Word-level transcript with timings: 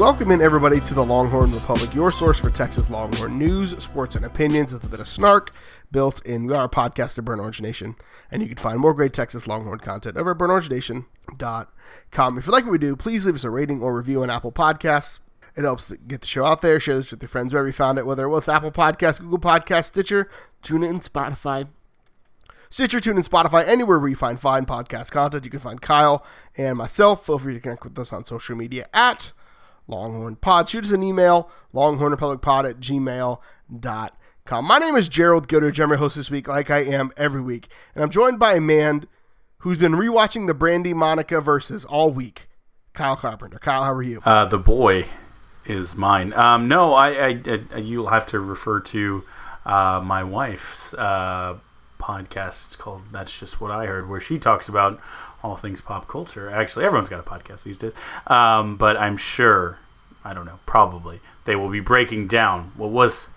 Welcome 0.00 0.30
in 0.30 0.40
everybody 0.40 0.80
to 0.80 0.94
the 0.94 1.04
Longhorn 1.04 1.52
Republic, 1.52 1.94
your 1.94 2.10
source 2.10 2.40
for 2.40 2.48
Texas 2.48 2.88
Longhorn 2.88 3.36
news, 3.36 3.76
sports, 3.84 4.16
and 4.16 4.24
opinions 4.24 4.72
with 4.72 4.82
a 4.82 4.88
bit 4.88 4.98
of 4.98 5.06
snark 5.06 5.50
built 5.92 6.24
in. 6.24 6.46
We 6.46 6.54
are 6.54 6.64
a 6.64 6.70
podcast 6.70 7.18
of 7.18 7.26
Burnt 7.26 7.42
Orange 7.42 7.60
Nation, 7.60 7.96
and 8.30 8.40
you 8.40 8.48
can 8.48 8.56
find 8.56 8.80
more 8.80 8.94
great 8.94 9.12
Texas 9.12 9.46
Longhorn 9.46 9.80
content 9.80 10.16
over 10.16 10.30
at 10.30 10.38
burntorangenation.com. 10.38 12.38
If 12.38 12.46
you 12.46 12.52
like 12.52 12.64
what 12.64 12.72
we 12.72 12.78
do, 12.78 12.96
please 12.96 13.26
leave 13.26 13.34
us 13.34 13.44
a 13.44 13.50
rating 13.50 13.82
or 13.82 13.94
review 13.94 14.22
on 14.22 14.30
Apple 14.30 14.52
Podcasts. 14.52 15.20
It 15.54 15.64
helps 15.64 15.90
get 15.90 16.22
the 16.22 16.26
show 16.26 16.46
out 16.46 16.62
there. 16.62 16.80
Share 16.80 16.96
this 16.96 17.10
with 17.10 17.20
your 17.20 17.28
friends 17.28 17.52
wherever 17.52 17.68
you 17.68 17.74
found 17.74 17.98
it, 17.98 18.06
whether 18.06 18.24
it 18.24 18.30
was 18.30 18.48
Apple 18.48 18.72
Podcasts, 18.72 19.20
Google 19.20 19.38
Podcasts, 19.38 19.88
Stitcher, 19.88 20.30
TuneIn, 20.62 21.06
Spotify, 21.06 21.68
Stitcher, 22.70 23.00
TuneIn, 23.00 23.28
Spotify, 23.28 23.68
anywhere 23.68 23.98
where 23.98 24.08
you 24.08 24.16
find 24.16 24.40
fine 24.40 24.64
podcast 24.64 25.10
content. 25.10 25.44
You 25.44 25.50
can 25.50 25.60
find 25.60 25.82
Kyle 25.82 26.24
and 26.56 26.78
myself. 26.78 27.26
Feel 27.26 27.38
free 27.38 27.52
to 27.52 27.60
connect 27.60 27.84
with 27.84 27.98
us 27.98 28.14
on 28.14 28.24
social 28.24 28.56
media 28.56 28.88
at 28.94 29.32
Longhorn 29.90 30.36
Pod. 30.36 30.68
Shoot 30.68 30.84
us 30.84 30.90
an 30.92 31.02
email, 31.02 31.50
longhornrepublicpod 31.74 32.70
at 32.70 32.80
gmail.com. 32.80 34.64
My 34.64 34.78
name 34.78 34.96
is 34.96 35.08
Gerald 35.08 35.48
Gooder, 35.48 35.70
Jeremy 35.70 35.96
host 35.96 36.16
this 36.16 36.30
week, 36.30 36.48
like 36.48 36.70
I 36.70 36.78
am 36.78 37.12
every 37.16 37.40
week. 37.40 37.68
And 37.94 38.02
I'm 38.02 38.10
joined 38.10 38.38
by 38.38 38.54
a 38.54 38.60
man 38.60 39.06
who's 39.58 39.78
been 39.78 39.92
rewatching 39.92 40.46
the 40.46 40.54
Brandy 40.54 40.94
Monica 40.94 41.34
Verzuz 41.36 41.84
all 41.88 42.10
week, 42.10 42.48
Kyle 42.92 43.16
Carpenter. 43.16 43.58
Kyle, 43.58 43.84
how 43.84 43.92
are 43.92 44.02
you? 44.02 44.22
Uh, 44.24 44.46
the 44.46 44.58
boy 44.58 45.06
is 45.66 45.96
mine. 45.96 46.32
Um, 46.34 46.68
no, 46.68 46.94
I, 46.94 47.08
I, 47.26 47.40
I, 47.74 47.78
you'll 47.78 48.08
have 48.08 48.26
to 48.28 48.40
refer 48.40 48.80
to 48.80 49.24
uh, 49.64 50.00
my 50.02 50.24
wife's 50.24 50.94
uh, 50.94 51.58
podcast. 52.00 52.66
It's 52.66 52.76
called 52.76 53.02
"That's 53.12 53.38
Just 53.38 53.60
What 53.60 53.70
I 53.70 53.86
Heard," 53.86 54.08
where 54.08 54.20
she 54.20 54.38
talks 54.38 54.68
about 54.68 55.00
all 55.42 55.56
things 55.56 55.80
pop 55.80 56.08
culture. 56.08 56.50
Actually, 56.50 56.84
everyone's 56.84 57.08
got 57.08 57.20
a 57.20 57.22
podcast 57.22 57.62
these 57.62 57.78
days. 57.78 57.92
Um, 58.26 58.76
but 58.76 58.96
I'm 58.96 59.16
sure, 59.16 59.78
I 60.24 60.34
don't 60.34 60.46
know, 60.46 60.58
probably 60.66 61.20
they 61.44 61.56
will 61.56 61.70
be 61.70 61.80
breaking 61.80 62.28
down 62.28 62.72
what 62.76 62.90
was 62.90 63.28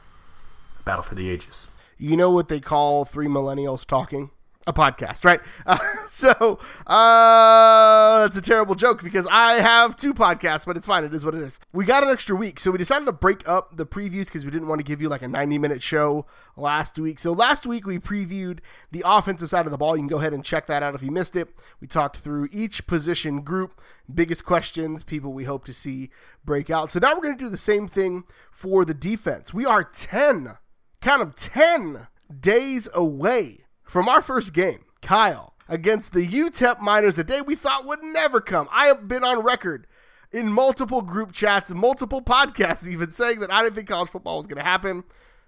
Battle 0.85 1.03
for 1.03 1.16
the 1.16 1.29
Ages. 1.29 1.67
You 1.97 2.17
know 2.17 2.31
what 2.31 2.50
they 2.50 2.59
call 2.59 3.05
three 3.05 3.27
millennials 3.27 3.85
talking? 3.85 4.31
A 4.66 4.74
podcast, 4.74 5.25
right? 5.25 5.41
Uh, 5.66 5.78
so 6.07 6.59
uh, 6.88 8.22
that's 8.22 8.35
a 8.35 8.41
terrible 8.41 8.75
joke 8.75 9.01
because 9.01 9.25
I 9.31 9.53
have 9.62 9.96
two 9.96 10.13
podcasts, 10.13 10.66
but 10.66 10.75
it's 10.75 10.85
fine. 10.85 11.06
It 11.06 11.13
is 11.13 11.24
what 11.24 11.34
it 11.34 11.41
is. 11.41 11.59
We 11.72 11.85
got 11.85 12.03
an 12.03 12.09
extra 12.09 12.35
week, 12.35 12.59
so 12.59 12.72
we 12.72 12.78
decided 12.78 13.06
to 13.06 13.13
break 13.13 13.47
up 13.47 13.78
the 13.78 13.85
previews 13.85 14.25
because 14.25 14.44
we 14.44 14.51
didn't 14.51 14.68
want 14.68 14.79
to 14.79 14.84
give 14.84 15.01
you 15.01 15.07
like 15.07 15.22
a 15.22 15.28
90 15.28 15.57
minute 15.57 15.81
show 15.81 16.25
last 16.57 17.00
week. 17.00 17.19
So 17.19 17.31
last 17.31 17.66
week 17.66 17.88
we 17.88 17.97
previewed 17.97 18.59
the 18.91 19.03
offensive 19.06 19.50
side 19.50 19.66
of 19.66 19.72
the 19.72 19.78
ball. 19.78 19.96
You 19.96 20.01
can 20.01 20.09
go 20.09 20.18
ahead 20.18 20.34
and 20.34 20.44
check 20.44 20.66
that 20.68 20.84
out 20.84 20.95
if 20.95 21.01
you 21.01 21.12
missed 21.12 21.35
it. 21.35 21.50
We 21.80 21.88
talked 21.88 22.18
through 22.18 22.50
each 22.51 22.85
position 22.85 23.41
group, 23.41 23.80
biggest 24.13 24.44
questions, 24.44 25.03
people 25.03 25.31
we 25.31 25.45
hope 25.45 25.63
to 25.66 25.74
see 25.74 26.09
break 26.44 26.69
out. 26.69 26.91
So 26.91 27.00
now 27.00 27.16
we're 27.16 27.24
going 27.24 27.38
to 27.38 27.44
do 27.44 27.50
the 27.50 27.57
same 27.57 27.88
thing 27.88 28.25
for 28.51 28.84
the 28.84 28.94
defense. 28.94 29.53
We 29.53 29.66
are 29.66 29.84
10, 29.84 30.57
count 31.01 31.22
of 31.22 31.35
10 31.35 32.07
days 32.40 32.90
away 32.94 33.62
from 33.83 34.09
our 34.09 34.21
first 34.21 34.53
game, 34.53 34.85
Kyle, 35.01 35.53
against 35.67 36.13
the 36.13 36.27
UTEP 36.27 36.79
Miners, 36.81 37.19
a 37.19 37.23
day 37.23 37.41
we 37.41 37.55
thought 37.55 37.85
would 37.85 38.03
never 38.03 38.41
come. 38.41 38.67
I 38.71 38.88
have 38.88 39.07
been 39.07 39.23
on 39.23 39.44
record 39.44 39.88
in 40.31 40.51
multiple 40.51 41.01
group 41.01 41.31
chats 41.31 41.71
multiple 41.71 42.21
podcasts 42.21 42.88
even 42.88 43.11
saying 43.11 43.39
that 43.39 43.51
I 43.51 43.61
didn't 43.61 43.75
think 43.75 43.88
college 43.88 44.09
football 44.09 44.38
was 44.38 44.47
going 44.47 44.57
to 44.57 44.63
happen. 44.63 45.03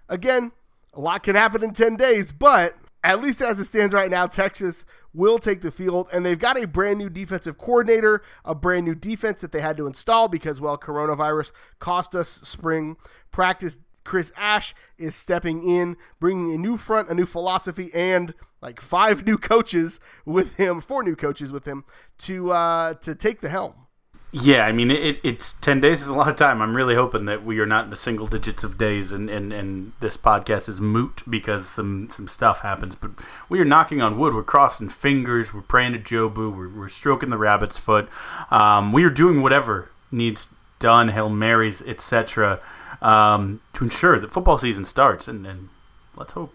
Again, 0.08 0.52
a 0.94 1.00
lot 1.00 1.22
can 1.22 1.34
happen 1.34 1.62
in 1.64 1.72
10 1.72 1.96
days, 1.96 2.32
but 2.32 2.72
at 3.02 3.20
least 3.20 3.40
as 3.40 3.58
it 3.58 3.66
stands 3.66 3.92
right 3.92 4.10
now, 4.10 4.26
Texas 4.26 4.84
will 5.12 5.38
take 5.38 5.60
the 5.60 5.70
field, 5.70 6.08
and 6.12 6.24
they've 6.24 6.38
got 6.38 6.60
a 6.60 6.66
brand 6.66 6.98
new 6.98 7.08
defensive 7.08 7.56
coordinator, 7.56 8.22
a 8.44 8.54
brand 8.54 8.84
new 8.84 8.94
defense 8.94 9.40
that 9.40 9.52
they 9.52 9.60
had 9.60 9.76
to 9.76 9.86
install 9.86 10.28
because, 10.28 10.60
well, 10.60 10.76
coronavirus 10.76 11.52
cost 11.78 12.14
us 12.14 12.28
spring 12.28 12.96
practice 13.30 13.78
Chris 14.06 14.32
Ash 14.36 14.74
is 14.96 15.14
stepping 15.14 15.68
in, 15.68 15.96
bringing 16.20 16.54
a 16.54 16.58
new 16.58 16.76
front, 16.76 17.10
a 17.10 17.14
new 17.14 17.26
philosophy, 17.26 17.90
and 17.92 18.32
like 18.62 18.80
five 18.80 19.26
new 19.26 19.36
coaches 19.36 20.00
with 20.24 20.56
him, 20.56 20.80
four 20.80 21.02
new 21.02 21.16
coaches 21.16 21.52
with 21.52 21.66
him 21.66 21.84
to 22.18 22.52
uh, 22.52 22.94
to 22.94 23.14
take 23.14 23.40
the 23.40 23.50
helm. 23.50 23.86
Yeah, 24.32 24.66
I 24.66 24.72
mean, 24.72 24.90
it, 24.90 25.18
it's 25.22 25.54
10 25.54 25.80
days 25.80 26.02
is 26.02 26.08
a 26.08 26.14
lot 26.14 26.28
of 26.28 26.36
time. 26.36 26.60
I'm 26.60 26.76
really 26.76 26.94
hoping 26.94 27.24
that 27.24 27.44
we 27.44 27.58
are 27.58 27.64
not 27.64 27.84
in 27.84 27.90
the 27.90 27.96
single 27.96 28.26
digits 28.26 28.64
of 28.64 28.76
days 28.76 29.12
and, 29.12 29.30
and, 29.30 29.50
and 29.50 29.92
this 30.00 30.16
podcast 30.18 30.68
is 30.68 30.78
moot 30.78 31.22
because 31.30 31.66
some, 31.66 32.10
some 32.10 32.28
stuff 32.28 32.60
happens. 32.60 32.96
But 32.96 33.12
we 33.48 33.60
are 33.60 33.64
knocking 33.64 34.02
on 34.02 34.18
wood. 34.18 34.34
We're 34.34 34.42
crossing 34.42 34.90
fingers. 34.90 35.54
We're 35.54 35.62
praying 35.62 35.92
to 35.92 35.98
Jobu. 36.00 36.54
We're, 36.54 36.68
we're 36.68 36.88
stroking 36.90 37.30
the 37.30 37.38
rabbit's 37.38 37.78
foot. 37.78 38.10
Um, 38.50 38.92
we 38.92 39.04
are 39.04 39.10
doing 39.10 39.40
whatever 39.40 39.90
needs 40.10 40.48
done, 40.80 41.08
Hail 41.08 41.30
Marys, 41.30 41.80
etc 41.80 42.60
um, 43.02 43.60
to 43.74 43.84
ensure 43.84 44.18
that 44.18 44.32
football 44.32 44.58
season 44.58 44.84
starts 44.84 45.28
and, 45.28 45.46
and 45.46 45.68
let's 46.16 46.32
hope 46.32 46.54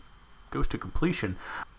goes 0.52 0.68
to 0.68 0.78
completion. 0.78 1.38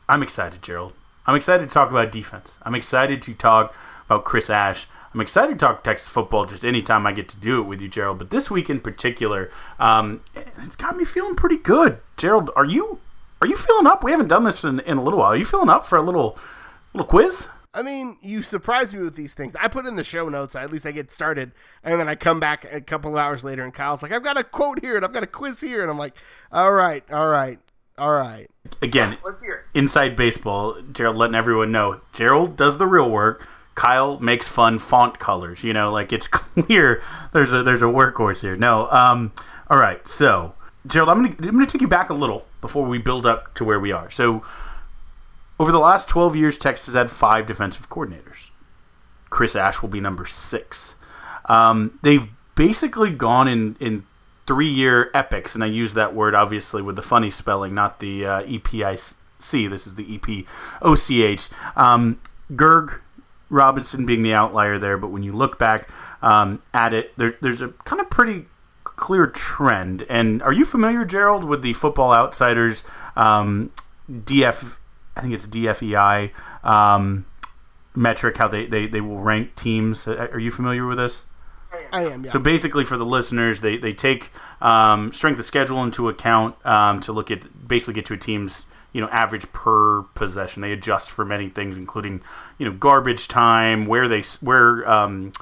I'm 0.08 0.22
excited, 0.22 0.62
Gerald. 0.62 0.94
I'm 1.26 1.36
excited 1.36 1.68
to 1.68 1.72
talk 1.72 1.90
about 1.90 2.10
defense. 2.10 2.56
I'm 2.62 2.74
excited 2.74 3.22
to 3.22 3.34
talk 3.34 3.74
about 4.06 4.24
Chris 4.24 4.50
Ash. 4.50 4.86
I'm 5.14 5.20
excited 5.20 5.58
to 5.58 5.64
talk 5.64 5.84
Texas 5.84 6.08
football 6.08 6.46
just 6.46 6.64
anytime 6.64 7.06
I 7.06 7.12
get 7.12 7.28
to 7.28 7.36
do 7.36 7.60
it 7.60 7.64
with 7.64 7.82
you, 7.82 7.88
Gerald. 7.88 8.18
But 8.18 8.30
this 8.30 8.50
week 8.50 8.70
in 8.70 8.80
particular, 8.80 9.50
um, 9.78 10.22
it's 10.34 10.74
got 10.74 10.96
me 10.96 11.04
feeling 11.04 11.36
pretty 11.36 11.58
good. 11.58 11.98
Gerald, 12.16 12.50
are 12.56 12.64
you 12.64 12.98
are 13.42 13.46
you 13.46 13.56
feeling 13.56 13.86
up? 13.86 14.02
We 14.02 14.12
haven't 14.12 14.28
done 14.28 14.44
this 14.44 14.64
in, 14.64 14.80
in 14.80 14.96
a 14.96 15.02
little 15.02 15.18
while. 15.18 15.32
Are 15.32 15.36
you 15.36 15.44
feeling 15.44 15.68
up 15.68 15.84
for 15.84 15.98
a 15.98 16.02
little 16.02 16.38
little 16.94 17.06
quiz? 17.06 17.46
I 17.74 17.82
mean, 17.82 18.18
you 18.20 18.42
surprise 18.42 18.94
me 18.94 19.02
with 19.02 19.14
these 19.14 19.32
things. 19.32 19.56
I 19.56 19.68
put 19.68 19.86
in 19.86 19.96
the 19.96 20.04
show 20.04 20.28
notes, 20.28 20.54
at 20.54 20.70
least 20.70 20.86
I 20.86 20.92
get 20.92 21.10
started, 21.10 21.52
and 21.82 21.98
then 21.98 22.08
I 22.08 22.14
come 22.16 22.38
back 22.38 22.66
a 22.70 22.82
couple 22.82 23.16
hours 23.16 23.44
later, 23.44 23.62
and 23.62 23.72
Kyle's 23.72 24.02
like, 24.02 24.12
"I've 24.12 24.22
got 24.22 24.36
a 24.36 24.44
quote 24.44 24.80
here, 24.80 24.96
and 24.96 25.04
I've 25.04 25.12
got 25.12 25.22
a 25.22 25.28
quiz 25.28 25.60
here," 25.60 25.80
and 25.80 25.90
I'm 25.90 25.96
like, 25.96 26.14
"All 26.50 26.72
right, 26.72 27.02
all 27.10 27.28
right, 27.28 27.58
all 27.96 28.12
right." 28.12 28.50
Again, 28.82 29.16
let's 29.24 29.40
hear 29.40 29.54
it. 29.54 29.78
Inside 29.78 30.16
baseball, 30.16 30.82
Gerald 30.92 31.16
letting 31.16 31.34
everyone 31.34 31.72
know 31.72 32.00
Gerald 32.12 32.56
does 32.56 32.76
the 32.76 32.86
real 32.86 33.08
work. 33.10 33.48
Kyle 33.74 34.18
makes 34.20 34.48
fun 34.48 34.78
font 34.78 35.18
colors. 35.18 35.64
You 35.64 35.72
know, 35.72 35.90
like 35.90 36.12
it's 36.12 36.28
clear 36.28 37.02
there's 37.32 37.54
a 37.54 37.62
there's 37.62 37.82
a 37.82 37.86
workhorse 37.86 38.42
here. 38.42 38.56
No, 38.56 38.90
um, 38.90 39.32
all 39.70 39.78
right. 39.78 40.06
So, 40.06 40.54
Gerald, 40.86 41.08
I'm 41.08 41.22
gonna 41.22 41.34
I'm 41.38 41.54
gonna 41.54 41.66
take 41.66 41.80
you 41.80 41.88
back 41.88 42.10
a 42.10 42.14
little 42.14 42.44
before 42.60 42.84
we 42.84 42.98
build 42.98 43.24
up 43.24 43.54
to 43.54 43.64
where 43.64 43.80
we 43.80 43.92
are. 43.92 44.10
So 44.10 44.42
over 45.62 45.70
the 45.70 45.78
last 45.78 46.08
12 46.08 46.34
years, 46.34 46.58
Texas 46.58 46.94
had 46.94 47.08
five 47.08 47.46
defensive 47.46 47.88
coordinators. 47.88 48.50
Chris 49.30 49.54
Ash 49.54 49.80
will 49.80 49.88
be 49.88 50.00
number 50.00 50.26
six. 50.26 50.96
Um, 51.44 52.00
they've 52.02 52.26
basically 52.56 53.10
gone 53.10 53.46
in, 53.46 53.76
in 53.78 54.04
three 54.44 54.68
year 54.68 55.12
epics, 55.14 55.54
and 55.54 55.62
I 55.62 55.68
use 55.68 55.94
that 55.94 56.16
word 56.16 56.34
obviously 56.34 56.82
with 56.82 56.96
the 56.96 57.02
funny 57.02 57.30
spelling, 57.30 57.74
not 57.74 58.00
the 58.00 58.26
uh, 58.26 58.42
EPIC. 58.42 59.14
This 59.38 59.86
is 59.86 59.94
the 59.94 60.18
EPOCH. 60.18 61.48
Um, 61.76 62.20
Gerg 62.50 62.98
Robinson 63.48 64.04
being 64.04 64.22
the 64.22 64.34
outlier 64.34 64.80
there, 64.80 64.98
but 64.98 65.12
when 65.12 65.22
you 65.22 65.32
look 65.32 65.60
back 65.60 65.88
um, 66.22 66.60
at 66.74 66.92
it, 66.92 67.16
there, 67.16 67.36
there's 67.40 67.62
a 67.62 67.68
kind 67.84 68.02
of 68.02 68.10
pretty 68.10 68.46
clear 68.82 69.28
trend. 69.28 70.06
And 70.08 70.42
are 70.42 70.52
you 70.52 70.64
familiar, 70.64 71.04
Gerald, 71.04 71.44
with 71.44 71.62
the 71.62 71.74
Football 71.74 72.12
Outsiders 72.16 72.82
um, 73.14 73.70
DF 74.10 74.72
I 75.16 75.20
think 75.20 75.34
it's 75.34 75.46
DFEI 75.46 76.30
um, 76.64 77.26
metric 77.94 78.36
how 78.36 78.48
they, 78.48 78.66
they, 78.66 78.86
they 78.86 79.00
will 79.00 79.20
rank 79.20 79.54
teams. 79.56 80.06
Are 80.08 80.38
you 80.38 80.50
familiar 80.50 80.86
with 80.86 80.98
this? 80.98 81.22
I 81.92 82.04
am. 82.04 82.24
Yeah. 82.24 82.32
So 82.32 82.38
basically, 82.38 82.84
for 82.84 82.96
the 82.96 83.06
listeners, 83.06 83.60
they 83.60 83.76
they 83.78 83.92
take 83.92 84.30
um, 84.60 85.12
strength 85.12 85.38
of 85.38 85.44
schedule 85.44 85.82
into 85.82 86.08
account 86.08 86.54
um, 86.66 87.00
to 87.00 87.12
look 87.12 87.30
at 87.30 87.66
basically 87.66 87.94
get 87.94 88.06
to 88.06 88.14
a 88.14 88.18
team's 88.18 88.66
you 88.92 89.00
know 89.00 89.08
average 89.08 89.50
per 89.52 90.02
possession. 90.14 90.62
They 90.62 90.72
adjust 90.72 91.10
for 91.10 91.24
many 91.24 91.48
things, 91.48 91.76
including 91.76 92.20
you 92.58 92.66
know 92.66 92.72
garbage 92.72 93.28
time, 93.28 93.86
where 93.86 94.08
they 94.08 94.22
where 94.40 94.88
um, 94.88 95.32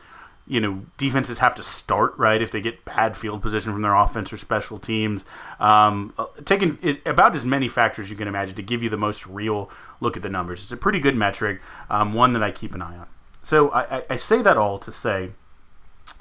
you 0.51 0.61
know 0.61 0.83
defenses 0.99 1.39
have 1.39 1.55
to 1.55 1.63
start 1.63 2.19
right 2.19 2.43
if 2.43 2.51
they 2.51 2.61
get 2.61 2.85
bad 2.85 3.17
field 3.17 3.41
position 3.41 3.73
from 3.73 3.83
their 3.83 3.95
offense 3.95 4.33
or 4.33 4.37
special 4.37 4.81
teams. 4.81 5.25
Um, 5.61 6.13
uh, 6.19 6.27
taking 6.45 6.77
about 7.07 7.37
as 7.37 7.47
many 7.47 7.69
factors 7.69 8.11
you 8.11 8.17
can 8.17 8.27
imagine 8.27 8.57
to 8.57 8.63
give 8.63 8.83
you 8.83 8.91
the 8.91 8.97
most 8.97 9.29
real 9.29 9.71
look 10.01 10.17
at 10.17 10.25
the 10.25 10.29
numbers. 10.29 10.65
It's 10.65 10.73
a 10.73 10.77
pretty 10.77 10.99
good 10.99 11.15
metric, 11.15 11.61
um, 11.89 12.15
one 12.15 12.33
that 12.33 12.43
I 12.43 12.51
keep 12.51 12.75
an 12.75 12.83
eye 12.83 12.97
on. 12.97 13.07
So 13.45 13.71
I, 13.71 14.03
I 14.11 14.17
say 14.17 14.43
that 14.43 14.57
all 14.57 14.81
to 14.81 14.91
say 14.91 15.31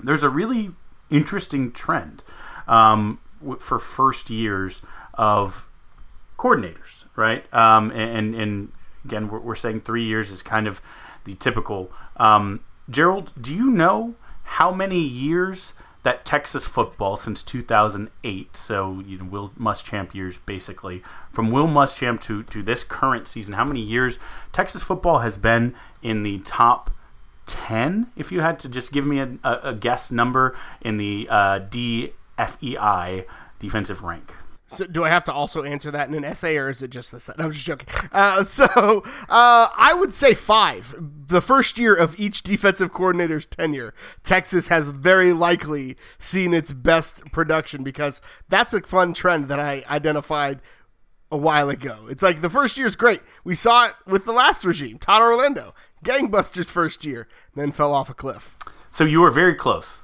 there's 0.02 0.24
a 0.24 0.30
really 0.30 0.74
interesting 1.10 1.72
trend 1.72 2.22
um, 2.68 3.20
for 3.60 3.80
first 3.80 4.30
years 4.30 4.84
of 5.16 5.66
coordinators, 6.38 7.06
right? 7.16 7.52
Um, 7.52 7.90
and, 7.92 8.36
and 8.36 8.72
again, 9.04 9.28
we're, 9.28 9.40
we're, 9.40 9.56
saying 9.56 9.82
three 9.82 10.04
years 10.04 10.30
is 10.30 10.44
kind 10.44 10.68
of 10.68 10.82
the 11.26 11.34
typical. 11.34 11.92
Um, 12.18 12.60
Gerald, 12.90 13.32
do 13.40 13.54
you 13.54 13.70
know 13.70 14.16
how 14.44 14.72
many 14.72 15.00
years 15.00 15.74
that 16.04 16.26
Texas 16.26 16.66
football 16.66 17.18
since 17.18 17.44
2008, 17.44 18.56
so 18.56 19.04
you 19.06 19.18
know 19.18 19.26
Will 19.26 19.52
Muschamp 19.60 20.14
years 20.14 20.38
basically, 20.38 21.04
from 21.32 21.52
Will 21.52 21.68
Muschamp 21.68 22.22
to 22.22 22.44
to 22.44 22.64
this 22.64 22.84
current 22.84 23.28
season, 23.28 23.54
how 23.54 23.66
many 23.66 23.82
years 23.82 24.18
Texas 24.54 24.82
football 24.82 25.20
has 25.20 25.38
been 25.38 25.76
in 26.02 26.24
the 26.24 26.40
top 26.40 26.92
10 27.50 28.08
if 28.16 28.32
you 28.32 28.42
had 28.42 28.60
to 28.60 28.70
just 28.70 28.92
give 28.92 29.06
me 29.06 29.20
a, 29.20 29.38
a, 29.44 29.74
guess 29.74 30.12
number 30.12 30.56
in 30.82 30.98
the 30.98 31.28
uh, 31.30 31.60
DFEI 31.60 33.26
defensive 33.60 34.04
rank. 34.04 34.34
So 34.70 34.86
do 34.86 35.04
I 35.04 35.10
have 35.10 35.24
to 35.26 35.34
also 35.34 35.64
answer 35.64 35.92
that 35.92 36.08
in 36.08 36.16
an 36.16 36.24
essay, 36.24 36.58
or 36.58 36.70
is 36.70 36.82
it 36.82 36.90
just 36.90 37.12
this? 37.12 37.30
I'm 37.38 37.52
just 37.52 37.66
joking. 37.66 37.88
Uh, 38.12 38.44
so 38.44 39.04
uh, 39.30 39.68
I 39.76 39.96
would 39.98 40.14
say 40.14 40.34
five. 40.34 40.96
The 41.28 41.42
first 41.42 41.78
year 41.78 41.94
of 41.96 42.20
each 42.20 42.44
defensive 42.44 42.94
coordinator's 42.94 43.46
tenure, 43.46 43.94
Texas 44.24 44.68
has 44.68 44.90
very 44.90 45.34
likely 45.34 45.98
seen 46.18 46.54
its 46.54 46.72
best 46.72 47.32
production 47.32 47.84
because 47.84 48.22
that's 48.48 48.74
a 48.74 48.82
fun 48.82 49.14
trend 49.14 49.48
that 49.48 49.60
I 49.60 49.84
identified 49.90 50.62
a 51.32 51.38
while 51.38 51.70
ago. 51.70 52.08
It's 52.10 52.24
like 52.24 52.42
the 52.42 52.50
first 52.50 52.78
year 52.78 52.88
is 52.88 52.96
great. 52.96 53.22
We 53.44 53.56
saw 53.56 53.88
it 53.88 53.94
with 54.08 54.26
the 54.26 54.34
last 54.34 54.66
regime, 54.66 54.98
Todd 54.98 55.22
Orlando 55.22 55.74
gangbusters 56.04 56.72
first 56.72 57.06
year, 57.06 57.28
then 57.56 57.72
fell 57.72 57.94
off 57.94 58.10
a 58.10 58.14
cliff. 58.14 58.56
So 58.90 59.04
you 59.04 59.22
were 59.22 59.32
very 59.32 59.56
close. 59.56 60.04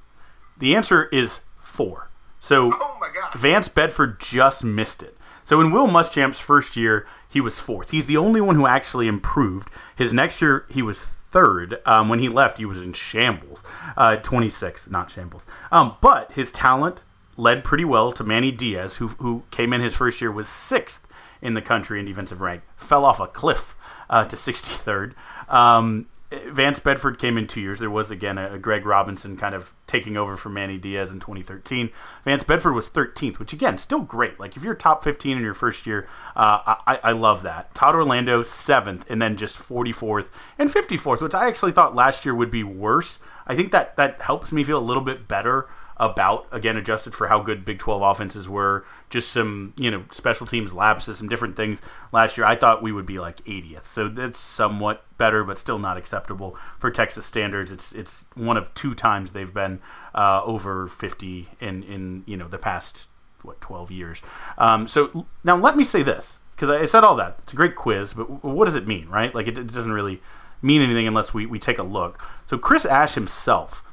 The 0.57 0.75
answer 0.75 1.05
is 1.05 1.41
four. 1.61 2.09
So 2.45 2.71
oh 2.79 2.99
Vance 3.35 3.67
Bedford 3.67 4.19
just 4.19 4.63
missed 4.63 5.01
it. 5.01 5.17
So 5.43 5.61
in 5.61 5.71
Will 5.71 5.87
Muschamp's 5.87 6.39
first 6.39 6.77
year, 6.77 7.07
he 7.27 7.41
was 7.41 7.59
fourth. 7.59 7.89
He's 7.89 8.05
the 8.05 8.17
only 8.17 8.39
one 8.39 8.55
who 8.55 8.67
actually 8.67 9.07
improved. 9.07 9.67
His 9.95 10.13
next 10.13 10.43
year, 10.43 10.67
he 10.69 10.83
was 10.83 10.99
third. 10.99 11.81
Um, 11.87 12.07
when 12.07 12.19
he 12.19 12.29
left, 12.29 12.59
he 12.59 12.65
was 12.65 12.77
in 12.77 12.93
shambles. 12.93 13.63
Uh, 13.97 14.17
26, 14.17 14.91
not 14.91 15.09
shambles. 15.09 15.43
Um, 15.71 15.95
but 16.01 16.33
his 16.33 16.51
talent 16.51 16.99
led 17.35 17.63
pretty 17.63 17.83
well 17.83 18.11
to 18.11 18.23
Manny 18.23 18.51
Diaz, 18.51 18.97
who, 18.97 19.07
who 19.07 19.41
came 19.49 19.73
in 19.73 19.81
his 19.81 19.95
first 19.95 20.21
year, 20.21 20.31
was 20.31 20.47
sixth 20.47 21.07
in 21.41 21.55
the 21.55 21.63
country 21.63 21.99
in 21.99 22.05
defensive 22.05 22.41
rank, 22.41 22.61
fell 22.77 23.05
off 23.05 23.19
a 23.19 23.25
cliff 23.25 23.75
uh, 24.07 24.23
to 24.23 24.35
63rd. 24.35 25.15
Um, 25.49 26.05
Vance 26.31 26.79
Bedford 26.79 27.19
came 27.19 27.37
in 27.37 27.45
two 27.45 27.61
years. 27.61 27.79
There 27.79 27.89
was 27.89 28.09
again 28.09 28.37
a, 28.37 28.57
Greg 28.57 28.85
Robinson 28.85 29.37
kind 29.37 29.53
of 29.53 29.71
taking 29.85 30.17
over 30.17 30.35
for 30.35 30.49
Manny 30.49 30.77
Diaz 30.77 31.11
in 31.11 31.19
2013. 31.19 31.91
Vance 32.23 32.43
Bedford 32.43 32.73
was 32.73 32.89
13th, 32.89 33.37
which 33.37 33.53
again 33.53 33.77
still 33.77 33.99
great. 33.99 34.39
Like 34.39 34.57
if 34.57 34.63
you're 34.63 34.73
top 34.73 35.03
15 35.03 35.37
in 35.37 35.43
your 35.43 35.53
first 35.53 35.85
year, 35.85 36.07
uh, 36.35 36.75
I, 36.87 36.99
I, 37.03 37.11
love 37.11 37.43
that. 37.43 37.73
Todd 37.75 37.93
Orlando 37.93 38.41
seventh, 38.41 39.05
and 39.09 39.21
then 39.21 39.37
just 39.37 39.57
44th 39.57 40.29
and 40.57 40.69
54th, 40.69 41.21
which 41.21 41.35
I 41.35 41.47
actually 41.47 41.73
thought 41.73 41.95
last 41.95 42.25
year 42.25 42.33
would 42.33 42.51
be 42.51 42.63
worse. 42.63 43.19
I 43.45 43.55
think 43.55 43.71
that 43.71 43.95
that 43.97 44.21
helps 44.21 44.51
me 44.51 44.63
feel 44.63 44.79
a 44.79 44.81
little 44.81 45.03
bit 45.03 45.27
better 45.27 45.67
about 45.97 46.45
again 46.51 46.75
adjusted 46.75 47.15
for 47.15 47.27
how 47.27 47.41
good 47.41 47.63
Big 47.63 47.79
12 47.79 48.01
offenses 48.01 48.49
were 48.49 48.85
just 49.09 49.31
some 49.31 49.73
you 49.77 49.89
know 49.89 50.03
special 50.11 50.45
teams 50.45 50.73
lapses 50.73 51.17
some 51.17 51.29
different 51.29 51.55
things. 51.55 51.81
Last 52.11 52.37
year 52.37 52.45
I 52.45 52.55
thought 52.55 52.83
we 52.83 52.91
would 52.91 53.05
be 53.05 53.19
like 53.19 53.43
80th 53.45 53.85
so 53.85 54.09
that's 54.09 54.39
somewhat 54.39 55.05
better 55.17 55.43
but 55.43 55.57
still 55.57 55.79
not 55.79 55.97
acceptable 55.97 56.57
for 56.79 56.91
Texas 56.91 57.25
standards. 57.25 57.71
It's 57.71 57.93
it's 57.93 58.25
one 58.35 58.57
of 58.57 58.73
two 58.73 58.93
times 58.93 59.31
they've 59.31 59.53
been 59.53 59.79
uh, 60.13 60.41
over 60.43 60.87
50 60.87 61.47
in 61.61 61.83
in 61.83 62.23
you 62.25 62.35
know 62.35 62.47
the 62.47 62.57
past 62.57 63.09
what 63.41 63.61
12 63.61 63.91
years. 63.91 64.21
Um, 64.57 64.87
so 64.87 65.25
now 65.43 65.55
let 65.55 65.77
me 65.77 65.83
say 65.83 66.03
this 66.03 66.39
because 66.55 66.69
I 66.69 66.85
said 66.85 67.03
all 67.03 67.15
that. 67.17 67.37
It's 67.43 67.53
a 67.53 67.55
great 67.55 67.75
quiz 67.75 68.13
but 68.13 68.43
what 68.43 68.65
does 68.65 68.75
it 68.75 68.87
mean 68.87 69.07
right? 69.07 69.33
Like 69.33 69.47
it, 69.47 69.57
it 69.57 69.67
doesn't 69.67 69.93
really 69.93 70.21
mean 70.61 70.81
anything 70.81 71.07
unless 71.07 71.33
we, 71.33 71.45
we 71.45 71.59
take 71.59 71.77
a 71.77 71.83
look. 71.83 72.19
So 72.47 72.57
Chris 72.57 72.85
Ash 72.85 73.13
himself 73.13 73.83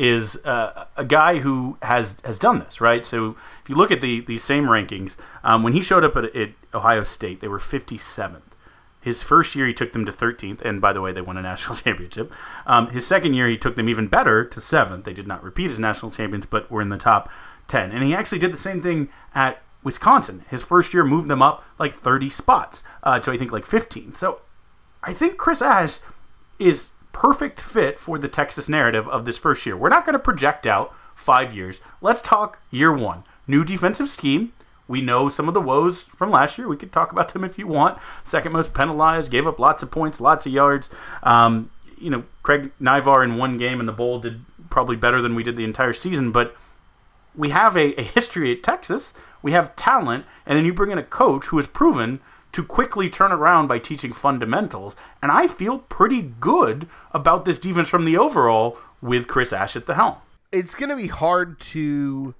is 0.00 0.36
uh, 0.46 0.86
a 0.96 1.04
guy 1.04 1.40
who 1.40 1.76
has 1.82 2.16
has 2.24 2.38
done 2.38 2.58
this, 2.58 2.80
right? 2.80 3.04
So 3.04 3.36
if 3.62 3.68
you 3.68 3.74
look 3.74 3.90
at 3.90 4.00
the 4.00 4.20
the 4.20 4.38
same 4.38 4.64
rankings, 4.64 5.16
um, 5.44 5.62
when 5.62 5.74
he 5.74 5.82
showed 5.82 6.04
up 6.04 6.16
at, 6.16 6.34
at, 6.34 6.50
Ohio 6.72 7.02
State, 7.02 7.40
they 7.40 7.48
were 7.48 7.58
57th. 7.58 8.40
His 9.02 9.22
first 9.22 9.54
year, 9.54 9.66
he 9.66 9.74
took 9.74 9.92
them 9.92 10.06
to 10.06 10.12
13th, 10.12 10.62
and 10.62 10.80
by 10.80 10.92
the 10.92 11.00
way, 11.00 11.12
they 11.12 11.20
won 11.20 11.36
a 11.36 11.42
national 11.42 11.76
championship. 11.84 12.32
Um, 12.64 12.88
his 12.88 13.06
second 13.06 13.34
year, 13.34 13.46
he 13.48 13.58
took 13.58 13.76
them 13.76 13.88
even 13.88 14.06
better 14.06 14.44
to 14.44 14.60
seventh. 14.60 15.04
They 15.04 15.12
did 15.12 15.26
not 15.26 15.44
repeat 15.44 15.70
as 15.70 15.78
national 15.78 16.12
champions, 16.12 16.46
but 16.46 16.70
were 16.70 16.80
in 16.80 16.88
the 16.88 16.96
top 16.96 17.30
10. 17.68 17.92
And 17.92 18.02
he 18.02 18.14
actually 18.14 18.38
did 18.38 18.52
the 18.52 18.58
same 18.58 18.82
thing 18.82 19.08
at 19.34 19.62
Wisconsin. 19.82 20.44
His 20.48 20.62
first 20.62 20.94
year 20.94 21.04
moved 21.04 21.28
them 21.28 21.42
up 21.42 21.64
like 21.78 21.94
30 21.94 22.30
spots 22.30 22.82
uh, 23.02 23.18
to 23.20 23.32
I 23.32 23.36
think 23.36 23.52
like 23.52 23.66
15. 23.66 24.14
So 24.14 24.40
I 25.02 25.12
think 25.12 25.36
Chris 25.36 25.60
Ash 25.60 25.98
is 26.58 26.92
perfect 27.12 27.60
fit 27.60 27.98
for 27.98 28.18
the 28.18 28.28
Texas 28.28 28.68
narrative 28.68 29.08
of 29.08 29.24
this 29.24 29.38
first 29.38 29.64
year. 29.66 29.76
We're 29.76 29.88
not 29.88 30.04
going 30.04 30.14
to 30.14 30.18
project 30.18 30.66
out 30.66 30.94
five 31.14 31.54
years. 31.54 31.80
Let's 32.00 32.22
talk 32.22 32.60
year 32.70 32.92
one. 32.92 33.24
New 33.46 33.64
defensive 33.64 34.08
scheme. 34.08 34.52
We 34.88 35.00
know 35.00 35.28
some 35.28 35.46
of 35.46 35.54
the 35.54 35.60
woes 35.60 36.02
from 36.02 36.30
last 36.30 36.58
year. 36.58 36.66
We 36.66 36.76
could 36.76 36.92
talk 36.92 37.12
about 37.12 37.32
them 37.32 37.44
if 37.44 37.58
you 37.58 37.66
want. 37.66 37.98
Second 38.24 38.52
most 38.52 38.74
penalized, 38.74 39.30
gave 39.30 39.46
up 39.46 39.58
lots 39.58 39.82
of 39.82 39.90
points, 39.90 40.20
lots 40.20 40.46
of 40.46 40.52
yards. 40.52 40.88
Um, 41.22 41.70
you 41.98 42.10
know, 42.10 42.24
Craig 42.42 42.72
Naivar 42.80 43.22
in 43.22 43.36
one 43.36 43.56
game 43.56 43.78
in 43.78 43.86
the 43.86 43.92
bowl 43.92 44.18
did 44.18 44.44
probably 44.68 44.96
better 44.96 45.22
than 45.22 45.34
we 45.34 45.42
did 45.42 45.56
the 45.56 45.64
entire 45.64 45.92
season, 45.92 46.32
but 46.32 46.56
we 47.36 47.50
have 47.50 47.76
a, 47.76 47.94
a 48.00 48.02
history 48.02 48.52
at 48.52 48.62
Texas. 48.62 49.12
We 49.42 49.52
have 49.52 49.76
talent, 49.76 50.24
and 50.46 50.58
then 50.58 50.64
you 50.64 50.72
bring 50.72 50.90
in 50.90 50.98
a 50.98 51.04
coach 51.04 51.46
who 51.46 51.56
has 51.58 51.66
proven 51.66 52.20
to 52.52 52.64
quickly 52.64 53.08
turn 53.08 53.32
around 53.32 53.68
by 53.68 53.78
teaching 53.78 54.12
fundamentals. 54.12 54.96
And 55.22 55.30
I 55.30 55.46
feel 55.46 55.78
pretty 55.78 56.22
good 56.22 56.88
about 57.12 57.44
this 57.44 57.58
defense 57.58 57.88
from 57.88 58.04
the 58.04 58.16
overall 58.16 58.78
with 59.00 59.28
Chris 59.28 59.52
Ash 59.52 59.76
at 59.76 59.86
the 59.86 59.94
helm. 59.94 60.16
It's 60.52 60.74
going 60.74 60.90
to 60.90 60.96
be 60.96 61.08
hard 61.08 61.60
to. 61.60 62.34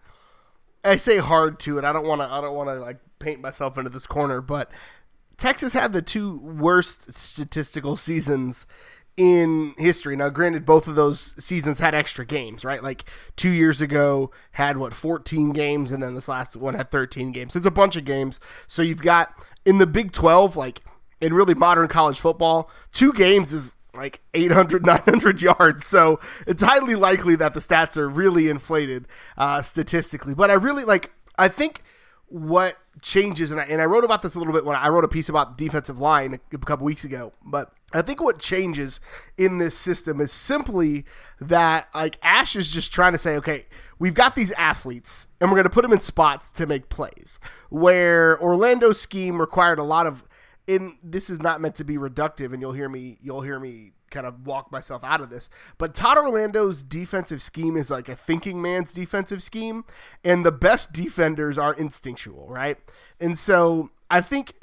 I 0.83 0.97
say 0.97 1.19
hard 1.19 1.61
to, 1.61 1.79
and 1.79 1.87
I 1.87 1.93
don't 1.93 2.07
want 2.07 2.21
to. 2.21 2.27
I 2.27 2.41
don't 2.41 2.55
want 2.55 2.71
to 2.71 2.75
like 2.75 2.99
paint 3.19 3.41
myself 3.41 3.79
into 3.79 3.91
this 3.91 4.07
corner, 4.07 4.41
but 4.41 4.71
Texas 5.37 5.73
had 5.73 5.93
the 5.93 6.03
two 6.03 6.39
worst 6.41 7.15
statistical 7.15 7.97
seasons 7.97 8.67
in 9.17 9.75
history. 9.77 10.17
Now, 10.17 10.31
granted, 10.31 10.65
both 10.65 10.89
of 10.89 10.95
those 10.95 11.35
seasons 11.43 11.79
had 11.79 11.95
extra 11.95 12.25
games, 12.25 12.65
right? 12.65 12.83
Like 12.83 13.05
two 13.37 13.51
years 13.51 13.81
ago 13.81 14.31
had 14.53 14.79
what 14.79 14.95
14 14.95 15.51
games, 15.53 15.93
and 15.93 16.03
then 16.03 16.15
this 16.15 16.29
last 16.29 16.57
one 16.57 16.75
had 16.75 16.91
13 16.91 17.33
games. 17.33 17.55
It's 17.55 17.67
a 17.67 17.71
bunch 17.71 17.97
of 17.97 18.05
games. 18.05 18.41
So 18.67 18.83
you've 18.83 19.03
got 19.03 19.35
in 19.65 19.79
the 19.79 19.87
Big 19.87 20.13
12, 20.13 20.57
like 20.57 20.83
in 21.21 21.35
really 21.35 21.55
modern 21.55 21.89
college 21.89 22.21
football, 22.21 22.71
two 22.93 23.13
games 23.13 23.53
is 23.53 23.77
like 23.95 24.21
800, 24.35 24.87
900 24.87 25.43
yards. 25.43 25.87
So 25.87 26.21
it's 26.47 26.63
highly 26.63 26.95
likely 26.95 27.37
that 27.37 27.55
the 27.55 27.61
stats 27.61 27.97
are 27.97 28.09
really 28.09 28.49
inflated 28.49 29.07
uh, 29.37 29.63
statistically. 29.63 30.35
But 30.35 30.51
I 30.51 30.55
really 30.55 30.85
like, 30.85 31.13
I 31.39 31.49
think 31.49 31.83
what 32.27 32.77
changes, 33.03 33.51
and 33.51 33.61
I, 33.61 33.65
and 33.65 33.81
I 33.81 33.85
wrote 33.85 34.05
about 34.05 34.23
this 34.23 34.35
a 34.35 34.39
little 34.39 34.53
bit 34.53 34.65
when 34.65 34.77
I 34.77 34.89
wrote 34.89 35.05
a 35.05 35.09
piece 35.09 35.29
about 35.29 35.59
defensive 35.59 35.99
line 35.99 36.41
a 36.53 36.59
couple 36.59 36.87
weeks 36.87 37.05
ago, 37.05 37.33
but 37.45 37.73
I 37.93 38.03
think 38.03 38.23
what 38.23 38.39
changes 38.39 39.01
in 39.37 39.59
this 39.59 39.77
system 39.77 40.21
is 40.21 40.33
simply 40.33 41.05
that 41.41 41.89
like 41.95 42.19
Ash 42.23 42.55
is 42.55 42.71
just 42.71 42.93
trying 42.93 43.13
to 43.13 43.19
say, 43.19 43.37
okay, 43.37 43.67
we've 43.99 44.15
got 44.15 44.35
these 44.35 44.53
athletes 44.53 45.27
and 45.41 45.51
we're 45.51 45.57
going 45.57 45.65
to 45.65 45.71
put 45.71 45.83
them 45.83 45.93
in 45.93 46.01
spots 46.01 46.53
to 46.53 46.67
make 46.67 46.89
plays. 46.89 47.41
Where 47.69 48.41
Orlando's 48.41 49.01
scheme 49.01 49.41
required 49.41 49.79
a 49.79 49.85
lot 49.85 50.07
of 50.07 50.25
in 50.67 50.99
this 51.03 51.29
is 51.31 51.41
not 51.41 51.61
meant 51.61 51.75
to 51.77 51.85
be 51.85 51.97
reductive 51.97 52.53
and 52.53 52.61
you'll 52.63 52.73
hear 52.73 52.89
me 52.89 53.19
you'll 53.21 53.43
hear 53.43 53.59
me 53.59 53.93
kind 54.11 54.27
of 54.27 54.47
walk 54.47 54.71
myself 54.71 55.03
out 55.05 55.21
of 55.21 55.31
this. 55.31 55.49
But 55.79 55.95
Todd 55.95 56.19
Orlando's 56.19 56.83
defensive 56.83 57.41
scheme 57.41 57.77
is 57.77 57.91
like 57.91 58.09
a 58.09 58.17
thinking 58.17 58.61
man's 58.61 58.93
defensive 58.93 59.43
scheme, 59.43 59.85
and 60.25 60.45
the 60.45 60.53
best 60.53 60.93
defenders 60.93 61.57
are 61.57 61.73
instinctual, 61.73 62.49
right? 62.49 62.77
And 63.21 63.39
so 63.39 63.91
I 64.11 64.21
think 64.21 64.55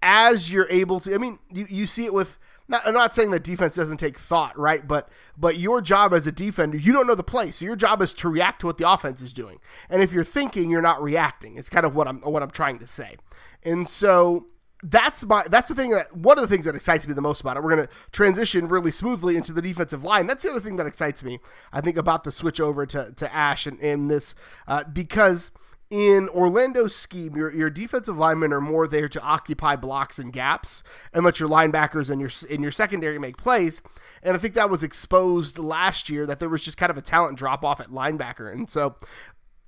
as 0.00 0.52
you're 0.52 0.68
able 0.70 1.00
to, 1.00 1.14
I 1.14 1.18
mean, 1.18 1.38
you, 1.52 1.66
you 1.68 1.86
see 1.86 2.04
it 2.04 2.14
with. 2.14 2.38
Not, 2.68 2.86
I'm 2.86 2.94
not 2.94 3.14
saying 3.14 3.30
that 3.32 3.44
defense 3.44 3.74
doesn't 3.74 3.98
take 3.98 4.18
thought, 4.18 4.58
right? 4.58 4.86
But 4.86 5.08
but 5.36 5.58
your 5.58 5.80
job 5.80 6.12
as 6.12 6.26
a 6.26 6.32
defender, 6.32 6.76
you 6.76 6.92
don't 6.92 7.06
know 7.06 7.14
the 7.14 7.22
play, 7.22 7.50
so 7.50 7.64
your 7.64 7.76
job 7.76 8.00
is 8.02 8.14
to 8.14 8.28
react 8.28 8.60
to 8.60 8.66
what 8.66 8.78
the 8.78 8.90
offense 8.90 9.20
is 9.20 9.32
doing. 9.32 9.58
And 9.90 10.02
if 10.02 10.12
you're 10.12 10.24
thinking, 10.24 10.70
you're 10.70 10.82
not 10.82 11.02
reacting. 11.02 11.56
It's 11.56 11.68
kind 11.68 11.86
of 11.86 11.94
what 11.94 12.08
I'm 12.08 12.20
what 12.20 12.42
I'm 12.42 12.50
trying 12.50 12.78
to 12.78 12.86
say. 12.86 13.16
And 13.62 13.86
so 13.86 14.46
that's 14.82 15.24
my 15.24 15.46
that's 15.48 15.68
the 15.68 15.74
thing 15.74 15.90
that 15.90 16.14
one 16.16 16.38
of 16.38 16.42
the 16.42 16.48
things 16.48 16.64
that 16.64 16.74
excites 16.74 17.06
me 17.06 17.14
the 17.14 17.20
most 17.20 17.40
about 17.40 17.56
it. 17.56 17.62
We're 17.62 17.74
going 17.74 17.86
to 17.86 17.92
transition 18.10 18.68
really 18.68 18.90
smoothly 18.90 19.36
into 19.36 19.52
the 19.52 19.62
defensive 19.62 20.02
line. 20.02 20.26
That's 20.26 20.42
the 20.42 20.50
other 20.50 20.60
thing 20.60 20.76
that 20.76 20.86
excites 20.86 21.22
me. 21.22 21.38
I 21.72 21.80
think 21.80 21.96
about 21.96 22.24
the 22.24 22.32
switch 22.32 22.60
over 22.60 22.84
to 22.86 23.12
to 23.12 23.34
Ash 23.34 23.66
and 23.66 23.78
in 23.80 24.08
this 24.08 24.34
uh, 24.66 24.84
because 24.84 25.52
in 25.92 26.30
Orlando's 26.30 26.96
scheme, 26.96 27.36
your, 27.36 27.52
your 27.52 27.68
defensive 27.68 28.16
linemen 28.16 28.50
are 28.54 28.62
more 28.62 28.88
there 28.88 29.10
to 29.10 29.20
occupy 29.20 29.76
blocks 29.76 30.18
and 30.18 30.32
gaps 30.32 30.82
and 31.12 31.22
let 31.22 31.38
your 31.38 31.50
linebackers 31.50 32.08
and 32.08 32.18
your 32.18 32.30
in 32.48 32.62
your 32.62 32.70
secondary 32.72 33.18
make 33.18 33.36
plays. 33.36 33.82
And 34.22 34.34
I 34.34 34.38
think 34.38 34.54
that 34.54 34.70
was 34.70 34.82
exposed 34.82 35.58
last 35.58 36.08
year 36.08 36.24
that 36.24 36.38
there 36.38 36.48
was 36.48 36.62
just 36.62 36.78
kind 36.78 36.88
of 36.88 36.96
a 36.96 37.02
talent 37.02 37.36
drop 37.36 37.62
off 37.62 37.78
at 37.78 37.90
linebacker. 37.90 38.50
And 38.50 38.70
so 38.70 38.96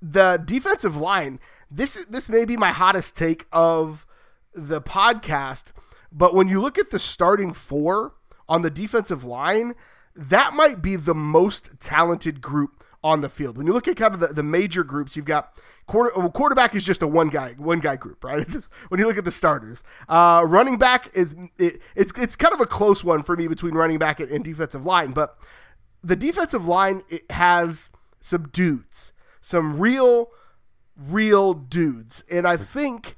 the 0.00 0.42
defensive 0.42 0.96
line, 0.96 1.40
this 1.70 2.06
this 2.06 2.30
may 2.30 2.46
be 2.46 2.56
my 2.56 2.72
hottest 2.72 3.18
take 3.18 3.44
of 3.52 4.06
the 4.54 4.80
podcast, 4.80 5.72
but 6.10 6.34
when 6.34 6.48
you 6.48 6.58
look 6.58 6.78
at 6.78 6.88
the 6.88 6.98
starting 6.98 7.52
four 7.52 8.14
on 8.48 8.62
the 8.62 8.70
defensive 8.70 9.24
line, 9.24 9.74
that 10.16 10.54
might 10.54 10.80
be 10.80 10.96
the 10.96 11.14
most 11.14 11.78
talented 11.80 12.40
group 12.40 12.83
on 13.04 13.20
the 13.20 13.28
field. 13.28 13.58
When 13.58 13.66
you 13.66 13.74
look 13.74 13.86
at 13.86 13.96
kind 13.96 14.14
of 14.14 14.20
the, 14.20 14.28
the 14.28 14.42
major 14.42 14.82
groups, 14.82 15.14
you've 15.14 15.26
got 15.26 15.52
quarter 15.86 16.10
well, 16.18 16.30
quarterback 16.30 16.74
is 16.74 16.84
just 16.84 17.02
a 17.02 17.06
one 17.06 17.28
guy 17.28 17.52
one 17.58 17.78
guy 17.78 17.96
group, 17.96 18.24
right? 18.24 18.46
when 18.88 18.98
you 18.98 19.06
look 19.06 19.18
at 19.18 19.26
the 19.26 19.30
starters, 19.30 19.84
uh, 20.08 20.42
running 20.44 20.78
back 20.78 21.10
is 21.14 21.36
it, 21.58 21.80
it's 21.94 22.18
it's 22.18 22.34
kind 22.34 22.54
of 22.54 22.60
a 22.60 22.66
close 22.66 23.04
one 23.04 23.22
for 23.22 23.36
me 23.36 23.46
between 23.46 23.74
running 23.74 23.98
back 23.98 24.18
and, 24.18 24.30
and 24.30 24.42
defensive 24.42 24.86
line, 24.86 25.12
but 25.12 25.36
the 26.02 26.16
defensive 26.16 26.66
line 26.66 27.02
it 27.10 27.30
has 27.30 27.90
some 28.20 28.48
dudes, 28.48 29.12
some 29.42 29.78
real 29.78 30.30
real 30.96 31.52
dudes, 31.52 32.24
and 32.30 32.48
I 32.48 32.56
think 32.56 33.16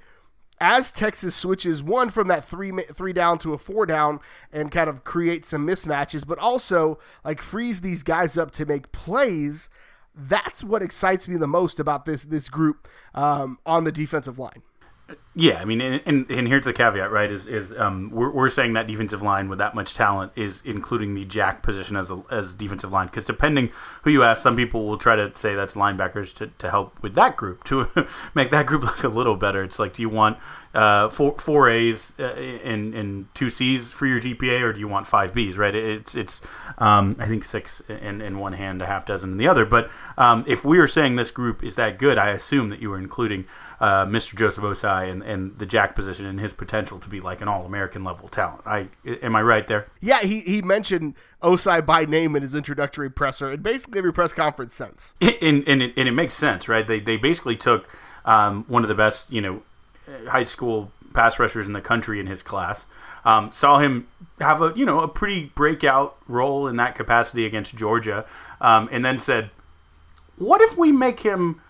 as 0.61 0.91
Texas 0.91 1.35
switches 1.35 1.83
one 1.83 2.11
from 2.11 2.29
that 2.29 2.45
three 2.45 2.73
three 2.93 3.13
down 3.13 3.39
to 3.39 3.53
a 3.53 3.59
four 3.59 3.87
down 3.87 4.21
and 4.53 4.71
kind 4.71 4.89
of 4.89 5.05
create 5.05 5.45
some 5.45 5.67
mismatches, 5.67 6.27
but 6.27 6.39
also 6.39 6.99
like 7.25 7.43
frees 7.43 7.81
these 7.81 8.03
guys 8.03 8.39
up 8.39 8.51
to 8.53 8.67
make 8.67 8.93
plays. 8.93 9.69
That's 10.15 10.65
what 10.65 10.83
excites 10.83 11.29
me 11.29 11.37
the 11.37 11.47
most 11.47 11.79
about 11.79 12.07
this 12.07 12.25
this 12.25 12.49
group 12.49 12.89
um, 13.15 13.59
on 13.67 13.85
the 13.85 13.93
defensive 13.93 14.39
line. 14.39 14.63
Yeah, 15.39 15.61
I 15.61 15.67
mean, 15.67 15.83
and, 15.83 16.03
and, 16.07 16.31
and, 16.31 16.49
here's 16.49 16.65
the 16.65 16.73
caveat, 16.73 17.13
right? 17.13 17.31
Is 17.31 17.47
is 17.47 17.77
um, 17.77 18.11
we're, 18.11 18.31
we're 18.31 18.49
saying 18.49 18.73
that 18.73 18.87
defensive 18.87 19.21
line 19.21 19.51
with 19.51 19.59
that 19.59 19.75
much 19.75 19.95
talent 19.95 20.33
is 20.35 20.63
including 20.65 21.13
the 21.15 21.27
jack 21.27 21.63
position 21.63 21.95
as 21.95 22.11
a, 22.11 22.23
as 22.31 22.55
defensive 22.55 22.91
line 22.91 23.07
because 23.07 23.27
depending 23.27 23.71
who 24.03 24.11
you 24.11 24.23
ask, 24.23 24.43
some 24.43 24.57
people 24.57 24.87
will 24.89 24.97
try 24.97 25.15
to 25.15 25.33
say 25.35 25.55
that's 25.55 25.75
linebackers 25.75 26.35
to, 26.37 26.47
to 26.59 26.71
help 26.71 27.01
with 27.03 27.15
that 27.17 27.37
group 27.37 27.63
to 27.65 27.87
make 28.35 28.51
that 28.51 28.65
group 28.65 28.83
look 28.83 29.05
a 29.05 29.09
little 29.09 29.37
better. 29.37 29.63
It's 29.63 29.79
like, 29.79 29.93
do 29.93 30.01
you 30.01 30.09
want 30.09 30.39
uh, 30.75 31.11
four 31.11 31.37
four 31.39 31.69
A's 31.69 32.15
uh, 32.19 32.33
and 32.33 33.33
two 33.35 33.51
C's 33.51 33.93
for 33.93 34.07
your 34.07 34.21
GPA, 34.21 34.63
or 34.63 34.73
do 34.73 34.81
you 34.81 34.89
want 34.89 35.07
five 35.07 35.35
B's? 35.35 35.59
Right? 35.59 35.75
It's 35.75 36.15
it's 36.15 36.41
um, 36.79 37.15
I 37.19 37.27
think 37.27 37.45
six 37.45 37.81
in, 37.89 38.23
in 38.23 38.39
one 38.39 38.55
hand, 38.55 38.81
a 38.81 38.87
half 38.87 39.05
dozen 39.05 39.33
in 39.33 39.37
the 39.37 39.49
other. 39.49 39.67
But 39.67 39.91
um, 40.17 40.45
if 40.47 40.65
we 40.65 40.79
are 40.79 40.89
saying 40.89 41.17
this 41.17 41.31
group 41.31 41.63
is 41.63 41.75
that 41.75 41.99
good, 41.99 42.17
I 42.17 42.31
assume 42.31 42.71
that 42.71 42.81
you 42.81 42.89
were 42.89 42.99
including 42.99 43.45
uh, 43.81 44.07
Mr. 44.07 44.37
Joseph 44.37 44.65
Ossai 44.65 45.11
and, 45.11 45.23
and 45.23 45.59
the 45.59 45.67
Jack 45.67 45.95
position 45.95 46.25
and 46.25 46.41
his 46.41 46.53
potential 46.53 46.99
to 46.99 47.09
be 47.09 47.21
like 47.21 47.41
an 47.41 47.49
All 47.49 47.67
American 47.67 48.05
level 48.05 48.29
talent. 48.29 48.63
I 48.67 48.89
am 49.23 49.37
I 49.37 49.43
right 49.43 49.67
there? 49.69 49.89
Yeah, 50.01 50.21
he 50.21 50.41
he 50.41 50.63
mentioned 50.63 51.15
Ossai 51.43 51.85
by 51.85 52.05
name 52.05 52.37
in 52.37 52.43
his 52.43 52.55
introductory 52.55 53.11
presser, 53.11 53.51
and 53.51 53.63
basically 53.63 53.99
every 53.99 54.13
press 54.13 54.33
conference 54.33 54.75
since. 54.75 55.15
And 55.43 55.69
and 55.69 55.83
it, 55.83 55.93
and 55.97 56.09
it 56.09 56.13
makes 56.13 56.35
sense, 56.35 56.69
right? 56.69 56.87
They 56.87 56.99
they 56.99 57.17
basically 57.17 57.57
took 57.57 57.87
um, 58.25 58.65
one 58.69 58.83
of 58.83 58.89
the 58.89 58.95
best, 58.95 59.31
you 59.31 59.41
know 59.41 59.63
high 60.29 60.45
school 60.45 60.93
pass 61.15 61.39
rushers 61.39 61.67
in 61.67 61.73
the 61.73 61.81
country 61.81 62.21
in 62.21 62.27
his 62.27 62.43
class. 62.43 62.87
Um, 63.25 63.51
saw 63.53 63.79
him 63.79 64.07
have 64.39 64.63
a 64.63 64.73
you 64.77 64.87
know 64.87 65.01
a 65.01 65.09
pretty 65.09 65.47
breakout 65.55 66.17
role 66.29 66.69
in 66.69 66.77
that 66.77 66.95
capacity 66.95 67.45
against 67.45 67.77
Georgia, 67.77 68.25
um, 68.61 68.89
and 68.93 69.05
then 69.05 69.19
said, 69.19 69.51
"What 70.37 70.61
if 70.61 70.77
we 70.77 70.93
make 70.93 71.21
him 71.21 71.61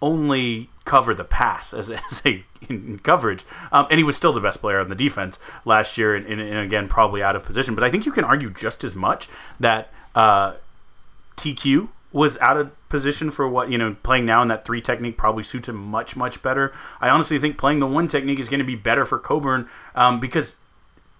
only 0.00 0.70
cover 0.88 1.14
the 1.14 1.24
pass 1.24 1.72
as, 1.72 1.90
as 2.10 2.22
a 2.26 2.42
in 2.68 2.98
coverage?" 2.98 3.44
Um, 3.70 3.86
and 3.90 3.98
he 3.98 4.04
was 4.04 4.16
still 4.16 4.32
the 4.32 4.40
best 4.40 4.60
player 4.60 4.80
on 4.80 4.88
the 4.88 4.96
defense 4.96 5.38
last 5.64 5.96
year, 5.96 6.16
and, 6.16 6.26
and, 6.26 6.40
and, 6.40 6.58
again 6.58 6.88
probably 6.88 7.22
out 7.22 7.36
of 7.36 7.44
position. 7.44 7.74
But 7.74 7.84
I 7.84 7.90
think 7.90 8.06
you 8.06 8.12
can 8.12 8.24
argue 8.24 8.50
just 8.50 8.82
as 8.82 8.96
much 8.96 9.28
that 9.60 9.92
uh, 10.14 10.54
TQ 11.36 11.88
was 12.12 12.38
out 12.38 12.56
of 12.56 12.88
position 12.88 13.30
for 13.30 13.48
what 13.48 13.70
you 13.70 13.76
know 13.76 13.94
playing 14.02 14.24
now 14.24 14.40
in 14.40 14.48
that 14.48 14.64
three 14.64 14.80
technique 14.80 15.16
probably 15.16 15.44
suits 15.44 15.68
him 15.68 15.76
much 15.76 16.16
much 16.16 16.42
better 16.42 16.72
i 17.00 17.08
honestly 17.08 17.38
think 17.38 17.58
playing 17.58 17.80
the 17.80 17.86
one 17.86 18.08
technique 18.08 18.38
is 18.38 18.48
going 18.48 18.60
to 18.60 18.64
be 18.64 18.74
better 18.74 19.04
for 19.04 19.18
coburn 19.18 19.68
um, 19.94 20.18
because 20.18 20.56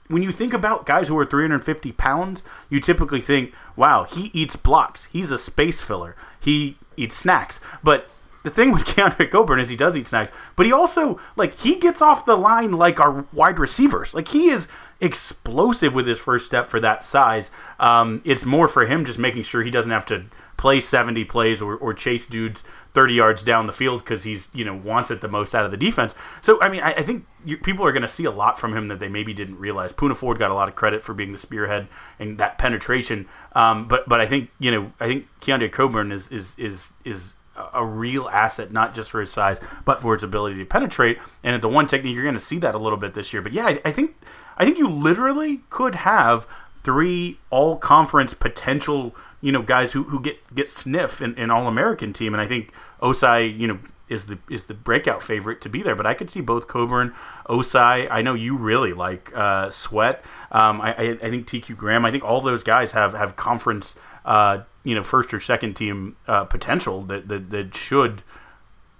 when 0.08 0.22
you 0.22 0.32
think 0.32 0.54
about 0.54 0.86
guys 0.86 1.08
who 1.08 1.18
are 1.18 1.26
350 1.26 1.92
pounds 1.92 2.42
you 2.70 2.80
typically 2.80 3.20
think 3.20 3.52
wow 3.76 4.04
he 4.04 4.30
eats 4.32 4.56
blocks 4.56 5.04
he's 5.12 5.30
a 5.30 5.38
space 5.38 5.80
filler 5.80 6.16
he 6.40 6.78
eats 6.96 7.16
snacks 7.16 7.60
but 7.82 8.08
the 8.42 8.50
thing 8.50 8.72
with 8.72 8.84
Keondre 8.86 9.30
Coburn 9.30 9.60
is 9.60 9.68
he 9.68 9.76
does 9.76 9.96
eat 9.96 10.08
snacks, 10.08 10.32
but 10.56 10.66
he 10.66 10.72
also 10.72 11.20
like 11.36 11.58
he 11.58 11.76
gets 11.76 12.02
off 12.02 12.26
the 12.26 12.36
line 12.36 12.72
like 12.72 13.00
our 13.00 13.26
wide 13.32 13.58
receivers. 13.58 14.14
Like 14.14 14.28
he 14.28 14.48
is 14.50 14.68
explosive 15.00 15.94
with 15.94 16.06
his 16.06 16.18
first 16.18 16.46
step 16.46 16.68
for 16.68 16.80
that 16.80 17.04
size. 17.04 17.50
Um, 17.78 18.20
it's 18.24 18.44
more 18.44 18.68
for 18.68 18.86
him 18.86 19.04
just 19.04 19.18
making 19.18 19.44
sure 19.44 19.62
he 19.62 19.70
doesn't 19.70 19.90
have 19.90 20.06
to 20.06 20.26
play 20.56 20.80
70 20.80 21.24
plays 21.24 21.62
or, 21.62 21.76
or 21.76 21.94
chase 21.94 22.26
dudes 22.26 22.64
30 22.94 23.14
yards 23.14 23.42
down 23.44 23.68
the 23.68 23.72
field 23.72 24.00
because 24.00 24.24
he's 24.24 24.50
you 24.52 24.64
know 24.64 24.74
wants 24.74 25.10
it 25.10 25.20
the 25.20 25.28
most 25.28 25.54
out 25.54 25.64
of 25.64 25.70
the 25.70 25.76
defense. 25.76 26.14
So 26.40 26.60
I 26.60 26.68
mean 26.68 26.80
I, 26.80 26.94
I 26.94 27.02
think 27.02 27.26
you, 27.44 27.56
people 27.56 27.86
are 27.86 27.92
going 27.92 28.02
to 28.02 28.08
see 28.08 28.24
a 28.24 28.30
lot 28.30 28.58
from 28.58 28.76
him 28.76 28.88
that 28.88 28.98
they 28.98 29.08
maybe 29.08 29.32
didn't 29.32 29.58
realize. 29.58 29.92
Poona 29.92 30.16
Ford 30.16 30.38
got 30.38 30.50
a 30.50 30.54
lot 30.54 30.68
of 30.68 30.74
credit 30.74 31.02
for 31.02 31.14
being 31.14 31.30
the 31.30 31.38
spearhead 31.38 31.86
and 32.18 32.38
that 32.38 32.58
penetration. 32.58 33.28
Um, 33.52 33.86
but 33.86 34.08
but 34.08 34.20
I 34.20 34.26
think 34.26 34.50
you 34.58 34.72
know 34.72 34.92
I 34.98 35.06
think 35.06 35.28
Keondre 35.40 35.70
Coburn 35.70 36.10
is 36.10 36.28
is 36.32 36.58
is 36.58 36.94
is 37.04 37.36
a 37.72 37.84
real 37.84 38.28
asset, 38.28 38.72
not 38.72 38.94
just 38.94 39.10
for 39.10 39.20
his 39.20 39.30
size, 39.30 39.60
but 39.84 40.00
for 40.00 40.14
its 40.14 40.22
ability 40.22 40.56
to 40.56 40.64
penetrate. 40.64 41.18
And 41.42 41.54
at 41.54 41.62
the 41.62 41.68
one 41.68 41.86
technique, 41.86 42.14
you're 42.14 42.24
going 42.24 42.34
to 42.34 42.40
see 42.40 42.58
that 42.58 42.74
a 42.74 42.78
little 42.78 42.98
bit 42.98 43.14
this 43.14 43.32
year. 43.32 43.42
But 43.42 43.52
yeah, 43.52 43.66
I, 43.66 43.80
I 43.84 43.92
think 43.92 44.16
I 44.56 44.64
think 44.64 44.78
you 44.78 44.88
literally 44.88 45.62
could 45.70 45.94
have 45.96 46.46
three 46.84 47.38
all 47.50 47.76
conference 47.76 48.34
potential 48.34 49.14
you 49.40 49.52
know 49.52 49.62
guys 49.62 49.92
who, 49.92 50.04
who 50.04 50.20
get 50.20 50.54
get 50.54 50.68
sniff 50.68 51.20
in, 51.20 51.36
in 51.36 51.50
all 51.50 51.68
American 51.68 52.12
team, 52.12 52.34
and 52.34 52.40
I 52.40 52.46
think 52.46 52.72
Ossai 53.00 53.56
you 53.56 53.66
know 53.66 53.78
is 54.08 54.26
the 54.26 54.38
is 54.50 54.64
the 54.64 54.74
breakout 54.74 55.22
favorite 55.22 55.60
to 55.62 55.68
be 55.68 55.82
there. 55.82 55.94
But 55.94 56.06
I 56.06 56.14
could 56.14 56.30
see 56.30 56.40
both 56.40 56.66
Coburn, 56.66 57.14
Ossai. 57.48 58.08
I 58.10 58.22
know 58.22 58.34
you 58.34 58.56
really 58.56 58.92
like 58.92 59.32
uh, 59.34 59.70
Sweat. 59.70 60.24
Um, 60.50 60.80
I, 60.80 60.90
I, 60.90 61.16
think 61.16 61.46
TQ 61.46 61.76
Graham. 61.76 62.04
I 62.04 62.10
think 62.10 62.24
all 62.24 62.40
those 62.40 62.62
guys 62.62 62.92
have 62.92 63.12
have 63.12 63.36
conference 63.36 63.96
uh, 64.24 64.62
you 64.88 64.94
know 64.94 65.02
first 65.02 65.34
or 65.34 65.40
second 65.40 65.74
team 65.74 66.16
uh, 66.26 66.44
potential 66.44 67.02
that, 67.02 67.28
that 67.28 67.50
that 67.50 67.76
should 67.76 68.22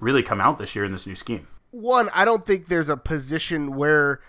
really 0.01 0.23
come 0.23 0.39
out 0.39 0.59
this 0.59 0.77
year 0.77 0.85
in 0.85 0.93
this 0.93 1.07
new 1.07 1.17
scheme. 1.17 1.49
One, 1.71 2.11
I 2.13 2.27
don't 2.27 2.45
think 2.45 2.67
there's 2.67 2.91
a 2.91 2.97
position 2.97 3.75
where 3.75 4.21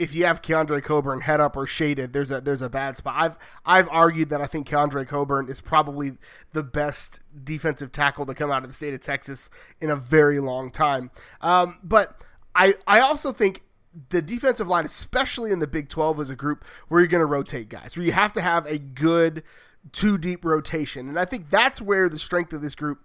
if 0.00 0.16
you 0.16 0.24
have 0.24 0.42
Keondre 0.42 0.82
Coburn 0.82 1.20
head 1.20 1.38
up 1.40 1.56
or 1.56 1.64
shaded, 1.64 2.12
there's 2.12 2.32
a 2.32 2.40
there's 2.40 2.60
a 2.60 2.68
bad 2.68 2.96
spot. 2.96 3.14
I've 3.16 3.38
I've 3.64 3.88
argued 3.90 4.30
that 4.30 4.40
I 4.40 4.46
think 4.46 4.68
Keondre 4.68 5.06
Coburn 5.06 5.48
is 5.48 5.60
probably 5.60 6.18
the 6.50 6.64
best 6.64 7.20
defensive 7.44 7.92
tackle 7.92 8.26
to 8.26 8.34
come 8.34 8.50
out 8.50 8.64
of 8.64 8.68
the 8.68 8.74
state 8.74 8.92
of 8.92 9.00
Texas 9.00 9.48
in 9.80 9.90
a 9.90 9.96
very 9.96 10.40
long 10.40 10.72
time. 10.72 11.12
Um, 11.40 11.78
but 11.84 12.20
I 12.56 12.74
I 12.88 12.98
also 12.98 13.30
think 13.30 13.62
the 14.08 14.20
defensive 14.20 14.66
line, 14.66 14.84
especially 14.84 15.52
in 15.52 15.60
the 15.60 15.68
Big 15.68 15.88
12, 15.88 16.20
is 16.20 16.30
a 16.30 16.36
group 16.36 16.64
where 16.88 17.00
you're 17.00 17.06
going 17.06 17.20
to 17.20 17.26
rotate 17.26 17.68
guys, 17.68 17.96
where 17.96 18.04
you 18.04 18.12
have 18.12 18.32
to 18.32 18.40
have 18.40 18.66
a 18.66 18.78
good 18.78 19.44
two 19.92 20.18
deep 20.18 20.44
rotation, 20.44 21.08
and 21.08 21.18
I 21.18 21.24
think 21.24 21.50
that's 21.50 21.80
where 21.80 22.08
the 22.08 22.18
strength 22.18 22.52
of 22.52 22.62
this 22.62 22.74
group 22.74 23.00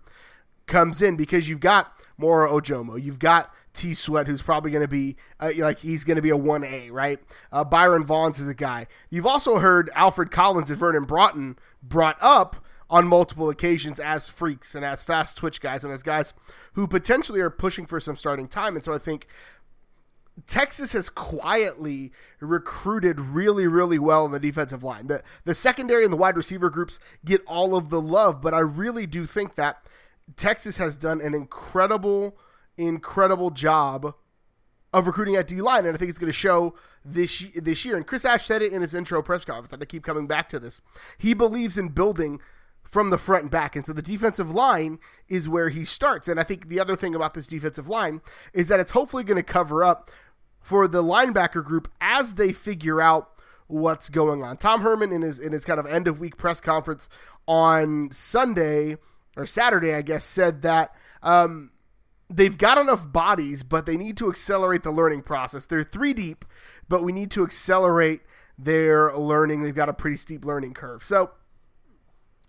comes 0.67 1.01
in 1.01 1.17
because 1.17 1.50
you've 1.50 1.59
got 1.59 1.91
Moro 2.17 2.59
Ojomo, 2.59 3.01
you've 3.01 3.19
got 3.19 3.53
T 3.73 3.93
Sweat, 3.93 4.27
who's 4.27 4.41
probably 4.41 4.71
going 4.71 4.83
to 4.83 4.88
be 4.88 5.15
uh, 5.39 5.51
like 5.57 5.79
he's 5.79 6.03
going 6.03 6.15
to 6.15 6.21
be 6.21 6.29
a 6.29 6.38
one 6.38 6.63
A, 6.63 6.89
right? 6.91 7.19
Uh, 7.51 7.63
Byron 7.63 8.05
Vaughns 8.05 8.39
is 8.39 8.47
a 8.47 8.53
guy. 8.53 8.88
You've 9.09 9.25
also 9.25 9.59
heard 9.59 9.89
Alfred 9.95 10.31
Collins 10.31 10.69
and 10.69 10.79
Vernon 10.79 11.05
Broughton 11.05 11.57
brought 11.83 12.17
up 12.21 12.63
on 12.89 13.07
multiple 13.07 13.50
occasions 13.50 14.00
as 14.00 14.27
freaks 14.27 14.75
and 14.75 14.83
as 14.83 15.03
fast 15.03 15.38
twitch 15.38 15.61
guys 15.61 15.85
and 15.85 15.93
as 15.93 16.03
guys 16.03 16.33
who 16.73 16.85
potentially 16.85 17.39
are 17.39 17.50
pushing 17.50 17.85
for 17.85 18.01
some 18.01 18.17
starting 18.17 18.50
time. 18.50 18.75
And 18.75 18.83
so 18.83 18.93
I 18.93 18.97
think 18.97 19.27
Texas 20.47 20.93
has 20.93 21.09
quietly 21.09 22.11
recruited 22.39 23.19
really, 23.19 23.67
really 23.67 24.00
well 24.00 24.25
in 24.25 24.31
the 24.31 24.39
defensive 24.39 24.83
line. 24.83 25.07
The 25.07 25.23
the 25.43 25.53
secondary 25.53 26.03
and 26.03 26.11
the 26.11 26.17
wide 26.17 26.38
receiver 26.38 26.69
groups 26.69 27.00
get 27.23 27.43
all 27.45 27.75
of 27.75 27.89
the 27.89 28.01
love, 28.01 28.41
but 28.41 28.53
I 28.53 28.59
really 28.59 29.05
do 29.05 29.25
think 29.25 29.55
that 29.55 29.85
Texas 30.35 30.77
has 30.77 30.95
done 30.95 31.21
an 31.21 31.33
incredible, 31.33 32.38
incredible 32.77 33.51
job 33.51 34.15
of 34.93 35.07
recruiting 35.07 35.35
at 35.35 35.47
D 35.47 35.61
line, 35.61 35.85
and 35.85 35.95
I 35.95 35.97
think 35.97 36.09
it's 36.09 36.19
going 36.19 36.31
to 36.31 36.33
show 36.33 36.75
this 37.03 37.45
this 37.55 37.85
year. 37.85 37.95
And 37.95 38.07
Chris 38.07 38.25
Ash 38.25 38.45
said 38.45 38.61
it 38.61 38.73
in 38.73 38.81
his 38.81 38.93
intro 38.93 39.21
press 39.21 39.45
conference, 39.45 39.73
I 39.73 39.85
keep 39.85 40.03
coming 40.03 40.27
back 40.27 40.50
to 40.50 40.59
this. 40.59 40.81
He 41.17 41.33
believes 41.33 41.77
in 41.77 41.89
building 41.89 42.39
from 42.83 43.09
the 43.09 43.17
front 43.17 43.43
and 43.43 43.51
back, 43.51 43.75
and 43.75 43.85
so 43.85 43.93
the 43.93 44.01
defensive 44.01 44.51
line 44.51 45.00
is 45.29 45.47
where 45.47 45.69
he 45.69 45.85
starts. 45.85 46.27
And 46.27 46.39
I 46.39 46.43
think 46.43 46.67
the 46.67 46.79
other 46.79 46.95
thing 46.95 47.15
about 47.15 47.33
this 47.33 47.47
defensive 47.47 47.88
line 47.88 48.21
is 48.53 48.67
that 48.67 48.79
it's 48.79 48.91
hopefully 48.91 49.23
going 49.23 49.38
to 49.38 49.43
cover 49.43 49.83
up 49.83 50.11
for 50.59 50.88
the 50.88 51.03
linebacker 51.03 51.63
group 51.63 51.89
as 52.01 52.35
they 52.35 52.51
figure 52.51 53.01
out 53.01 53.29
what's 53.67 54.09
going 54.09 54.43
on. 54.43 54.57
Tom 54.57 54.81
Herman 54.81 55.11
in 55.11 55.21
his 55.21 55.39
in 55.39 55.53
his 55.53 55.65
kind 55.65 55.79
of 55.79 55.85
end 55.85 56.07
of 56.07 56.19
week 56.19 56.38
press 56.38 56.59
conference 56.59 57.07
on 57.47 58.09
Sunday 58.11 58.97
or 59.38 59.45
Saturday, 59.45 59.93
I 59.93 60.01
guess, 60.01 60.25
said 60.25 60.61
that. 60.61 60.93
Um, 61.23 61.71
they've 62.29 62.57
got 62.57 62.77
enough 62.77 63.11
bodies, 63.11 63.63
but 63.63 63.85
they 63.85 63.97
need 63.97 64.17
to 64.17 64.29
accelerate 64.29 64.83
the 64.83 64.91
learning 64.91 65.21
process. 65.23 65.65
They're 65.65 65.83
three 65.83 66.13
deep, 66.13 66.45
but 66.88 67.03
we 67.03 67.11
need 67.11 67.31
to 67.31 67.43
accelerate 67.43 68.21
their 68.57 69.15
learning. 69.15 69.61
They've 69.61 69.73
got 69.73 69.89
a 69.89 69.93
pretty 69.93 70.17
steep 70.17 70.45
learning 70.45 70.73
curve. 70.73 71.03
So 71.03 71.31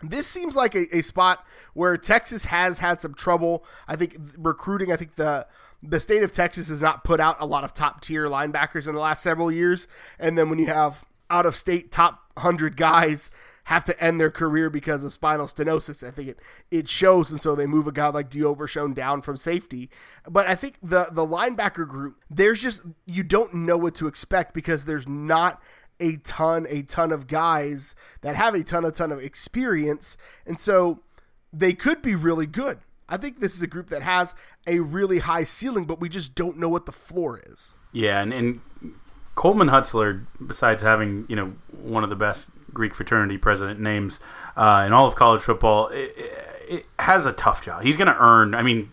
this 0.03 0.27
seems 0.27 0.57
like 0.57 0.75
a, 0.75 0.97
a 0.97 1.03
spot 1.03 1.45
where 1.75 1.97
Texas 1.97 2.47
has 2.47 2.79
had 2.79 3.01
some 3.01 3.15
trouble. 3.15 3.65
I 3.89 3.97
think 3.97 4.17
recruiting, 4.39 4.93
I 4.93 4.97
think 4.97 5.15
the 5.15 5.47
the 5.83 5.99
state 5.99 6.23
of 6.23 6.31
Texas 6.31 6.69
has 6.69 6.81
not 6.81 7.03
put 7.03 7.19
out 7.19 7.37
a 7.41 7.47
lot 7.47 7.65
of 7.65 7.75
top 7.75 8.01
tier 8.01 8.27
linebackers 8.27 8.87
in 8.87 8.95
the 8.95 9.01
last 9.01 9.23
several 9.23 9.51
years. 9.51 9.89
And 10.19 10.39
then 10.39 10.49
when 10.49 10.61
you 10.61 10.67
have 10.67 11.05
out 11.29 11.47
of 11.47 11.57
state 11.57 11.91
top 11.91 12.21
100 12.35 12.77
guys 12.77 13.31
have 13.65 13.85
to 13.85 14.03
end 14.03 14.21
their 14.21 14.31
career 14.31 14.69
because 14.69 15.05
of 15.05 15.13
spinal 15.13 15.47
stenosis. 15.47 16.07
I 16.07 16.11
think 16.11 16.29
it 16.29 16.41
it 16.71 16.89
shows, 16.89 17.31
and 17.31 17.41
so 17.41 17.55
they 17.55 17.67
move 17.67 17.87
a 17.87 17.93
guy 17.93 18.09
like 18.09 18.29
D'Overshone 18.29 18.95
down 18.95 19.23
from 19.23 19.37
safety. 19.37 19.89
But 20.29 20.49
I 20.49 20.55
think 20.55 20.79
the 20.83 21.09
the 21.13 21.27
linebacker 21.27 21.87
group, 21.87 22.17
there's 22.29 22.61
just 22.61 22.83
you 23.07 23.23
don't 23.23 23.55
know 23.55 23.77
what 23.77 23.95
to 23.97 24.09
expect 24.09 24.53
because 24.53 24.85
there's 24.85 25.07
not 25.07 25.63
a 26.03 26.17
ton 26.17 26.67
a 26.69 26.83
ton 26.83 27.13
of 27.13 27.27
guys 27.27 27.95
that 28.21 28.37
have 28.37 28.55
a 28.55 28.65
ton 28.65 28.85
a 28.85 28.91
ton 28.91 29.13
of 29.13 29.21
experience, 29.21 30.17
and 30.45 30.59
so 30.59 31.01
they 31.53 31.73
could 31.73 32.03
be 32.03 32.15
really 32.15 32.47
good. 32.47 32.79
I 33.09 33.17
think 33.17 33.41
this 33.41 33.55
is 33.55 33.63
a 33.63 33.67
group 33.67 33.89
that 33.89 34.03
has 34.03 34.35
a 34.67 34.81
really 34.81 35.19
high 35.21 35.45
ceiling, 35.45 35.85
but 35.85 36.01
we 36.01 36.09
just 36.09 36.35
don't 36.35 36.59
know 36.59 36.69
what 36.69 36.87
the 36.87 36.93
floor 36.93 37.43
is. 37.47 37.75
Yeah, 37.93 38.21
and, 38.21 38.33
and 38.33 38.61
Coleman 39.35 39.69
Hutzler, 39.69 40.25
besides 40.45 40.83
having 40.83 41.27
you 41.29 41.37
know 41.37 41.55
one 41.71 42.05
of 42.05 42.11
the 42.11 42.17
best 42.17 42.51
Greek 42.73 42.95
fraternity 42.95 43.39
president 43.39 43.81
names 43.81 44.19
uh, 44.57 44.85
in 44.87 44.93
all 44.93 45.07
of 45.07 45.15
college 45.15 45.43
football, 45.43 45.89
it, 45.89 46.15
it 46.69 46.87
has 46.99 47.27
a 47.27 47.33
tough 47.33 47.65
job. 47.65 47.83
He's 47.83 47.97
going 47.97 48.09
to 48.09 48.19
earn. 48.19 48.55
I 48.55 48.63
mean, 48.63 48.91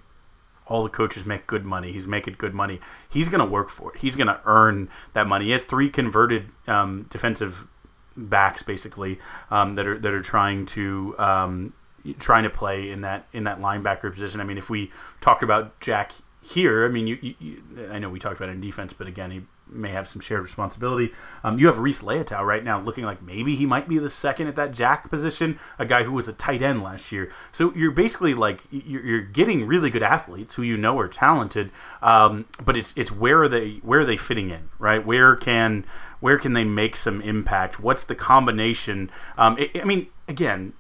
all 0.70 0.84
the 0.84 0.90
coaches 0.90 1.26
make 1.26 1.48
good 1.48 1.66
money. 1.66 1.92
He's 1.92 2.08
making 2.08 2.36
good 2.38 2.54
money. 2.54 2.80
He's 3.10 3.28
going 3.28 3.40
to 3.40 3.46
work 3.46 3.70
for 3.70 3.94
it. 3.94 4.00
He's 4.00 4.16
going 4.16 4.28
to 4.28 4.40
earn 4.46 4.90
that 5.14 5.28
money. 5.28 5.46
He 5.46 5.52
has 5.52 5.64
three 5.64 5.90
converted 5.90 6.50
um, 6.68 7.08
defensive 7.10 7.68
backs, 8.16 8.64
basically, 8.64 9.20
um, 9.50 9.76
that 9.76 9.88
are 9.88 9.98
that 9.98 10.14
are 10.14 10.22
trying 10.22 10.66
to 10.68 11.16
um, 11.18 11.74
trying 12.20 12.44
to 12.44 12.50
play 12.50 12.90
in 12.92 13.02
that 13.02 13.28
in 13.34 13.44
that 13.46 13.60
linebacker 13.60 14.12
position. 14.14 14.40
I 14.40 14.44
mean, 14.44 14.58
if 14.58 14.70
we 14.70 14.92
talk 15.20 15.42
about 15.42 15.80
Jack 15.80 16.14
here, 16.42 16.86
I 16.86 16.90
mean, 16.90 17.08
you, 17.08 17.36
you, 17.40 17.62
I 17.92 18.00
know 18.00 18.10
we 18.10 18.20
talked 18.20 18.38
about 18.38 18.50
in 18.50 18.62
defense, 18.62 18.94
but 18.94 19.08
again, 19.08 19.32
he 19.32 19.42
may 19.72 19.90
have 19.90 20.08
some 20.08 20.22
shared 20.22 20.42
responsibility. 20.42 21.14
Um, 21.44 21.60
you 21.60 21.68
have 21.68 21.80
Reese 21.80 22.02
Leitao 22.02 22.42
right 22.42 22.64
now 22.64 22.82
looking 22.82 23.04
like 23.04 23.22
maybe 23.22 23.56
he 23.56 23.66
might 23.66 23.88
be 23.88 23.98
the 23.98 24.10
second 24.10 24.48
at 24.48 24.56
that 24.56 24.72
jack 24.72 25.10
position, 25.10 25.60
a 25.78 25.86
guy 25.86 26.04
who 26.04 26.12
was 26.12 26.28
a 26.28 26.34
tight 26.34 26.62
end 26.62 26.84
last 26.84 27.12
year. 27.12 27.32
So 27.52 27.74
you're 27.76 27.92
basically 27.92 28.34
like 28.34 28.62
you're, 28.72 29.06
you're 29.06 29.22
getting 29.22 29.66
really 29.66 29.90
good 29.90 30.04
athletes 30.04 30.56
who 30.56 30.64
you 30.64 30.78
know 30.78 31.00
are 31.00 31.08
talented, 31.08 31.72
um, 32.02 32.46
but 32.64 32.76
it's 32.76 32.94
it's 32.96 33.12
where 33.12 33.44
are 33.44 33.50
they 33.50 33.80
where 33.84 34.02
are 34.02 34.06
they 34.06 34.18
fitting 34.18 34.50
in, 34.50 34.70
right? 34.80 35.06
Where 35.06 35.36
can 35.36 35.86
where 36.20 36.38
can 36.38 36.54
they 36.54 36.64
make 36.64 36.96
some 36.96 37.22
impact? 37.22 37.80
What's 37.80 38.04
the 38.04 38.16
combination? 38.16 39.10
Um, 39.38 39.58
it, 39.58 39.82
I 39.82 39.86
mean, 39.86 40.08
again, 40.28 40.74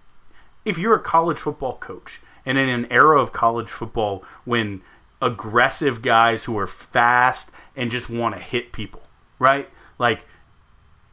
if 0.65 0.77
you're 0.77 0.95
a 0.95 0.99
college 0.99 1.37
football 1.37 1.77
coach 1.77 2.21
and 2.45 2.57
in 2.57 2.69
an 2.69 2.91
era 2.91 3.21
of 3.21 3.31
college 3.31 3.69
football 3.69 4.23
when 4.45 4.81
aggressive 5.21 6.01
guys 6.01 6.45
who 6.45 6.57
are 6.57 6.67
fast 6.67 7.51
and 7.75 7.91
just 7.91 8.09
want 8.09 8.35
to 8.35 8.41
hit 8.41 8.71
people, 8.71 9.03
right? 9.37 9.69
Like 9.97 10.25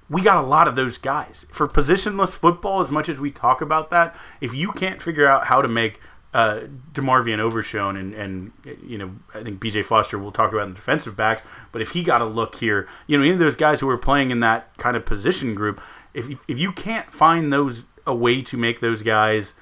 we 0.08 0.22
got 0.22 0.42
a 0.42 0.46
lot 0.46 0.68
of 0.68 0.76
those 0.76 0.98
guys. 0.98 1.46
For 1.50 1.66
positionless 1.66 2.34
football, 2.34 2.80
as 2.80 2.90
much 2.90 3.08
as 3.08 3.18
we 3.18 3.30
talk 3.30 3.60
about 3.60 3.90
that, 3.90 4.16
if 4.40 4.54
you 4.54 4.72
can't 4.72 5.02
figure 5.02 5.26
out 5.26 5.46
how 5.46 5.62
to 5.62 5.68
make 5.68 6.00
uh, 6.34 6.66
DeMarvion 6.92 7.38
Overshown 7.38 7.96
and, 7.96 8.12
and 8.12 8.52
you 8.84 8.98
know 8.98 9.10
I 9.32 9.42
think 9.42 9.58
BJ 9.58 9.84
Foster 9.84 10.18
will 10.18 10.32
talk 10.32 10.52
about 10.52 10.64
in 10.64 10.70
the 10.70 10.74
defensive 10.76 11.16
backs, 11.16 11.42
but 11.72 11.80
if 11.80 11.92
he 11.92 12.02
got 12.02 12.20
a 12.20 12.26
look 12.26 12.56
here, 12.56 12.86
you 13.06 13.16
know 13.16 13.24
any 13.24 13.32
of 13.32 13.38
those 13.38 13.56
guys 13.56 13.80
who 13.80 13.88
are 13.88 13.96
playing 13.96 14.30
in 14.30 14.40
that 14.40 14.76
kind 14.76 14.96
of 14.96 15.06
position 15.06 15.54
group, 15.54 15.80
if 16.12 16.28
if 16.46 16.58
you 16.58 16.72
can't 16.72 17.10
find 17.10 17.52
those 17.52 17.86
a 18.06 18.14
way 18.14 18.42
to 18.42 18.56
make 18.56 18.80
those 18.80 19.02
guys 19.02 19.54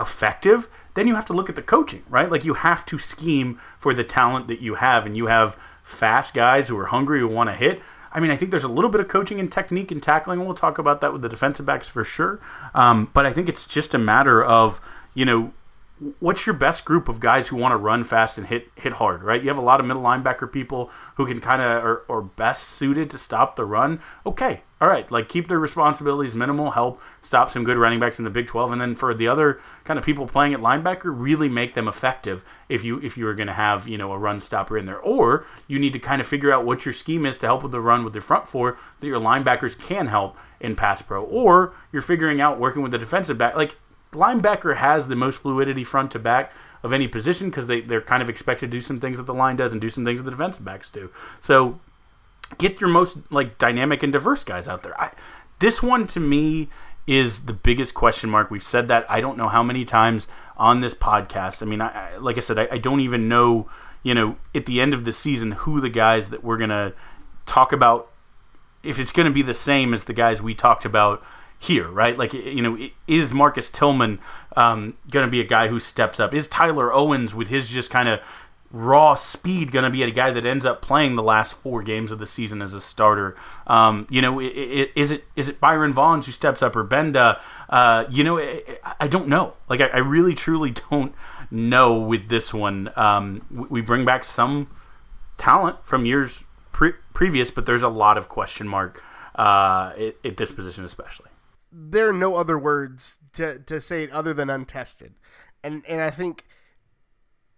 effective, 0.00 0.68
then 0.96 1.06
you 1.06 1.14
have 1.14 1.26
to 1.26 1.32
look 1.32 1.48
at 1.48 1.54
the 1.54 1.62
coaching, 1.62 2.02
right? 2.08 2.30
Like 2.30 2.44
you 2.44 2.54
have 2.54 2.84
to 2.86 2.98
scheme 2.98 3.60
for 3.78 3.94
the 3.94 4.02
talent 4.02 4.48
that 4.48 4.60
you 4.60 4.74
have, 4.74 5.06
and 5.06 5.16
you 5.16 5.26
have 5.26 5.56
fast 5.84 6.34
guys 6.34 6.66
who 6.66 6.76
are 6.78 6.86
hungry 6.86 7.20
who 7.20 7.28
want 7.28 7.48
to 7.48 7.54
hit. 7.54 7.80
I 8.12 8.18
mean, 8.18 8.30
I 8.30 8.36
think 8.36 8.50
there's 8.50 8.64
a 8.64 8.68
little 8.68 8.90
bit 8.90 9.00
of 9.00 9.08
coaching 9.08 9.38
and 9.38 9.52
technique 9.52 9.92
and 9.92 10.02
tackling. 10.02 10.44
We'll 10.44 10.54
talk 10.54 10.78
about 10.78 11.02
that 11.02 11.12
with 11.12 11.22
the 11.22 11.28
defensive 11.28 11.66
backs 11.66 11.86
for 11.86 12.02
sure. 12.02 12.40
Um, 12.74 13.10
but 13.12 13.26
I 13.26 13.32
think 13.32 13.48
it's 13.48 13.66
just 13.66 13.94
a 13.94 13.98
matter 13.98 14.42
of 14.42 14.80
you 15.14 15.24
know 15.24 15.52
what's 16.20 16.44
your 16.44 16.54
best 16.54 16.84
group 16.84 17.08
of 17.08 17.20
guys 17.20 17.48
who 17.48 17.56
want 17.56 17.72
to 17.72 17.76
run 17.76 18.04
fast 18.04 18.36
and 18.36 18.46
hit 18.48 18.68
hit 18.74 18.94
hard, 18.94 19.22
right? 19.22 19.42
You 19.42 19.48
have 19.48 19.58
a 19.58 19.62
lot 19.62 19.80
of 19.80 19.86
middle 19.86 20.02
linebacker 20.02 20.50
people 20.50 20.90
who 21.14 21.26
can 21.26 21.40
kind 21.40 21.62
of 21.62 21.68
are, 21.82 22.02
are 22.08 22.22
best 22.22 22.64
suited 22.64 23.08
to 23.10 23.18
stop 23.18 23.56
the 23.56 23.64
run. 23.64 24.00
Okay, 24.26 24.60
all 24.78 24.88
right, 24.88 25.10
like 25.10 25.30
keep 25.30 25.48
their 25.48 25.58
responsibilities 25.58 26.34
minimal, 26.34 26.72
help 26.72 27.00
stop 27.22 27.50
some 27.50 27.64
good 27.64 27.78
running 27.78 27.98
backs 27.98 28.18
in 28.18 28.26
the 28.26 28.30
Big 28.30 28.46
12, 28.46 28.72
and 28.72 28.80
then 28.80 28.94
for 28.94 29.14
the 29.14 29.26
other 29.26 29.58
kind 29.84 29.98
of 29.98 30.04
people 30.04 30.26
playing 30.26 30.52
at 30.52 30.60
linebacker, 30.60 31.04
really 31.04 31.48
make 31.48 31.72
them 31.72 31.88
effective. 31.88 32.44
If 32.68 32.84
you 32.84 33.00
if 33.00 33.16
you 33.16 33.26
are 33.28 33.34
going 33.34 33.46
to 33.46 33.54
have 33.54 33.88
you 33.88 33.96
know 33.96 34.12
a 34.12 34.18
run 34.18 34.40
stopper 34.40 34.76
in 34.76 34.84
there, 34.84 35.00
or 35.00 35.46
you 35.66 35.78
need 35.78 35.94
to 35.94 35.98
kind 35.98 36.20
of 36.20 36.26
figure 36.26 36.52
out 36.52 36.66
what 36.66 36.84
your 36.84 36.92
scheme 36.92 37.24
is 37.24 37.38
to 37.38 37.46
help 37.46 37.62
with 37.62 37.72
the 37.72 37.80
run 37.80 38.04
with 38.04 38.12
the 38.12 38.20
front 38.20 38.48
four 38.48 38.76
that 39.00 39.06
your 39.06 39.20
linebackers 39.20 39.78
can 39.78 40.08
help 40.08 40.36
in 40.60 40.76
pass 40.76 41.00
pro, 41.00 41.22
or 41.22 41.74
you're 41.90 42.02
figuring 42.02 42.40
out 42.40 42.60
working 42.60 42.82
with 42.82 42.92
the 42.92 42.98
defensive 42.98 43.38
back 43.38 43.56
like 43.56 43.76
linebacker 44.16 44.76
has 44.76 45.08
the 45.08 45.16
most 45.16 45.38
fluidity 45.38 45.84
front 45.84 46.10
to 46.12 46.18
back 46.18 46.52
of 46.82 46.92
any 46.92 47.08
position 47.08 47.50
because 47.50 47.66
they, 47.66 47.80
they're 47.80 48.00
kind 48.00 48.22
of 48.22 48.28
expected 48.28 48.70
to 48.70 48.76
do 48.76 48.80
some 48.80 49.00
things 49.00 49.18
that 49.18 49.24
the 49.24 49.34
line 49.34 49.56
does 49.56 49.72
and 49.72 49.80
do 49.80 49.90
some 49.90 50.04
things 50.04 50.20
that 50.22 50.24
the 50.24 50.36
defensive 50.36 50.64
backs 50.64 50.90
do. 50.90 51.10
So 51.40 51.80
get 52.58 52.80
your 52.80 52.90
most 52.90 53.18
like 53.30 53.58
dynamic 53.58 54.02
and 54.02 54.12
diverse 54.12 54.44
guys 54.44 54.68
out 54.68 54.82
there. 54.82 55.00
I, 55.00 55.12
this 55.58 55.82
one 55.82 56.06
to 56.08 56.20
me 56.20 56.68
is 57.06 57.44
the 57.44 57.52
biggest 57.52 57.94
question 57.94 58.30
mark. 58.30 58.50
We've 58.50 58.62
said 58.62 58.88
that 58.88 59.08
I 59.10 59.20
don't 59.20 59.36
know 59.36 59.48
how 59.48 59.62
many 59.62 59.84
times 59.84 60.26
on 60.56 60.80
this 60.80 60.94
podcast. 60.94 61.62
I 61.62 61.66
mean, 61.66 61.80
I, 61.80 62.14
I, 62.14 62.16
like 62.16 62.36
I 62.36 62.40
said, 62.40 62.58
I, 62.58 62.68
I 62.72 62.78
don't 62.78 63.00
even 63.00 63.28
know, 63.28 63.68
you 64.02 64.14
know, 64.14 64.36
at 64.54 64.66
the 64.66 64.80
end 64.80 64.94
of 64.94 65.04
the 65.04 65.12
season 65.12 65.52
who 65.52 65.80
the 65.80 65.90
guys 65.90 66.30
that 66.30 66.42
we're 66.42 66.58
gonna 66.58 66.92
talk 67.46 67.72
about 67.72 68.10
if 68.86 68.98
it's 68.98 69.12
going 69.12 69.26
to 69.26 69.32
be 69.32 69.42
the 69.42 69.54
same 69.54 69.92
as 69.92 70.04
the 70.04 70.12
guys 70.12 70.40
we 70.40 70.54
talked 70.54 70.84
about 70.84 71.22
here, 71.58 71.88
right? 71.88 72.16
Like, 72.16 72.32
you 72.32 72.62
know, 72.62 72.78
is 73.06 73.32
Marcus 73.32 73.70
Tillman 73.70 74.18
um, 74.56 74.94
going 75.10 75.26
to 75.26 75.30
be 75.30 75.40
a 75.40 75.44
guy 75.44 75.68
who 75.68 75.80
steps 75.80 76.20
up? 76.20 76.34
Is 76.34 76.48
Tyler 76.48 76.92
Owens, 76.92 77.34
with 77.34 77.48
his 77.48 77.68
just 77.68 77.90
kind 77.90 78.08
of 78.08 78.20
raw 78.70 79.14
speed, 79.14 79.72
going 79.72 79.84
to 79.84 79.90
be 79.90 80.02
a 80.02 80.10
guy 80.10 80.30
that 80.30 80.44
ends 80.44 80.64
up 80.64 80.82
playing 80.82 81.16
the 81.16 81.22
last 81.22 81.54
four 81.54 81.82
games 81.82 82.10
of 82.10 82.18
the 82.18 82.26
season 82.26 82.60
as 82.60 82.74
a 82.74 82.80
starter? 82.80 83.36
Um, 83.66 84.06
you 84.10 84.20
know, 84.20 84.40
is 84.40 85.10
it 85.10 85.24
is 85.34 85.48
it 85.48 85.60
Byron 85.60 85.94
Vaughns 85.94 86.26
who 86.26 86.32
steps 86.32 86.62
up 86.62 86.76
or 86.76 86.82
Benda? 86.82 87.40
Uh, 87.68 88.04
you 88.10 88.22
know, 88.22 88.38
I 89.00 89.08
don't 89.08 89.28
know. 89.28 89.54
Like, 89.68 89.80
I 89.80 89.98
really 89.98 90.34
truly 90.34 90.70
don't 90.90 91.14
know 91.50 91.98
with 91.98 92.28
this 92.28 92.52
one. 92.52 92.90
Um, 92.96 93.46
we 93.50 93.80
bring 93.80 94.04
back 94.04 94.24
some 94.24 94.68
talent 95.38 95.78
from 95.84 96.04
years 96.04 96.44
pre- 96.72 96.94
previous, 97.14 97.50
but 97.50 97.66
there's 97.66 97.82
a 97.82 97.88
lot 97.88 98.18
of 98.18 98.28
question 98.28 98.68
mark 98.68 99.02
uh, 99.36 99.92
at, 99.98 100.14
at 100.24 100.36
this 100.36 100.52
position, 100.52 100.84
especially 100.84 101.30
there 101.78 102.08
are 102.08 102.12
no 102.12 102.36
other 102.36 102.58
words 102.58 103.18
to, 103.34 103.58
to 103.58 103.80
say 103.80 104.04
it 104.04 104.10
other 104.10 104.32
than 104.32 104.48
untested. 104.48 105.14
And 105.62 105.84
and 105.86 106.00
I 106.00 106.10
think 106.10 106.46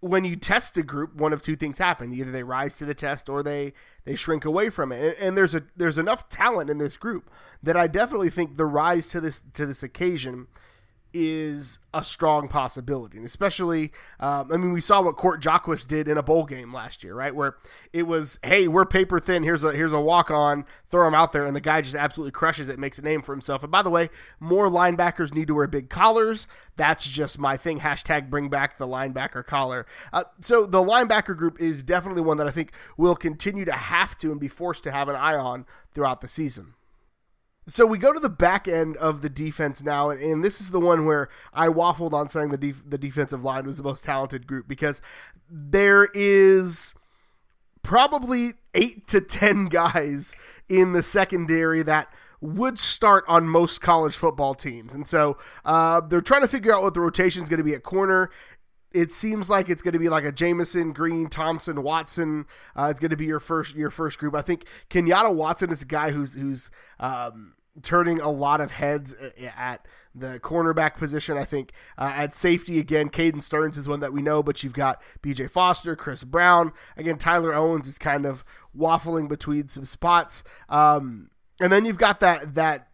when 0.00 0.24
you 0.24 0.35
test 0.35 0.76
a 0.76 0.83
group, 0.83 1.14
one 1.14 1.33
of 1.33 1.40
two 1.40 1.54
things 1.54 1.78
happen: 1.78 2.12
either 2.12 2.33
they 2.33 2.42
rise 2.42 2.76
to 2.78 2.85
the 2.85 2.94
test 2.94 3.28
or 3.28 3.42
they 3.42 3.72
they 4.04 4.16
shrink 4.16 4.44
away 4.44 4.70
from 4.70 4.90
it. 4.90 5.00
And, 5.00 5.28
and, 5.28 5.38
there's 5.38 5.54
a 5.54 5.62
there's 5.76 5.98
enough 5.98 6.28
talent 6.28 6.68
in 6.68 6.78
this 6.78 6.96
group 6.96 7.31
that 7.62 7.76
I 7.76 7.87
definitely 7.87 8.31
think 8.31 8.57
the 8.57 8.66
rise 8.66 9.09
to 9.11 9.20
this 9.20 9.42
to 9.54 9.66
this 9.66 9.83
occasion 9.83 10.48
is 11.12 11.78
a 11.94 12.02
strong 12.02 12.48
possibility, 12.48 13.16
and 13.16 13.26
especially, 13.26 13.90
um, 14.20 14.52
I 14.52 14.56
mean, 14.56 14.72
we 14.72 14.80
saw 14.80 15.00
what 15.02 15.16
Cort 15.16 15.42
Jaquess 15.42 15.86
did 15.86 16.06
in 16.06 16.18
a 16.18 16.22
bowl 16.22 16.44
game 16.44 16.72
last 16.72 17.02
year, 17.02 17.14
right? 17.14 17.34
Where 17.34 17.56
it 17.92 18.04
was, 18.04 18.38
hey, 18.42 18.68
we're 18.68 18.84
paper 18.84 19.18
thin. 19.18 19.42
Here's 19.42 19.64
a 19.64 19.72
here's 19.72 19.92
a 19.92 20.00
walk 20.00 20.30
on, 20.30 20.66
throw 20.86 21.08
him 21.08 21.14
out 21.14 21.32
there, 21.32 21.44
and 21.44 21.56
the 21.56 21.60
guy 21.60 21.80
just 21.80 21.96
absolutely 21.96 22.32
crushes 22.32 22.68
it, 22.68 22.78
makes 22.78 22.98
a 22.98 23.02
name 23.02 23.22
for 23.22 23.32
himself. 23.32 23.62
And 23.62 23.72
by 23.72 23.82
the 23.82 23.90
way, 23.90 24.10
more 24.38 24.68
linebackers 24.68 25.34
need 25.34 25.48
to 25.48 25.54
wear 25.54 25.66
big 25.66 25.88
collars. 25.88 26.46
That's 26.76 27.08
just 27.08 27.38
my 27.38 27.56
thing. 27.56 27.80
Hashtag 27.80 28.30
bring 28.30 28.48
back 28.48 28.78
the 28.78 28.86
linebacker 28.86 29.44
collar. 29.44 29.86
Uh, 30.12 30.24
so 30.40 30.66
the 30.66 30.82
linebacker 30.82 31.36
group 31.36 31.60
is 31.60 31.82
definitely 31.82 32.22
one 32.22 32.36
that 32.36 32.46
I 32.46 32.50
think 32.50 32.72
will 32.96 33.16
continue 33.16 33.64
to 33.64 33.72
have 33.72 34.16
to 34.18 34.30
and 34.30 34.40
be 34.40 34.48
forced 34.48 34.84
to 34.84 34.92
have 34.92 35.08
an 35.08 35.16
eye 35.16 35.36
on 35.36 35.66
throughout 35.92 36.20
the 36.20 36.28
season. 36.28 36.74
So 37.68 37.85
we 37.85 37.98
go 37.98 38.14
to 38.14 38.18
the 38.18 38.31
back 38.31 38.66
end 38.66 38.96
of 38.96 39.20
the 39.20 39.28
defense 39.28 39.83
now, 39.83 40.09
and, 40.09 40.20
and 40.20 40.42
this 40.42 40.59
is 40.61 40.70
the 40.70 40.81
one 40.81 41.04
where 41.04 41.28
I 41.52 41.68
waffled 41.68 42.14
on 42.14 42.28
saying 42.28 42.48
the 42.48 42.57
def- 42.57 42.88
the 42.88 42.96
defensive 42.96 43.44
line 43.44 43.66
was 43.66 43.76
the 43.76 43.83
most 43.83 44.04
talented 44.04 44.46
group 44.46 44.66
because 44.66 45.02
there 45.50 46.09
is 46.14 46.94
probably 47.83 48.54
eight 48.74 49.07
to 49.09 49.20
ten 49.20 49.66
guys 49.66 50.35
in 50.68 50.94
the 50.94 51.02
secondary 51.02 51.83
that 51.83 52.12
would 52.40 52.78
start 52.78 53.24
on 53.28 53.48
most 53.48 53.81
college 53.81 54.14
football 54.14 54.54
teams, 54.54 54.94
and 54.94 55.07
so 55.07 55.37
uh, 55.64 56.00
they're 56.00 56.20
trying 56.22 56.42
to 56.42 56.48
figure 56.48 56.74
out 56.74 56.83
what 56.83 56.94
the 56.94 57.00
rotation 57.00 57.42
is 57.42 57.50
going 57.50 57.59
to 57.59 57.64
be 57.64 57.74
at 57.74 57.83
corner 57.83 58.31
it 58.92 59.12
seems 59.12 59.51
like 59.51 59.68
it's 59.68 59.83
going 59.83 59.92
to 59.92 59.98
be 59.98 60.09
like 60.09 60.24
a 60.24 60.33
Jamison, 60.33 60.92
Green, 60.92 61.29
Thompson, 61.29 61.83
Watson. 61.83 62.46
Uh, 62.74 62.88
it's 62.90 63.01
going 63.01 63.11
to 63.11 63.16
be 63.16 63.27
your 63.27 63.40
first 63.40 63.74
your 63.74 63.90
first 63.90 64.18
group. 64.18 64.35
I 64.35 64.42
think 64.42 64.64
Kenyatta 64.88 65.35
Watson 65.35 65.70
is 65.70 65.83
a 65.83 65.87
guy 65.87 66.11
who's 66.11 66.35
who's 66.35 66.70
um, 66.98 67.55
turning 67.83 68.20
a 68.20 68.31
lot 68.31 68.61
of 68.61 68.72
heads 68.72 69.14
uh, 69.14 69.31
at 69.57 69.87
the 70.14 70.40
cornerback 70.40 70.96
position. 70.96 71.37
I 71.37 71.44
think 71.44 71.72
uh, 71.96 72.12
at 72.14 72.35
safety 72.35 72.79
again, 72.79 73.11
Caden 73.11 73.42
Sterns 73.42 73.77
is 73.77 73.87
one 73.87 74.01
that 74.01 74.12
we 74.12 74.22
know, 74.22 74.42
but 74.42 74.62
you've 74.62 74.72
got 74.72 75.03
B.J. 75.22 75.48
Foster, 75.48 75.94
Chris 75.94 76.24
Brown. 76.24 76.72
Again, 76.96 77.18
Tyler 77.18 77.55
Owens 77.55 77.87
is 77.87 77.98
kind 77.98 78.24
of 78.24 78.44
waffling 78.77 79.29
between 79.29 79.68
some 79.68 79.85
spots, 79.85 80.42
um, 80.68 81.31
and 81.61 81.70
then 81.70 81.85
you've 81.85 81.98
got 81.98 82.20
that 82.20 82.55
that. 82.55 82.85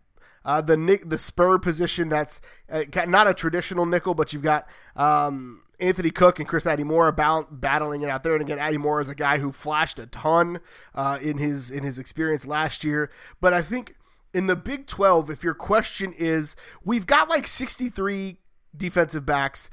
Uh, 0.47 0.61
the 0.61 1.01
the 1.07 1.17
spur 1.17 1.59
position 1.59 2.11
that's 2.11 2.39
uh, 2.71 2.83
not 3.07 3.27
a 3.27 3.33
traditional 3.33 3.87
nickel, 3.87 4.13
but 4.13 4.35
you've 4.35 4.43
got 4.43 4.69
um, 4.95 5.63
Anthony 5.81 6.11
Cook 6.11 6.39
and 6.39 6.49
Chris 6.49 6.65
Adimora 6.65 7.47
battling 7.51 8.03
it 8.03 8.09
out 8.09 8.23
there. 8.23 8.35
And 8.35 8.43
again, 8.43 8.59
Adimora 8.59 9.03
is 9.03 9.09
a 9.09 9.15
guy 9.15 9.39
who 9.39 9.53
flashed 9.53 9.99
a 9.99 10.07
ton 10.07 10.61
uh, 10.95 11.19
in 11.21 11.39
his 11.39 11.71
in 11.71 11.83
his 11.83 11.99
experience 11.99 12.47
last 12.47 12.85
year. 12.85 13.11
But 13.41 13.53
I 13.53 13.63
think 13.63 13.97
in 14.33 14.47
the 14.47 14.57
Big 14.57 14.87
12, 14.87 15.31
if 15.31 15.45
your 15.45 15.55
question 15.55 16.13
is, 16.17 16.57
we've 16.85 17.07
got 17.07 17.29
like 17.29 17.47
63 17.47 18.39
defensive 18.77 19.25
backs 19.25 19.71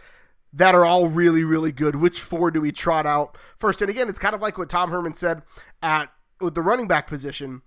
that 0.54 0.76
are 0.76 0.86
all 0.86 1.08
really, 1.08 1.44
really 1.44 1.72
good. 1.72 1.96
Which 1.96 2.20
four 2.20 2.52
do 2.52 2.62
we 2.62 2.72
trot 2.72 3.06
out 3.06 3.38
first? 3.58 3.82
And 3.82 3.90
again, 3.90 4.10
it's 4.10 4.20
kind 4.20 4.36
of 4.36 4.42
like 4.42 4.58
what 4.58 4.70
Tom 4.70 4.92
Herman 4.92 5.14
said 5.14 5.44
at 5.82 6.12
with 6.40 6.56
the 6.56 6.62
running 6.62 6.88
back 6.88 7.08
position. 7.08 7.62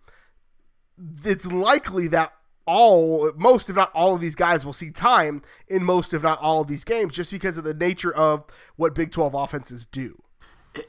It's 1.24 1.46
likely 1.46 2.08
that 2.08 2.32
all 2.66 3.32
most 3.36 3.68
if 3.68 3.76
not 3.76 3.92
all 3.94 4.14
of 4.14 4.20
these 4.20 4.34
guys 4.34 4.64
will 4.64 4.72
see 4.72 4.90
time 4.90 5.42
in 5.68 5.84
most 5.84 6.14
if 6.14 6.22
not 6.22 6.40
all 6.40 6.62
of 6.62 6.68
these 6.68 6.84
games 6.84 7.12
just 7.12 7.30
because 7.30 7.58
of 7.58 7.64
the 7.64 7.74
nature 7.74 8.14
of 8.14 8.44
what 8.76 8.94
Big 8.94 9.10
12 9.10 9.34
offenses 9.34 9.86
do. 9.86 10.20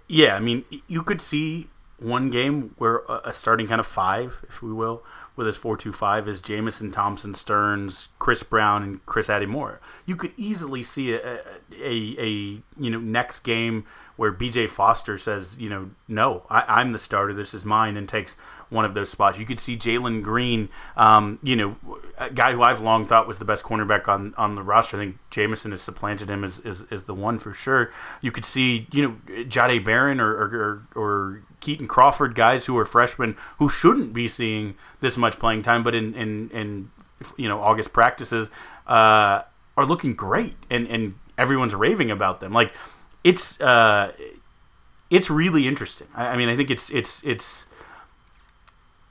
Yeah, 0.08 0.36
I 0.36 0.40
mean, 0.40 0.66
you 0.88 1.04
could 1.04 1.22
see 1.22 1.70
one 2.00 2.30
game 2.30 2.76
where 2.78 3.04
a 3.24 3.32
starting 3.32 3.68
kind 3.68 3.80
of 3.80 3.88
five, 3.88 4.44
if 4.50 4.62
we 4.62 4.74
will, 4.74 5.04
with 5.36 5.48
his 5.48 5.58
four-two-five 5.58 6.28
is 6.28 6.42
Jamison 6.42 6.92
Thompson, 6.92 7.34
Sterns, 7.34 8.10
Chris 8.20 8.44
Brown, 8.44 8.84
and 8.84 9.06
Chris 9.06 9.28
Adimora. 9.28 9.78
You 10.06 10.16
could 10.16 10.34
easily 10.38 10.84
see 10.84 11.14
a, 11.14 11.40
a, 11.72 12.16
a 12.20 12.28
you 12.78 12.90
know 12.90 13.00
next 13.00 13.42
game 13.42 13.86
where 14.18 14.32
B.J. 14.32 14.68
Foster 14.68 15.18
says, 15.18 15.58
you 15.60 15.70
know, 15.70 15.92
no, 16.08 16.44
I, 16.50 16.82
am 16.82 16.94
the 16.94 17.00
starter. 17.00 17.34
This 17.34 17.54
is 17.54 17.66
mine, 17.66 17.98
and 17.98 18.08
takes 18.08 18.36
one 18.70 18.86
of 18.86 18.94
those 18.94 19.10
spots. 19.10 19.38
You 19.38 19.46
could 19.46 19.60
see 19.60 19.78
Jalen 19.78 20.24
Green, 20.24 20.70
um, 20.98 21.40
you 21.44 21.56
know, 21.56 21.76
a 22.18 22.30
guy 22.30 22.54
who 22.54 22.62
I've 22.62 22.82
long 22.82 23.06
thought 23.06 23.28
was 23.28 23.40
the 23.40 23.46
best 23.46 23.64
cornerback 23.64 24.08
on, 24.08 24.34
on 24.38 24.56
the 24.56 24.64
roster. 24.64 24.98
I 24.98 25.06
think 25.06 25.18
Jamison 25.30 25.72
has 25.72 25.82
supplanted 25.82 26.30
him 26.30 26.44
as, 26.44 26.60
as, 26.60 26.86
as 26.92 27.04
the 27.04 27.14
one 27.14 27.40
for 27.40 27.54
sure. 27.54 27.92
You 28.22 28.32
could 28.32 28.46
see, 28.46 28.88
you 28.92 29.04
know, 29.04 29.18
Jahdae 29.44 29.84
Barron 29.84 30.20
or, 30.20 30.32
or, 30.32 30.88
or 30.96 31.42
Kitan 31.62 31.88
Crawford, 31.88 32.36
guys 32.36 32.66
who 32.66 32.78
are 32.78 32.86
freshmen 32.86 33.38
who 33.60 33.70
shouldn't 33.70 34.14
be 34.14 34.28
seeing 34.28 34.76
this 35.02 35.18
much 35.18 35.40
playing 35.40 35.62
time, 35.62 35.84
but 35.84 35.96
in, 35.96 36.14
in, 36.16 36.50
in 36.50 36.92
you 37.38 37.48
know, 37.48 37.62
August 37.62 37.94
practices 37.94 38.50
uh, 38.88 39.42
are 39.78 39.86
looking 39.86 40.14
great 40.14 40.56
and, 40.70 40.88
and 40.88 41.16
everyone's 41.38 41.76
raving 41.76 42.12
about 42.12 42.40
them. 42.40 42.54
Like, 42.54 42.74
it's 43.24 43.60
uh, 43.60 44.12
it's 45.10 45.30
really 45.30 45.68
interesting. 45.68 46.08
I, 46.16 46.28
I 46.28 46.38
mean, 46.38 46.48
I 46.48 46.56
think 46.56 46.70
it's 46.70 46.92
it's 46.92 47.24
it's 47.24 47.66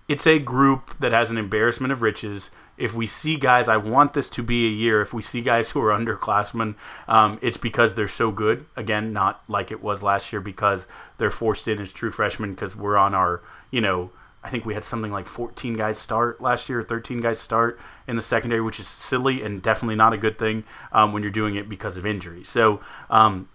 it's 0.09 0.27
a 0.27 0.39
group 0.39 0.99
that 0.99 1.13
has 1.13 1.31
an 1.31 1.39
embarrassment 1.39 1.93
of 1.93 2.03
riches. 2.03 2.51
If 2.77 2.93
we 2.93 3.07
see 3.07 3.37
guys, 3.37 3.69
I 3.69 3.77
want 3.77 4.13
this 4.13 4.29
to 4.31 4.43
be 4.43 4.67
a 4.67 4.71
year. 4.71 5.01
If 5.01 5.15
we 5.15 5.23
see 5.23 5.41
guys 5.41 5.71
who 5.71 5.81
are 5.81 5.97
underclassmen, 5.97 6.75
um, 7.09 7.39
it's 7.41 7.57
because 7.57 7.95
they're 7.95 8.09
so 8.09 8.31
good. 8.31 8.67
Again, 8.77 9.13
not 9.13 9.43
like 9.49 9.71
it 9.71 9.83
was 9.83 10.03
last 10.03 10.33
year 10.33 10.41
because 10.41 10.87
they're 11.19 11.31
forced 11.31 11.69
in 11.69 11.81
as 11.81 11.93
true 11.93 12.11
freshmen 12.11 12.51
because 12.51 12.75
we're 12.75 12.97
on 12.97 13.15
our, 13.15 13.43
you 13.71 13.81
know, 13.81 14.11
I 14.43 14.51
think 14.51 14.67
we 14.67 14.75
had 14.75 14.85
something 14.85 15.11
like 15.11 15.27
14 15.27 15.75
guys 15.75 15.99
start 15.99 16.41
last 16.41 16.69
year, 16.69 16.83
13 16.83 17.23
guys 17.23 17.41
start 17.41 17.81
in 18.07 18.17
the 18.17 18.23
secondary, 18.23 18.61
which 18.61 18.79
is 18.79 18.87
silly 18.87 19.43
and 19.43 19.63
definitely 19.63 19.97
not 19.97 20.13
a 20.13 20.19
good 20.19 20.39
thing 20.39 20.65
um, 20.93 21.15
when 21.15 21.23
you're 21.23 21.33
doing 21.33 21.57
it 21.57 21.67
because 21.67 21.97
of 21.97 22.05
injury. 22.05 22.45
So 22.45 22.81
um, 23.09 23.49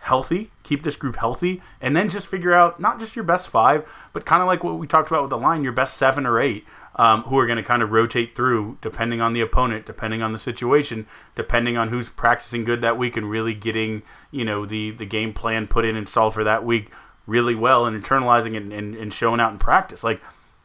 healthy, 0.00 0.50
keep 0.62 0.82
this 0.82 0.96
group 0.96 1.16
healthy, 1.16 1.62
and 1.80 1.96
then 1.96 2.08
just 2.08 2.26
figure 2.26 2.54
out 2.54 2.80
not 2.80 2.98
just 2.98 3.14
your 3.14 3.24
best 3.24 3.48
five, 3.48 3.88
but 4.12 4.24
kind 4.24 4.42
of 4.42 4.48
like 4.48 4.64
what 4.64 4.78
we 4.78 4.86
talked 4.86 5.10
about 5.10 5.22
with 5.22 5.30
the 5.30 5.38
line, 5.38 5.62
your 5.62 5.72
best 5.72 5.96
seven 5.96 6.26
or 6.26 6.40
eight, 6.40 6.64
um, 6.96 7.22
who 7.24 7.38
are 7.38 7.46
going 7.46 7.56
to 7.56 7.62
kind 7.62 7.82
of 7.82 7.92
rotate 7.92 8.34
through 8.34 8.78
depending 8.80 9.20
on 9.20 9.32
the 9.32 9.40
opponent, 9.40 9.86
depending 9.86 10.22
on 10.22 10.32
the 10.32 10.38
situation, 10.38 11.06
depending 11.36 11.76
on 11.76 11.88
who's 11.88 12.08
practicing 12.08 12.64
good 12.64 12.80
that 12.80 12.98
week 12.98 13.16
and 13.16 13.30
really 13.30 13.54
getting 13.54 14.02
you 14.30 14.44
know 14.44 14.66
the 14.66 14.90
the 14.90 15.06
game 15.06 15.32
plan 15.32 15.66
put 15.66 15.84
in 15.84 15.96
installed 15.96 16.34
for 16.34 16.44
that 16.44 16.64
week 16.64 16.90
really 17.26 17.54
well 17.54 17.86
and 17.86 18.02
internalizing 18.02 18.54
it 18.54 18.62
and, 18.62 18.72
and, 18.72 18.94
and 18.96 19.12
showing 19.12 19.40
out 19.40 19.52
in 19.52 19.58
practice. 19.58 20.02
Like 20.02 20.20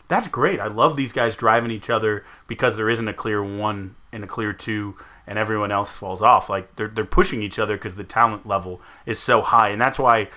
that's 0.07 0.27
great. 0.27 0.59
I 0.59 0.67
love 0.67 0.95
these 0.95 1.13
guys 1.13 1.35
driving 1.35 1.71
each 1.71 1.89
other 1.89 2.23
because 2.47 2.75
there 2.75 2.89
isn't 2.89 3.07
a 3.07 3.13
clear 3.13 3.43
one 3.43 3.95
and 4.11 4.23
a 4.23 4.27
clear 4.27 4.53
two 4.53 4.95
and 5.27 5.39
everyone 5.39 5.71
else 5.71 5.91
falls 5.91 6.21
off. 6.21 6.49
Like 6.49 6.75
they're 6.75 6.87
they're 6.87 7.05
pushing 7.05 7.41
each 7.41 7.59
other 7.59 7.75
because 7.75 7.95
the 7.95 8.03
talent 8.03 8.47
level 8.47 8.81
is 9.05 9.19
so 9.19 9.41
high, 9.41 9.69
and 9.69 9.81
that's 9.81 9.99
why 9.99 10.29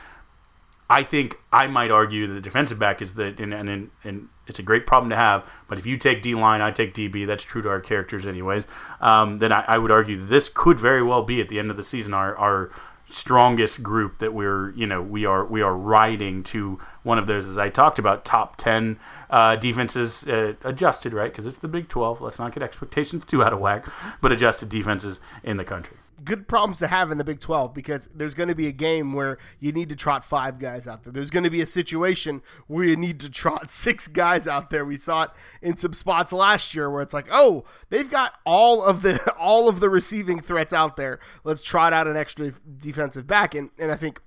I 0.90 1.02
think 1.02 1.38
I 1.52 1.66
might 1.66 1.90
argue 1.90 2.26
that 2.26 2.34
the 2.34 2.40
defensive 2.40 2.78
back 2.78 3.02
is 3.02 3.14
the 3.14 3.34
and 3.38 3.52
and, 3.52 3.90
and 4.04 4.28
it's 4.46 4.58
a 4.58 4.62
great 4.62 4.86
problem 4.86 5.10
to 5.10 5.16
have. 5.16 5.44
But 5.68 5.78
if 5.78 5.86
you 5.86 5.98
take 5.98 6.22
D 6.22 6.34
line, 6.34 6.60
I 6.60 6.70
take 6.70 6.94
DB. 6.94 7.26
That's 7.26 7.44
true 7.44 7.60
to 7.62 7.68
our 7.68 7.80
characters, 7.80 8.24
anyways. 8.24 8.66
Um, 9.00 9.38
then 9.38 9.52
I, 9.52 9.64
I, 9.68 9.78
would 9.78 9.90
argue 9.90 10.16
this 10.16 10.48
could 10.48 10.80
very 10.80 11.02
well 11.02 11.22
be 11.22 11.40
at 11.40 11.50
the 11.50 11.58
end 11.58 11.70
of 11.70 11.76
the 11.76 11.84
season 11.84 12.14
our 12.14 12.34
our 12.36 12.70
strongest 13.10 13.82
group 13.82 14.18
that 14.18 14.34
we're 14.34 14.70
you 14.72 14.86
know 14.86 15.00
we 15.00 15.24
are 15.24 15.44
we 15.44 15.62
are 15.62 15.74
riding 15.74 16.42
to 16.42 16.78
one 17.02 17.18
of 17.18 17.26
those 17.26 17.46
as 17.46 17.56
I 17.56 17.68
talked 17.68 17.98
about 17.98 18.24
top 18.24 18.56
ten 18.56 18.98
uh, 19.30 19.56
defenses 19.56 20.26
uh, 20.28 20.54
adjusted, 20.64 21.12
right? 21.12 21.30
Because 21.30 21.46
it's 21.46 21.58
the 21.58 21.68
Big 21.68 21.88
12. 21.88 22.20
Let's 22.20 22.38
not 22.38 22.52
get 22.52 22.62
expectations 22.62 23.24
too 23.24 23.42
out 23.42 23.52
of 23.52 23.60
whack, 23.60 23.86
but 24.20 24.32
adjusted 24.32 24.68
defenses 24.68 25.20
in 25.42 25.56
the 25.56 25.64
country. 25.64 25.96
Good 26.24 26.48
problems 26.48 26.78
to 26.80 26.88
have 26.88 27.12
in 27.12 27.18
the 27.18 27.24
Big 27.24 27.38
12 27.38 27.72
because 27.72 28.08
there's 28.08 28.34
going 28.34 28.48
to 28.48 28.54
be 28.54 28.66
a 28.66 28.72
game 28.72 29.12
where 29.12 29.38
you 29.60 29.70
need 29.70 29.88
to 29.90 29.96
trot 29.96 30.24
five 30.24 30.58
guys 30.58 30.88
out 30.88 31.04
there. 31.04 31.12
There's 31.12 31.30
going 31.30 31.44
to 31.44 31.50
be 31.50 31.60
a 31.60 31.66
situation 31.66 32.42
where 32.66 32.84
you 32.84 32.96
need 32.96 33.20
to 33.20 33.30
trot 33.30 33.70
six 33.70 34.08
guys 34.08 34.48
out 34.48 34.70
there. 34.70 34.84
We 34.84 34.96
saw 34.96 35.24
it 35.24 35.30
in 35.62 35.76
some 35.76 35.92
spots 35.92 36.32
last 36.32 36.74
year 36.74 36.90
where 36.90 37.02
it's 37.02 37.14
like, 37.14 37.28
oh, 37.30 37.64
they've 37.90 38.10
got 38.10 38.34
all 38.44 38.82
of 38.82 39.02
the 39.02 39.32
all 39.38 39.68
of 39.68 39.78
the 39.78 39.88
receiving 39.88 40.40
threats 40.40 40.72
out 40.72 40.96
there. 40.96 41.20
Let's 41.44 41.62
trot 41.62 41.92
out 41.92 42.08
an 42.08 42.16
extra 42.16 42.52
defensive 42.78 43.26
back, 43.26 43.54
and 43.54 43.70
and 43.78 43.92
I 43.92 43.96
think 43.96 44.20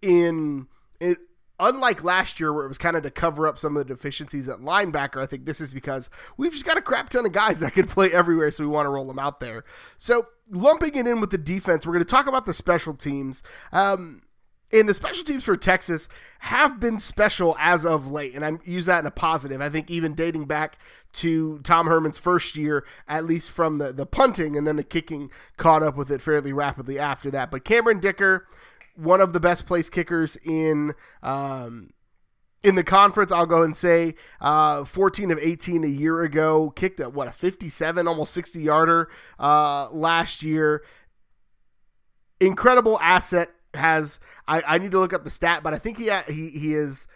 in 0.00 0.68
it 1.00 1.18
unlike 1.60 2.02
last 2.02 2.40
year 2.40 2.52
where 2.52 2.64
it 2.64 2.68
was 2.68 2.78
kind 2.78 2.96
of 2.96 3.02
to 3.02 3.10
cover 3.10 3.46
up 3.46 3.58
some 3.58 3.76
of 3.76 3.86
the 3.86 3.94
deficiencies 3.94 4.48
at 4.48 4.58
linebacker, 4.58 5.22
I 5.22 5.26
think 5.26 5.44
this 5.44 5.60
is 5.60 5.72
because 5.72 6.10
we've 6.36 6.52
just 6.52 6.64
got 6.64 6.78
a 6.78 6.82
crap 6.82 7.10
ton 7.10 7.26
of 7.26 7.32
guys 7.32 7.60
that 7.60 7.74
can 7.74 7.86
play 7.86 8.12
everywhere, 8.12 8.50
so 8.50 8.64
we 8.64 8.70
want 8.70 8.86
to 8.86 8.90
roll 8.90 9.06
them 9.06 9.18
out 9.18 9.40
there. 9.40 9.64
So 9.96 10.26
lumping 10.50 10.96
it 10.96 11.06
in 11.06 11.20
with 11.20 11.30
the 11.30 11.38
defense, 11.38 11.86
we're 11.86 11.92
going 11.92 12.04
to 12.04 12.10
talk 12.10 12.26
about 12.26 12.46
the 12.46 12.54
special 12.54 12.94
teams. 12.94 13.42
Um, 13.72 14.22
and 14.72 14.88
the 14.88 14.94
special 14.94 15.22
teams 15.22 15.44
for 15.44 15.56
Texas 15.56 16.08
have 16.40 16.80
been 16.80 16.98
special 16.98 17.54
as 17.60 17.86
of 17.86 18.10
late, 18.10 18.34
and 18.34 18.44
I 18.44 18.52
use 18.64 18.86
that 18.86 18.98
in 18.98 19.06
a 19.06 19.10
positive. 19.10 19.60
I 19.60 19.68
think 19.68 19.88
even 19.88 20.14
dating 20.14 20.46
back 20.46 20.78
to 21.14 21.60
Tom 21.60 21.86
Herman's 21.86 22.18
first 22.18 22.56
year, 22.56 22.84
at 23.06 23.24
least 23.24 23.52
from 23.52 23.78
the, 23.78 23.92
the 23.92 24.04
punting 24.06 24.56
and 24.56 24.66
then 24.66 24.74
the 24.74 24.82
kicking 24.82 25.30
caught 25.56 25.84
up 25.84 25.96
with 25.96 26.10
it 26.10 26.20
fairly 26.20 26.52
rapidly 26.52 26.98
after 26.98 27.30
that. 27.30 27.52
But 27.52 27.64
Cameron 27.64 28.00
Dicker, 28.00 28.48
one 28.94 29.20
of 29.20 29.32
the 29.32 29.40
best 29.40 29.66
place 29.66 29.90
kickers 29.90 30.36
in 30.44 30.94
um, 31.22 31.90
in 32.64 32.76
the 32.76 32.84
conference, 32.84 33.30
I'll 33.30 33.46
go 33.46 33.62
and 33.62 33.76
say 33.76 34.14
uh, 34.40 34.84
14 34.84 35.30
of 35.30 35.38
18 35.38 35.84
a 35.84 35.88
year 35.88 36.22
ago, 36.22 36.70
kicked 36.70 36.98
a 36.98 37.10
what 37.10 37.28
a 37.28 37.32
57, 37.32 38.08
almost 38.08 38.32
60 38.32 38.60
yarder 38.60 39.10
uh, 39.38 39.90
last 39.90 40.42
year. 40.42 40.82
Incredible 42.40 42.98
asset. 43.00 43.50
Has 43.74 44.20
I, 44.46 44.62
I 44.66 44.78
need 44.78 44.92
to 44.92 45.00
look 45.00 45.12
up 45.12 45.24
the 45.24 45.30
stat, 45.30 45.64
but 45.64 45.74
I 45.74 45.78
think 45.78 45.98
he 45.98 46.08
he 46.28 46.50
he 46.50 46.74
is 46.74 47.08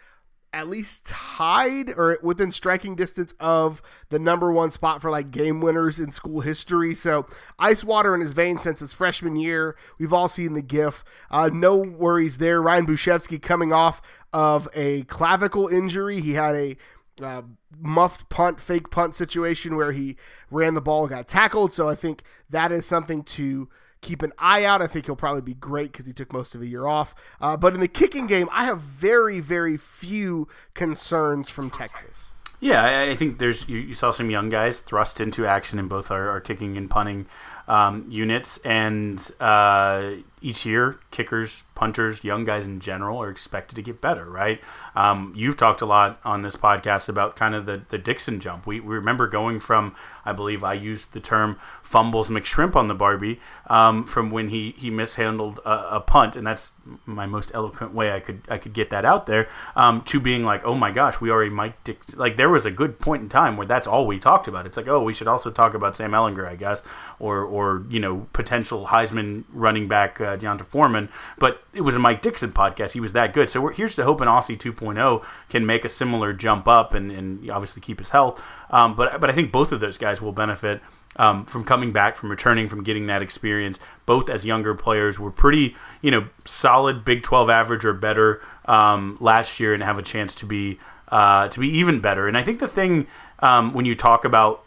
at 0.51 0.67
least 0.67 1.05
tied 1.05 1.91
or 1.95 2.17
within 2.23 2.51
striking 2.51 2.95
distance 2.95 3.33
of 3.39 3.81
the 4.09 4.17
number 4.17 4.51
one 4.51 4.71
spot 4.71 5.01
for 5.01 5.11
like 5.11 5.31
game 5.31 5.61
winners 5.61 5.99
in 5.99 6.11
school 6.11 6.41
history. 6.41 6.95
So 6.95 7.27
ice 7.59 7.83
water 7.83 8.15
in 8.15 8.21
his 8.21 8.33
veins 8.33 8.63
since 8.63 8.79
his 8.79 8.93
freshman 8.93 9.35
year. 9.35 9.75
We've 9.99 10.13
all 10.13 10.27
seen 10.27 10.53
the 10.53 10.61
GIF. 10.61 11.03
Uh, 11.29 11.49
no 11.53 11.77
worries 11.77 12.39
there. 12.39 12.61
Ryan 12.61 12.87
Bujcevski 12.87 13.41
coming 13.41 13.71
off 13.71 14.01
of 14.33 14.67
a 14.73 15.03
clavicle 15.03 15.67
injury. 15.67 16.19
He 16.21 16.33
had 16.33 16.55
a 16.55 16.77
uh, 17.21 17.43
muffed 17.77 18.29
punt, 18.29 18.59
fake 18.59 18.89
punt 18.89 19.13
situation 19.13 19.75
where 19.75 19.91
he 19.91 20.15
ran 20.49 20.73
the 20.73 20.81
ball, 20.81 21.07
got 21.07 21.27
tackled. 21.27 21.73
So 21.73 21.87
I 21.87 21.95
think 21.95 22.23
that 22.49 22.71
is 22.71 22.85
something 22.85 23.23
to 23.23 23.69
keep 24.01 24.21
an 24.21 24.33
eye 24.37 24.63
out. 24.63 24.81
I 24.81 24.87
think 24.87 25.05
he'll 25.05 25.15
probably 25.15 25.41
be 25.41 25.53
great 25.53 25.91
because 25.91 26.05
he 26.05 26.13
took 26.13 26.33
most 26.33 26.55
of 26.55 26.61
a 26.61 26.67
year 26.67 26.87
off. 26.87 27.15
Uh, 27.39 27.57
but 27.57 27.73
in 27.73 27.79
the 27.79 27.87
kicking 27.87 28.27
game, 28.27 28.49
I 28.51 28.65
have 28.65 28.79
very, 28.79 29.39
very 29.39 29.77
few 29.77 30.47
concerns 30.73 31.49
from 31.49 31.69
Texas. 31.69 32.31
Yeah, 32.59 32.83
I, 32.83 33.11
I 33.11 33.15
think 33.15 33.39
there's 33.39 33.67
you, 33.69 33.77
you, 33.77 33.95
saw 33.95 34.11
some 34.11 34.29
young 34.29 34.49
guys 34.49 34.81
thrust 34.81 35.21
into 35.21 35.45
action 35.45 35.79
in 35.79 35.87
both 35.87 36.11
our, 36.11 36.29
our 36.29 36.41
kicking 36.41 36.75
and 36.77 36.89
punting 36.89 37.25
um, 37.69 38.05
units, 38.09 38.57
and 38.59 39.19
uh, 39.39 40.11
each 40.41 40.65
year, 40.65 40.99
kickers, 41.11 41.63
punters, 41.75 42.23
young 42.23 42.43
guys 42.43 42.65
in 42.65 42.79
general 42.79 43.21
are 43.21 43.29
expected 43.29 43.75
to 43.75 43.81
get 43.81 44.01
better, 44.01 44.29
right? 44.29 44.61
Um, 44.95 45.33
you've 45.35 45.57
talked 45.57 45.81
a 45.81 45.85
lot 45.85 46.19
on 46.25 46.41
this 46.41 46.55
podcast 46.55 47.07
about 47.09 47.35
kind 47.35 47.55
of 47.55 47.65
the, 47.65 47.81
the 47.89 47.97
Dixon 47.97 48.39
jump. 48.39 48.67
We, 48.67 48.79
we 48.79 48.95
remember 48.95 49.27
going 49.27 49.59
from, 49.59 49.95
I 50.25 50.33
believe 50.33 50.63
I 50.63 50.73
used 50.73 51.13
the 51.13 51.19
term 51.19 51.57
fumbles 51.81 52.29
McShrimp 52.29 52.75
on 52.75 52.87
the 52.87 52.93
Barbie 52.93 53.39
um, 53.67 54.05
from 54.05 54.29
when 54.29 54.49
he, 54.49 54.75
he 54.77 54.89
mishandled 54.89 55.59
a, 55.65 55.95
a, 55.95 55.99
punt, 56.01 56.35
and 56.35 56.45
that's 56.45 56.73
my 57.05 57.25
most 57.25 57.51
eloquent 57.53 57.93
way 57.93 58.11
I 58.11 58.19
could 58.19 58.41
I 58.47 58.57
could 58.57 58.73
get 58.73 58.89
that 58.91 59.05
out 59.05 59.25
there, 59.25 59.49
um, 59.75 60.01
to 60.03 60.19
being 60.19 60.43
like, 60.43 60.63
oh 60.65 60.75
my 60.75 60.91
gosh, 60.91 61.19
we 61.19 61.31
already 61.31 61.49
Mike 61.49 61.83
Dickson. 61.83 62.19
Like, 62.19 62.37
there 62.37 62.49
was 62.49 62.65
a 62.65 62.71
good 62.71 62.99
point 62.99 63.23
in 63.23 63.29
time 63.29 63.57
where 63.57 63.65
that's 63.65 63.87
all 63.87 64.05
we 64.05 64.19
talked 64.19 64.47
about. 64.47 64.65
It's 64.65 64.77
like, 64.77 64.87
oh, 64.87 65.01
we 65.01 65.13
should 65.13 65.27
also 65.27 65.49
talk 65.49 65.73
about 65.73 65.95
Sam 65.95 66.11
Ehlinger, 66.11 66.47
I 66.47 66.55
guess, 66.55 66.83
or, 67.19 67.43
or 67.43 67.85
you 67.89 67.99
know, 67.99 68.27
potential 68.33 68.87
Heisman 68.87 69.45
running 69.51 69.87
back. 69.87 70.21
Uh, 70.21 70.28
uh, 70.29 70.35
D'Onta 70.35 70.65
Foreman, 70.65 71.09
but 71.37 71.63
it 71.73 71.81
was 71.81 71.95
a 71.95 71.99
Mike 71.99 72.21
Dickson 72.21 72.51
podcast. 72.51 72.91
He 72.91 72.99
was 72.99 73.13
that 73.13 73.33
good. 73.33 73.49
So 73.49 73.67
here's 73.67 73.95
to 73.95 74.03
hope 74.03 74.21
an 74.21 74.27
Aussie 74.27 74.57
2.0 74.57 75.23
can 75.49 75.65
make 75.65 75.85
a 75.85 75.89
similar 75.89 76.33
jump 76.33 76.67
up 76.67 76.93
and, 76.93 77.11
and 77.11 77.49
obviously 77.49 77.81
keep 77.81 77.99
his 77.99 78.11
health. 78.11 78.41
Um, 78.69 78.95
but 78.95 79.19
but 79.19 79.29
I 79.29 79.33
think 79.33 79.51
both 79.51 79.71
of 79.71 79.79
those 79.79 79.97
guys 79.97 80.21
will 80.21 80.31
benefit. 80.31 80.81
Um, 81.15 81.43
from 81.43 81.65
coming 81.65 81.91
back, 81.91 82.15
from 82.15 82.29
returning, 82.29 82.69
from 82.69 82.83
getting 82.83 83.07
that 83.07 83.21
experience, 83.21 83.77
both 84.05 84.29
as 84.29 84.45
younger 84.45 84.73
players 84.75 85.19
were 85.19 85.31
pretty, 85.31 85.75
you 86.01 86.11
know, 86.11 86.29
solid 86.45 87.03
Big 87.03 87.23
12 87.23 87.49
average 87.49 87.83
or 87.83 87.93
better 87.93 88.41
um, 88.65 89.17
last 89.19 89.59
year, 89.59 89.73
and 89.73 89.83
have 89.83 89.97
a 89.97 90.03
chance 90.03 90.33
to 90.35 90.45
be 90.45 90.79
uh, 91.09 91.47
to 91.49 91.59
be 91.59 91.67
even 91.67 91.99
better. 91.99 92.27
And 92.27 92.37
I 92.37 92.43
think 92.43 92.59
the 92.59 92.67
thing 92.67 93.07
um, 93.39 93.73
when 93.73 93.85
you 93.85 93.95
talk 93.95 94.23
about 94.23 94.63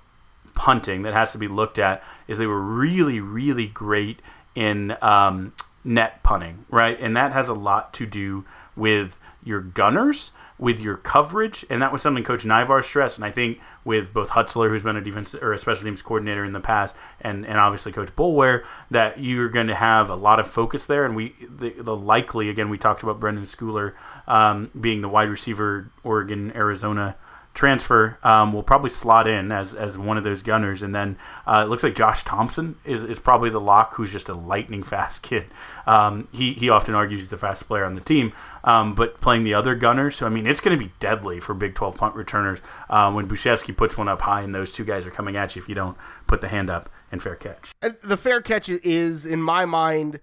punting 0.55 1.03
that 1.03 1.15
has 1.15 1.33
to 1.33 1.39
be 1.39 1.49
looked 1.49 1.79
at 1.79 2.03
is 2.29 2.39
they 2.39 2.47
were 2.47 2.61
really, 2.61 3.21
really 3.21 3.67
great 3.67 4.21
in 4.55 4.97
um, 5.03 5.53
net 5.85 6.23
punting, 6.23 6.65
right? 6.69 6.99
And 7.01 7.17
that 7.17 7.33
has 7.33 7.49
a 7.49 7.55
lot 7.55 7.93
to 7.95 8.07
do 8.07 8.45
with 8.77 9.19
your 9.45 9.61
gunners, 9.61 10.31
with 10.59 10.79
your 10.79 10.97
coverage, 10.97 11.65
and 11.69 11.83
that 11.83 11.93
was 11.93 12.03
something 12.03 12.23
Coach 12.23 12.45
Naivar 12.45 12.85
stressed. 12.85 13.19
And 13.19 13.25
I 13.25 13.31
think 13.31 13.61
with 13.85 14.13
both 14.13 14.31
Hutzler, 14.31 14.69
who's 14.69 14.85
been 14.85 14.97
a 14.97 15.01
defense 15.01 15.35
or 15.35 15.53
a 15.53 15.59
special 15.59 15.85
teams 15.85 16.03
coordinator 16.03 16.45
in 16.45 16.53
the 16.53 16.61
past, 16.61 16.95
and, 17.21 17.45
and 17.45 17.59
obviously 17.59 17.91
Coach 17.91 18.15
Boulware, 18.15 18.65
that 18.91 19.19
you're 19.19 19.49
going 19.49 19.67
to 19.67 19.75
have 19.75 20.09
a 20.09 20.15
lot 20.15 20.39
of 20.39 20.47
focus 20.47 20.85
there. 20.85 21.05
And 21.05 21.17
we 21.17 21.35
the, 21.41 21.71
the 21.71 21.97
likely 21.97 22.49
again 22.49 22.71
we 22.71 22.79
talked 22.79 23.03
about 23.03 23.19
Brenden 23.19 23.43
Schooler 23.43 23.95
um, 24.33 24.71
being 24.79 25.01
the 25.01 25.09
wide 25.09 25.29
receiver 25.29 25.91
Oregon 26.05 26.53
Arizona 26.55 27.17
transfer 27.55 28.19
um, 28.23 28.53
will 28.53 28.63
probably 28.63 28.89
slot 28.91 29.27
in 29.27 29.53
as, 29.53 29.75
as 29.75 29.99
one 29.99 30.17
of 30.17 30.25
those 30.25 30.43
gunners. 30.43 30.83
And 30.83 30.95
then 30.95 31.19
uh, 31.47 31.63
it 31.65 31.69
looks 31.69 31.83
like 31.83 31.95
Josh 31.95 32.25
Thompson 32.25 32.77
is, 32.85 33.05
is 33.05 33.19
probably 33.19 33.51
the 33.51 33.61
lock 33.61 33.95
who's 33.95 34.11
just 34.11 34.29
a 34.29 34.35
lightning 34.35 34.83
fast 34.83 35.23
kid. 35.29 35.47
Um, 35.87 36.29
he, 36.33 36.53
he 36.55 36.71
often 36.71 36.95
argues 36.95 37.23
he's 37.23 37.29
the 37.29 37.39
fastest 37.39 37.69
player 37.69 37.85
on 37.85 37.95
the 37.95 38.01
team, 38.01 38.33
um, 38.65 38.95
but 38.95 39.21
playing 39.21 39.45
the 39.45 39.55
other 39.55 39.75
gunners. 39.75 40.17
So, 40.17 40.27
I 40.27 40.31
mean, 40.31 40.47
it's 40.47 40.61
going 40.61 40.79
to 40.79 40.83
be 40.83 40.93
deadly 40.99 41.41
for 41.41 41.55
Big 41.55 41.75
12 41.75 41.97
punt 41.97 42.15
returners 42.15 42.61
uh, 42.89 43.13
when 43.13 43.29
Bujcevski 43.29 43.77
puts 43.77 43.99
one 43.99 44.09
up 44.09 44.23
high 44.23 44.43
and 44.43 44.55
those 44.55 44.73
two 44.73 44.85
guys 44.85 45.05
are 45.05 45.11
coming 45.11 45.37
at 45.37 45.55
you 45.55 45.63
if 45.63 45.69
you 45.69 45.75
don't 45.75 45.97
put 46.27 46.41
the 46.41 46.49
hand 46.49 46.71
up 46.71 46.89
and 47.11 47.23
fair 47.23 47.37
catch. 47.37 47.73
The 48.03 48.17
fair 48.17 48.41
catch 48.41 48.69
is, 48.69 49.27
in 49.27 49.43
my 49.43 49.67
mind, 49.67 50.21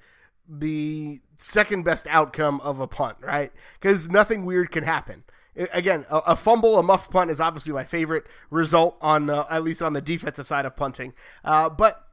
the 0.47 1.19
second 1.35 1.83
best 1.83 2.07
outcome 2.07 2.59
of 2.61 2.79
a 2.79 2.87
punt, 2.87 3.17
right? 3.21 3.51
Because 3.79 4.09
nothing 4.09 4.45
weird 4.45 4.71
can 4.71 4.83
happen 4.83 5.23
again, 5.55 6.05
a, 6.09 6.17
a, 6.19 6.35
fumble, 6.35 6.77
a 6.77 6.83
muff 6.83 7.09
punt 7.09 7.31
is 7.31 7.39
obviously 7.41 7.73
my 7.73 7.83
favorite 7.83 8.25
result 8.49 8.97
on 9.01 9.25
the 9.25 9.45
at 9.49 9.63
least 9.63 9.81
on 9.81 9.93
the 9.93 10.01
defensive 10.01 10.47
side 10.47 10.65
of 10.65 10.75
punting. 10.75 11.13
Uh, 11.43 11.69
but 11.69 12.05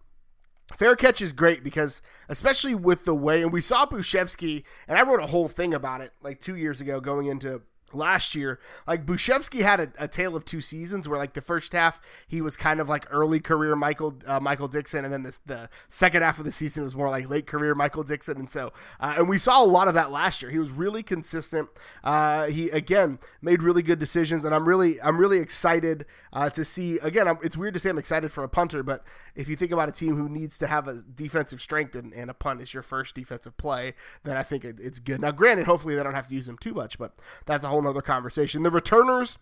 fair 0.74 0.96
catch 0.96 1.20
is 1.20 1.32
great 1.32 1.62
because 1.62 2.02
especially 2.28 2.74
with 2.74 3.04
the 3.04 3.14
way 3.14 3.42
and 3.42 3.52
we 3.52 3.60
saw 3.60 3.86
Bujcevski 3.86 4.64
and 4.88 4.98
I 4.98 5.02
wrote 5.04 5.22
a 5.22 5.26
whole 5.26 5.48
thing 5.48 5.72
about 5.72 6.00
it 6.00 6.12
like 6.22 6.40
two 6.40 6.56
years 6.56 6.80
ago 6.80 7.00
going 7.00 7.28
into 7.28 7.62
last 7.92 8.34
year, 8.34 8.58
like 8.86 9.06
Bujcevski 9.06 9.60
had 9.60 9.80
a, 9.80 9.92
a, 9.98 10.08
tale 10.08 10.36
of 10.36 10.44
two 10.44 10.60
seasons 10.60 11.08
where 11.08 11.18
like 11.18 11.34
the 11.34 11.40
first 11.40 11.72
half 11.72 12.00
he 12.26 12.40
was 12.40 12.56
kind 12.56 12.80
of 12.80 12.88
like 12.88 13.06
early 13.10 13.40
career 13.40 13.76
Michael 13.76 14.16
uh, 14.26 14.40
Michael 14.40 14.68
Dickson, 14.68 15.04
and 15.04 15.12
then 15.12 15.22
this, 15.22 15.38
the 15.38 15.68
second 15.88 16.22
half 16.22 16.38
of 16.38 16.44
the 16.44 16.52
season 16.52 16.82
was 16.84 16.96
more 16.96 17.10
like 17.10 17.28
late 17.28 17.46
career 17.46 17.74
Michael 17.74 18.02
Dickson. 18.02 18.36
and 18.36 18.50
so 18.50 18.72
uh, 19.00 19.14
and 19.18 19.28
we 19.28 19.38
saw 19.38 19.62
a 19.62 19.66
lot 19.66 19.88
of 19.88 19.94
that 19.94 20.10
last 20.10 20.42
year. 20.42 20.50
He 20.50 20.58
was 20.58 20.70
really 20.70 21.02
consistent. 21.02 21.68
Uh, 22.02 22.46
he 22.46 22.70
again 22.70 23.18
made 23.40 23.62
really 23.62 23.82
good 23.82 23.98
decisions, 23.98 24.44
and 24.44 24.54
I'm 24.54 24.66
really 24.66 25.00
I'm 25.00 25.18
really 25.18 25.38
excited 25.38 26.06
uh, 26.32 26.50
to 26.50 26.64
see. 26.64 26.98
Again, 26.98 27.28
I'm, 27.28 27.38
it's 27.42 27.56
weird 27.56 27.74
to 27.74 27.80
say 27.80 27.90
I'm 27.90 27.98
excited 27.98 28.32
for 28.32 28.44
a 28.44 28.48
punter, 28.48 28.82
but 28.82 29.04
if 29.34 29.48
you 29.48 29.56
think 29.56 29.72
about 29.72 29.88
a 29.88 29.92
team 29.92 30.16
who 30.16 30.28
needs 30.28 30.58
to 30.58 30.66
have 30.66 30.88
a 30.88 31.02
defensive 31.02 31.60
strength 31.60 31.94
and, 31.94 32.12
and 32.12 32.30
a 32.30 32.34
punt 32.34 32.60
is 32.60 32.72
your 32.74 32.82
first 32.82 33.14
defensive 33.14 33.56
play, 33.56 33.94
then 34.24 34.36
I 34.36 34.42
think 34.42 34.64
it, 34.64 34.80
it's 34.80 34.98
good. 34.98 35.20
Now, 35.20 35.30
granted, 35.30 35.66
hopefully 35.66 35.94
they 35.94 36.02
don't 36.02 36.14
have 36.14 36.28
to 36.28 36.34
use 36.34 36.48
him 36.48 36.58
too 36.58 36.72
much, 36.72 36.98
but 36.98 37.14
that's 37.44 37.64
a 37.64 37.68
whole 37.68 37.75
nother 37.82 38.02
conversation. 38.02 38.62
The 38.62 38.70
returners, 38.70 39.38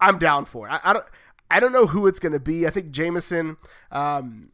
I'm 0.00 0.18
down 0.18 0.44
for. 0.44 0.68
I, 0.68 0.80
I 0.84 0.92
don't. 0.92 1.06
I 1.50 1.60
don't 1.60 1.72
know 1.72 1.86
who 1.86 2.06
it's 2.06 2.18
going 2.18 2.32
to 2.32 2.40
be. 2.40 2.66
I 2.66 2.70
think 2.70 2.90
Jamison 2.90 3.58
um, 3.92 4.52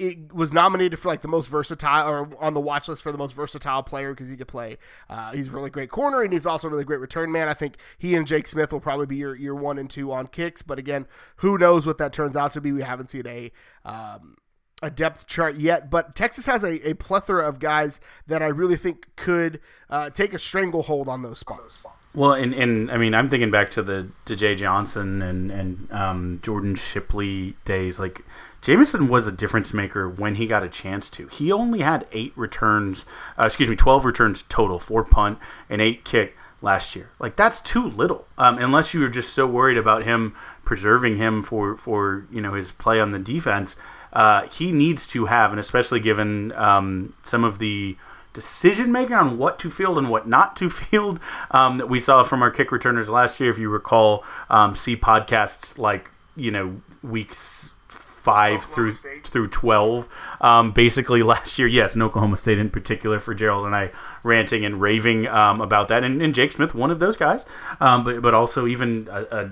it 0.00 0.32
was 0.32 0.54
nominated 0.54 0.98
for 0.98 1.08
like 1.08 1.20
the 1.20 1.28
most 1.28 1.48
versatile 1.48 2.08
or 2.08 2.30
on 2.42 2.54
the 2.54 2.60
watch 2.60 2.88
list 2.88 3.02
for 3.02 3.12
the 3.12 3.18
most 3.18 3.34
versatile 3.34 3.82
player 3.82 4.14
because 4.14 4.30
he 4.30 4.36
could 4.36 4.48
play. 4.48 4.78
Uh, 5.10 5.32
he's 5.32 5.48
a 5.48 5.50
really 5.50 5.68
great 5.68 5.90
corner 5.90 6.22
and 6.22 6.32
he's 6.32 6.46
also 6.46 6.68
a 6.68 6.70
really 6.70 6.84
great 6.84 7.00
return 7.00 7.30
man. 7.30 7.48
I 7.48 7.54
think 7.54 7.76
he 7.98 8.14
and 8.14 8.26
Jake 8.26 8.46
Smith 8.46 8.72
will 8.72 8.80
probably 8.80 9.04
be 9.04 9.16
your, 9.16 9.36
your 9.36 9.54
one 9.54 9.78
and 9.78 9.90
two 9.90 10.10
on 10.10 10.26
kicks. 10.28 10.62
But 10.62 10.78
again, 10.78 11.06
who 11.36 11.58
knows 11.58 11.86
what 11.86 11.98
that 11.98 12.14
turns 12.14 12.34
out 12.34 12.52
to 12.52 12.62
be? 12.62 12.72
We 12.72 12.80
haven't 12.80 13.10
seen 13.10 13.26
a 13.26 13.52
um, 13.84 14.36
a 14.82 14.88
depth 14.88 15.26
chart 15.26 15.56
yet, 15.56 15.90
but 15.90 16.14
Texas 16.14 16.46
has 16.46 16.64
a, 16.64 16.88
a 16.88 16.94
plethora 16.94 17.46
of 17.46 17.58
guys 17.58 18.00
that 18.26 18.42
I 18.42 18.46
really 18.46 18.78
think 18.78 19.14
could 19.14 19.60
uh, 19.90 20.08
take 20.08 20.32
a 20.32 20.38
stranglehold 20.38 21.06
on 21.06 21.20
those 21.20 21.40
spots. 21.40 21.84
Well, 22.14 22.32
and, 22.32 22.52
and 22.54 22.90
I 22.90 22.96
mean, 22.96 23.14
I'm 23.14 23.30
thinking 23.30 23.50
back 23.50 23.70
to 23.72 23.82
the 23.82 24.08
to 24.24 24.34
Jay 24.34 24.56
Johnson 24.56 25.22
and 25.22 25.50
and 25.50 25.92
um, 25.92 26.40
Jordan 26.42 26.74
Shipley 26.74 27.56
days. 27.64 28.00
Like 28.00 28.24
Jamison 28.62 29.08
was 29.08 29.26
a 29.26 29.32
difference 29.32 29.72
maker 29.72 30.08
when 30.08 30.34
he 30.34 30.46
got 30.46 30.64
a 30.64 30.68
chance 30.68 31.08
to. 31.10 31.28
He 31.28 31.52
only 31.52 31.80
had 31.80 32.06
eight 32.12 32.32
returns, 32.36 33.04
uh, 33.38 33.44
excuse 33.46 33.68
me, 33.68 33.76
twelve 33.76 34.04
returns 34.04 34.42
total, 34.42 34.80
four 34.80 35.04
punt 35.04 35.38
and 35.68 35.80
eight 35.80 36.04
kick 36.04 36.36
last 36.60 36.96
year. 36.96 37.10
Like 37.20 37.36
that's 37.36 37.60
too 37.60 37.86
little, 37.86 38.26
um, 38.36 38.58
unless 38.58 38.92
you 38.92 39.00
were 39.00 39.08
just 39.08 39.32
so 39.32 39.46
worried 39.46 39.78
about 39.78 40.02
him 40.02 40.34
preserving 40.64 41.16
him 41.16 41.44
for 41.44 41.76
for 41.76 42.26
you 42.30 42.40
know 42.40 42.54
his 42.54 42.72
play 42.72 43.00
on 43.00 43.12
the 43.12 43.18
defense. 43.18 43.76
Uh, 44.12 44.48
he 44.48 44.72
needs 44.72 45.06
to 45.06 45.26
have, 45.26 45.52
and 45.52 45.60
especially 45.60 46.00
given 46.00 46.50
um, 46.52 47.14
some 47.22 47.44
of 47.44 47.60
the 47.60 47.96
decision 48.32 48.92
making 48.92 49.14
on 49.14 49.38
what 49.38 49.58
to 49.58 49.70
field 49.70 49.98
and 49.98 50.10
what 50.10 50.28
not 50.28 50.56
to 50.56 50.70
field 50.70 51.20
um, 51.50 51.78
that 51.78 51.88
we 51.88 52.00
saw 52.00 52.22
from 52.22 52.42
our 52.42 52.50
kick 52.50 52.72
returners 52.72 53.08
last 53.08 53.40
year. 53.40 53.50
If 53.50 53.58
you 53.58 53.68
recall, 53.68 54.24
um, 54.48 54.74
see 54.74 54.96
podcasts 54.96 55.78
like 55.78 56.10
you 56.36 56.50
know 56.50 56.80
weeks 57.02 57.74
five 58.20 58.56
Oklahoma 58.56 58.74
through 58.74 58.92
State. 58.92 59.26
through 59.26 59.48
twelve. 59.48 60.08
Um, 60.40 60.72
basically, 60.72 61.22
last 61.22 61.58
year, 61.58 61.66
yes, 61.68 61.94
in 61.94 62.02
Oklahoma 62.02 62.36
State 62.36 62.58
in 62.58 62.70
particular, 62.70 63.18
for 63.18 63.34
Gerald 63.34 63.66
and 63.66 63.74
I 63.74 63.90
ranting 64.22 64.64
and 64.64 64.80
raving 64.80 65.26
um, 65.26 65.60
about 65.60 65.88
that, 65.88 66.04
and, 66.04 66.20
and, 66.20 66.34
Jake 66.34 66.52
Smith, 66.52 66.74
one 66.74 66.90
of 66.90 66.98
those 66.98 67.16
guys, 67.16 67.44
um, 67.80 68.04
but 68.04 68.20
but 68.20 68.34
also 68.34 68.66
even 68.66 69.08
a, 69.10 69.22
a, 69.22 69.50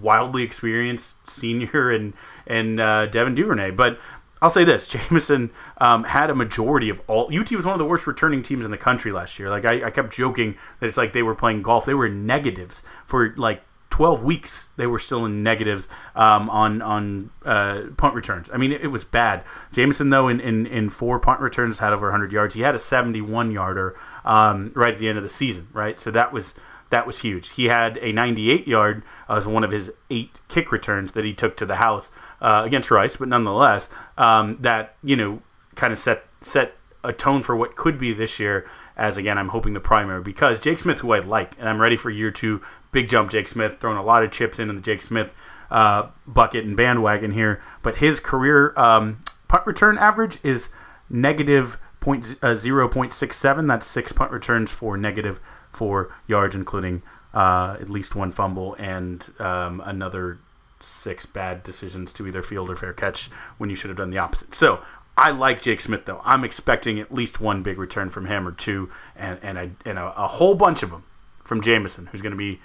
wildly 0.00 0.42
experienced 0.42 1.28
senior 1.28 1.90
and 1.90 2.12
and 2.46 2.80
uh, 2.80 3.06
Devin 3.06 3.34
Duvernay, 3.34 3.70
but 3.70 3.98
I'll 4.42 4.50
say 4.50 4.64
this: 4.64 4.86
Jamison 4.88 5.50
um, 5.78 6.04
had 6.04 6.28
a 6.28 6.34
majority 6.34 6.90
of 6.90 7.00
all. 7.06 7.30
UT 7.34 7.50
was 7.52 7.64
one 7.64 7.72
of 7.72 7.78
the 7.78 7.86
worst 7.86 8.06
returning 8.06 8.42
teams 8.42 8.66
in 8.66 8.70
the 8.70 8.76
country 8.76 9.12
last 9.12 9.38
year. 9.38 9.48
Like 9.48 9.64
I, 9.64 9.86
I 9.86 9.90
kept 9.90 10.12
joking 10.12 10.56
that 10.80 10.86
it's 10.86 10.98
like 10.98 11.14
they 11.14 11.22
were 11.22 11.34
playing 11.34 11.62
golf. 11.62 11.86
They 11.86 11.94
were 11.94 12.06
in 12.06 12.26
negatives 12.26 12.82
for 13.06 13.34
like 13.38 13.62
12 13.92 14.22
weeks 14.22 14.70
they 14.78 14.86
were 14.86 14.98
still 14.98 15.26
in 15.26 15.42
negatives 15.42 15.86
um, 16.16 16.48
on 16.48 16.80
on 16.80 17.30
uh, 17.44 17.82
punt 17.96 18.14
returns. 18.14 18.48
I 18.52 18.56
mean, 18.56 18.72
it, 18.72 18.80
it, 18.80 18.86
was 18.88 19.04
bad. 19.04 19.44
Jamison, 19.70 20.08
though, 20.08 20.28
in, 20.28 20.40
in, 20.40 20.66
in 20.66 20.88
four 20.88 21.18
punt 21.18 21.40
returns, 21.40 21.78
had 21.78 21.92
over 21.92 22.06
100 22.06 22.32
yards. 22.32 22.54
He 22.54 22.62
had 22.62 22.74
a 22.74 22.78
71 22.78 23.52
yarder 23.52 23.94
um, 24.24 24.72
right 24.74 24.94
at 24.94 24.98
the 24.98 25.08
end 25.10 25.18
of 25.18 25.22
the 25.22 25.28
season, 25.28 25.68
right? 25.74 26.00
So 26.00 26.10
that 26.10 26.32
was 26.32 26.54
that 26.88 27.06
was 27.06 27.20
huge. 27.20 27.50
He 27.50 27.66
had 27.66 27.98
a 27.98 28.12
98 28.12 28.66
yard 28.66 29.02
as 29.28 29.46
one 29.46 29.62
of 29.62 29.70
his 29.70 29.92
eight 30.10 30.40
kick 30.48 30.72
returns 30.72 31.12
that 31.12 31.24
he 31.24 31.34
took 31.34 31.56
to 31.58 31.66
the 31.66 31.76
house 31.76 32.10
uh, 32.42 32.62
against 32.66 32.90
Rice, 32.90 33.16
but 33.16 33.28
nonetheless, 33.28 33.88
um, 34.18 34.58
that 34.60 34.96
you 35.02 35.16
know 35.16 35.40
kind 35.74 35.92
of 35.92 35.98
set 35.98 36.24
set 36.40 36.74
a 37.02 37.12
tone 37.12 37.42
for 37.42 37.56
what 37.56 37.76
could 37.76 37.98
be 37.98 38.12
this 38.12 38.38
year. 38.38 38.68
As 38.94 39.16
again, 39.16 39.38
I'm 39.38 39.48
hoping 39.48 39.72
the 39.72 39.80
primary 39.80 40.20
because 40.20 40.60
Jake 40.60 40.78
Smith, 40.78 40.98
who 40.98 41.12
I 41.12 41.20
like, 41.20 41.58
and 41.58 41.66
I'm 41.66 41.80
ready 41.80 41.96
for 41.96 42.10
year 42.10 42.30
two 42.30 42.60
big 42.90 43.08
jump 43.08 43.30
Jake 43.30 43.48
Smith, 43.48 43.78
throwing 43.80 43.96
a 43.96 44.02
lot 44.02 44.22
of 44.22 44.30
chips 44.30 44.58
in 44.58 44.68
in 44.68 44.76
the 44.76 44.82
Jake 44.82 45.00
Smith 45.00 45.30
uh, 45.70 46.08
bucket 46.26 46.64
and 46.64 46.76
bandwagon 46.76 47.32
here. 47.32 47.62
But 47.82 47.96
his 47.96 48.20
career 48.20 48.78
um, 48.78 49.24
punt 49.48 49.66
return 49.66 49.96
average 49.96 50.38
is 50.42 50.68
negative 51.08 51.78
point, 52.00 52.36
uh, 52.42 52.48
0.67. 52.48 53.68
That's 53.68 53.86
six 53.86 54.12
punt 54.12 54.30
returns 54.30 54.70
for 54.70 54.98
negative 54.98 55.40
four 55.70 56.14
yards, 56.26 56.54
including 56.54 57.02
uh, 57.32 57.78
at 57.80 57.88
least 57.88 58.14
one 58.14 58.30
fumble 58.30 58.74
and 58.74 59.32
um, 59.38 59.80
another 59.84 60.38
six 60.82 61.26
bad 61.26 61.62
decisions 61.62 62.12
to 62.14 62.26
either 62.26 62.42
field 62.42 62.70
or 62.70 62.76
fair 62.76 62.92
catch 62.92 63.30
when 63.58 63.70
you 63.70 63.76
should 63.76 63.90
have 63.90 63.96
done 63.96 64.10
the 64.10 64.18
opposite. 64.18 64.54
So 64.54 64.82
I 65.16 65.30
like 65.30 65.62
Jake 65.62 65.80
Smith 65.80 66.04
though. 66.04 66.20
I'm 66.24 66.44
expecting 66.44 66.98
at 66.98 67.12
least 67.12 67.40
one 67.40 67.62
big 67.62 67.78
return 67.78 68.10
from 68.10 68.26
him 68.26 68.46
or 68.46 68.52
two, 68.52 68.90
and 69.16 69.38
and 69.42 69.58
a, 69.58 69.70
and 69.84 69.98
a, 69.98 70.12
a 70.16 70.26
whole 70.26 70.54
bunch 70.54 70.82
of 70.82 70.90
them 70.90 71.04
from 71.44 71.60
Jamison, 71.60 72.06
who's 72.06 72.22
going 72.22 72.32
to 72.32 72.36
be 72.36 72.60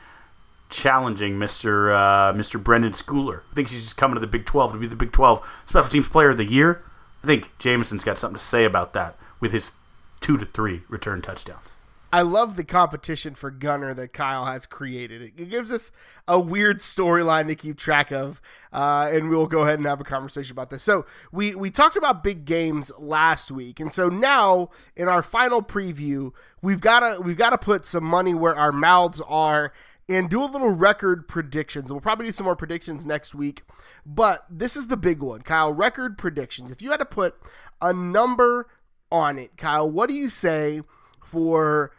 challenging 0.69 1.33
Mr. 1.33 1.93
Uh, 1.93 2.33
Mr. 2.33 2.61
Brenden 2.61 2.95
Schooler. 2.95 3.41
I 3.51 3.55
think 3.55 3.69
he's 3.69 3.83
just 3.83 3.97
coming 3.97 4.15
to 4.15 4.21
the 4.21 4.27
Big 4.27 4.45
12 4.45 4.73
to 4.73 4.77
be 4.77 4.87
the 4.87 4.95
Big 4.95 5.11
12 5.11 5.45
Special 5.65 5.89
Teams 5.89 6.07
Player 6.07 6.31
of 6.31 6.37
the 6.37 6.45
Year. 6.45 6.83
I 7.23 7.27
think 7.27 7.51
Jamison's 7.59 8.03
got 8.03 8.17
something 8.17 8.37
to 8.37 8.43
say 8.43 8.63
about 8.63 8.93
that 8.93 9.17
with 9.39 9.51
his 9.51 9.71
two 10.19 10.37
to 10.37 10.45
three 10.45 10.83
return 10.89 11.21
touchdowns. 11.21 11.67
I 12.11 12.21
love 12.21 12.55
the 12.55 12.63
competition 12.63 13.35
for 13.35 13.51
Gunner 13.51 13.93
that 13.93 14.13
Kyle 14.13 14.45
has 14.45 14.65
created. 14.65 15.21
It 15.21 15.49
gives 15.49 15.71
us 15.71 15.91
a 16.27 16.39
weird 16.39 16.79
storyline 16.79 17.47
to 17.47 17.55
keep 17.55 17.77
track 17.77 18.11
of, 18.11 18.41
uh, 18.71 19.09
and 19.11 19.29
we'll 19.29 19.47
go 19.47 19.61
ahead 19.61 19.79
and 19.79 19.85
have 19.85 19.99
a 19.99 20.05
conversation 20.05 20.53
about 20.53 20.69
this. 20.69 20.83
So 20.83 21.05
we 21.31 21.53
we 21.53 21.69
talked 21.69 21.97
about 21.97 22.23
big 22.23 22.45
games 22.45 22.91
last 22.97 23.51
week, 23.51 23.79
and 23.79 23.91
so 23.91 24.07
now 24.07 24.69
in 24.95 25.09
our 25.09 25.21
final 25.21 25.61
preview, 25.61 26.31
we've 26.61 26.81
got 26.81 27.01
to 27.01 27.21
we've 27.21 27.37
got 27.37 27.49
to 27.49 27.57
put 27.57 27.83
some 27.83 28.05
money 28.05 28.33
where 28.33 28.55
our 28.55 28.71
mouths 28.71 29.21
are 29.27 29.73
and 30.07 30.29
do 30.29 30.41
a 30.41 30.45
little 30.45 30.69
record 30.69 31.27
predictions. 31.27 31.91
We'll 31.91 31.99
probably 31.99 32.27
do 32.27 32.31
some 32.31 32.45
more 32.45 32.55
predictions 32.55 33.05
next 33.05 33.35
week, 33.35 33.63
but 34.05 34.45
this 34.49 34.77
is 34.77 34.87
the 34.87 34.97
big 34.97 35.21
one, 35.21 35.41
Kyle. 35.41 35.73
Record 35.73 36.17
predictions. 36.17 36.71
If 36.71 36.81
you 36.81 36.91
had 36.91 37.01
to 37.01 37.05
put 37.05 37.35
a 37.81 37.91
number 37.91 38.69
on 39.11 39.37
it, 39.37 39.57
Kyle, 39.57 39.89
what 39.89 40.07
do 40.07 40.15
you 40.15 40.29
say 40.29 40.81
for 41.27 41.91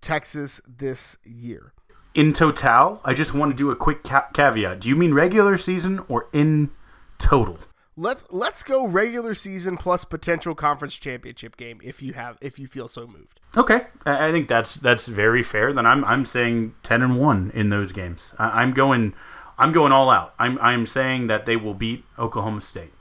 Texas 0.00 0.60
this 0.66 1.18
year? 1.24 1.72
In 2.14 2.32
total, 2.32 3.00
I 3.04 3.12
just 3.12 3.34
want 3.34 3.52
to 3.52 3.56
do 3.56 3.70
a 3.70 3.76
quick 3.76 4.02
ca- 4.02 4.28
caveat. 4.32 4.80
Do 4.80 4.88
you 4.88 4.96
mean 4.96 5.12
regular 5.12 5.58
season 5.58 6.00
or 6.08 6.28
in 6.32 6.70
total? 7.18 7.58
Let's 7.98 8.26
let's 8.30 8.62
go 8.62 8.86
regular 8.86 9.34
season 9.34 9.78
plus 9.78 10.04
potential 10.04 10.54
conference 10.54 10.96
championship 10.96 11.56
game 11.56 11.80
if 11.82 12.02
you 12.02 12.12
have 12.12 12.36
if 12.42 12.58
you 12.58 12.66
feel 12.66 12.88
so 12.88 13.06
moved. 13.06 13.40
Okay, 13.56 13.86
I 14.04 14.30
think 14.30 14.48
that's 14.48 14.74
that's 14.74 15.06
very 15.06 15.42
fair. 15.42 15.72
Then 15.72 15.86
I'm 15.86 16.04
I'm 16.04 16.26
saying 16.26 16.74
ten 16.82 17.02
and 17.02 17.18
one 17.18 17.50
in 17.54 17.70
those 17.70 17.92
games. 17.92 18.32
I'm 18.38 18.72
going 18.72 19.14
I'm 19.58 19.72
going 19.72 19.92
all 19.92 20.10
out. 20.10 20.34
I'm 20.38 20.58
I'm 20.60 20.84
saying 20.84 21.28
that 21.28 21.46
they 21.46 21.56
will 21.56 21.72
beat 21.72 22.04
Oklahoma 22.18 22.60
State. 22.60 22.92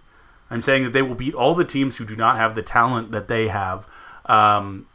I'm 0.49 0.61
saying 0.61 0.83
that 0.85 0.93
they 0.93 1.01
will 1.01 1.15
beat 1.15 1.33
all 1.33 1.55
the 1.55 1.65
teams 1.65 1.97
who 1.97 2.05
do 2.05 2.15
not 2.15 2.37
have 2.37 2.55
the 2.55 2.61
talent 2.61 3.11
that 3.11 3.27
they 3.27 3.49
have 3.49 3.85
um, 4.27 4.87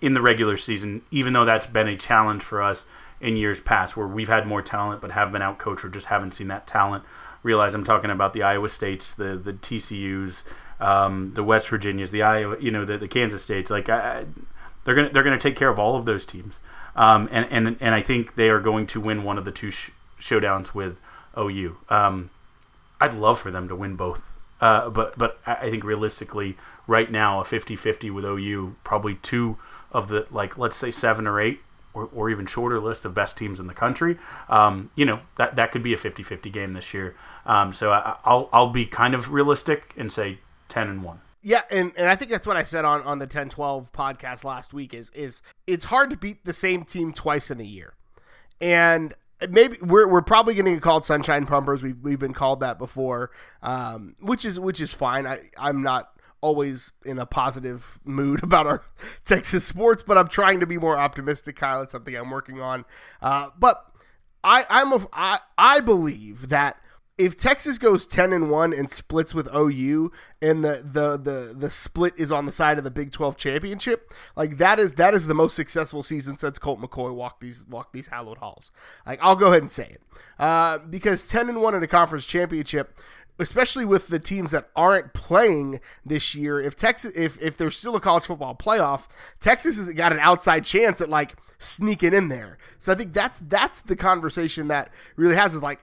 in 0.00 0.14
the 0.14 0.22
regular 0.22 0.56
season. 0.56 1.02
Even 1.10 1.32
though 1.32 1.44
that's 1.44 1.66
been 1.66 1.88
a 1.88 1.96
challenge 1.96 2.42
for 2.42 2.62
us 2.62 2.86
in 3.20 3.36
years 3.36 3.60
past, 3.60 3.96
where 3.96 4.06
we've 4.06 4.28
had 4.28 4.46
more 4.46 4.62
talent 4.62 5.00
but 5.00 5.12
have 5.12 5.32
been 5.32 5.42
outcoached 5.42 5.84
or 5.84 5.88
just 5.88 6.06
haven't 6.06 6.32
seen 6.32 6.48
that 6.48 6.66
talent 6.66 7.04
realize 7.44 7.74
I'm 7.74 7.84
talking 7.84 8.10
about 8.10 8.32
the 8.32 8.42
Iowa 8.42 8.68
States, 8.68 9.14
the 9.14 9.36
the 9.36 9.52
TCU's, 9.52 10.42
um, 10.80 11.32
the 11.34 11.44
West 11.44 11.68
Virginias, 11.68 12.10
the 12.10 12.22
Iowa, 12.22 12.56
you 12.58 12.72
know, 12.72 12.84
the, 12.84 12.98
the 12.98 13.06
Kansas 13.06 13.42
States. 13.44 13.70
Like 13.70 13.88
I, 13.88 14.24
they're 14.82 14.96
gonna 14.96 15.10
they're 15.10 15.22
gonna 15.22 15.38
take 15.38 15.54
care 15.54 15.68
of 15.68 15.78
all 15.78 15.96
of 15.96 16.06
those 16.06 16.26
teams, 16.26 16.58
um, 16.96 17.28
and 17.30 17.46
and 17.52 17.76
and 17.80 17.94
I 17.94 18.02
think 18.02 18.34
they 18.34 18.48
are 18.48 18.60
going 18.60 18.88
to 18.88 19.00
win 19.00 19.22
one 19.22 19.38
of 19.38 19.44
the 19.44 19.52
two 19.52 19.70
sh- 19.70 19.90
showdowns 20.18 20.74
with 20.74 20.98
OU. 21.38 21.76
Um, 21.88 22.30
I'd 23.00 23.14
love 23.14 23.38
for 23.38 23.50
them 23.50 23.68
to 23.68 23.76
win 23.76 23.94
both, 23.94 24.22
uh, 24.60 24.88
but 24.90 25.16
but 25.16 25.38
I 25.46 25.70
think 25.70 25.84
realistically, 25.84 26.56
right 26.86 27.10
now, 27.10 27.40
a 27.40 27.44
50-50 27.44 28.12
with 28.12 28.24
OU, 28.24 28.76
probably 28.84 29.16
two 29.16 29.58
of 29.90 30.08
the 30.08 30.26
like 30.30 30.58
let's 30.58 30.76
say 30.76 30.90
seven 30.90 31.26
or 31.26 31.40
eight 31.40 31.60
or, 31.94 32.08
or 32.12 32.28
even 32.28 32.44
shorter 32.44 32.80
list 32.80 33.04
of 33.04 33.14
best 33.14 33.38
teams 33.38 33.60
in 33.60 33.66
the 33.66 33.74
country, 33.74 34.18
um, 34.48 34.90
you 34.96 35.06
know, 35.06 35.20
that, 35.38 35.56
that 35.56 35.70
could 35.70 35.82
be 35.82 35.94
a 35.94 35.96
50-50 35.96 36.52
game 36.52 36.72
this 36.72 36.92
year. 36.92 37.14
Um, 37.46 37.72
so 37.72 37.92
I, 37.92 38.16
will 38.26 38.50
I'll 38.52 38.70
be 38.70 38.84
kind 38.84 39.14
of 39.14 39.32
realistic 39.32 39.94
and 39.96 40.10
say 40.10 40.38
10 40.68 40.88
and 40.88 41.02
1. 41.02 41.20
Yeah, 41.42 41.62
and, 41.70 41.92
and 41.96 42.08
I 42.08 42.16
think 42.16 42.30
that's 42.30 42.46
what 42.46 42.56
I 42.56 42.64
said 42.64 42.84
on, 42.84 43.02
on 43.02 43.20
the 43.20 43.26
10-12 43.26 43.92
podcast 43.92 44.44
last 44.44 44.72
week 44.74 44.92
is 44.92 45.10
is 45.10 45.40
it's 45.66 45.84
hard 45.84 46.10
to 46.10 46.16
beat 46.16 46.44
the 46.44 46.52
same 46.52 46.84
team 46.84 47.12
twice 47.12 47.50
in 47.50 47.60
a 47.60 47.64
year. 47.64 47.94
And 48.60 49.14
maybe 49.48 49.76
we're, 49.82 50.08
we're 50.08 50.22
probably 50.22 50.54
going 50.54 50.64
to 50.66 50.72
get 50.72 50.82
called 50.82 51.04
sunshine 51.04 51.46
pumpers. 51.46 51.82
We've, 51.82 51.98
we've 52.02 52.18
been 52.18 52.32
called 52.32 52.60
that 52.60 52.78
before, 52.78 53.30
um, 53.62 54.16
which 54.20 54.44
is 54.44 54.58
which 54.58 54.80
is 54.80 54.94
fine. 54.94 55.26
I, 55.26 55.50
I'm 55.58 55.82
not 55.82 56.13
always 56.44 56.92
in 57.06 57.18
a 57.18 57.24
positive 57.24 57.98
mood 58.04 58.42
about 58.42 58.66
our 58.66 58.82
Texas 59.24 59.64
sports, 59.64 60.02
but 60.02 60.18
I'm 60.18 60.28
trying 60.28 60.60
to 60.60 60.66
be 60.66 60.76
more 60.76 60.96
optimistic, 60.96 61.56
Kyle. 61.56 61.80
It's 61.82 61.92
something 61.92 62.14
I'm 62.14 62.30
working 62.30 62.60
on. 62.60 62.84
Uh, 63.22 63.48
but 63.58 63.82
I, 64.44 64.66
I'm 64.68 64.92
a, 64.92 65.06
I, 65.12 65.38
I 65.56 65.80
believe 65.80 66.50
that 66.50 66.76
if 67.16 67.38
Texas 67.38 67.78
goes 67.78 68.06
10 68.06 68.32
and 68.32 68.50
1 68.50 68.72
and 68.72 68.90
splits 68.90 69.34
with 69.34 69.48
OU 69.54 70.10
and 70.42 70.64
the, 70.64 70.82
the 70.84 71.16
the 71.16 71.54
the 71.54 71.70
split 71.70 72.12
is 72.18 72.32
on 72.32 72.44
the 72.44 72.50
side 72.50 72.76
of 72.76 72.82
the 72.82 72.90
Big 72.90 73.12
12 73.12 73.36
championship, 73.36 74.12
like 74.36 74.58
that 74.58 74.80
is 74.80 74.94
that 74.94 75.14
is 75.14 75.28
the 75.28 75.34
most 75.34 75.54
successful 75.54 76.02
season 76.02 76.36
since 76.36 76.58
Colt 76.58 76.80
McCoy 76.80 77.14
walked 77.14 77.40
these 77.40 77.64
walked 77.68 77.92
these 77.92 78.08
hallowed 78.08 78.38
halls. 78.38 78.72
Like 79.06 79.20
I'll 79.22 79.36
go 79.36 79.46
ahead 79.46 79.62
and 79.62 79.70
say 79.70 79.86
it. 79.90 80.02
Uh, 80.38 80.78
because 80.90 81.28
10 81.28 81.48
and 81.48 81.62
1 81.62 81.74
in 81.76 81.82
a 81.84 81.86
conference 81.86 82.26
championship 82.26 82.98
especially 83.38 83.84
with 83.84 84.08
the 84.08 84.18
teams 84.18 84.52
that 84.52 84.68
aren't 84.76 85.12
playing 85.12 85.80
this 86.04 86.34
year, 86.34 86.60
if 86.60 86.76
Texas, 86.76 87.12
if 87.16 87.40
if 87.42 87.56
there's 87.56 87.76
still 87.76 87.96
a 87.96 88.00
college 88.00 88.24
football 88.24 88.54
playoff, 88.54 89.08
Texas 89.40 89.76
has 89.76 89.92
got 89.94 90.12
an 90.12 90.18
outside 90.20 90.64
chance 90.64 91.00
at 91.00 91.08
like 91.08 91.34
sneaking 91.58 92.14
in 92.14 92.28
there. 92.28 92.58
So 92.78 92.92
I 92.92 92.94
think 92.94 93.12
that's 93.12 93.40
that's 93.40 93.80
the 93.80 93.96
conversation 93.96 94.68
that 94.68 94.92
really 95.16 95.34
has 95.34 95.54
is 95.54 95.62
like, 95.62 95.80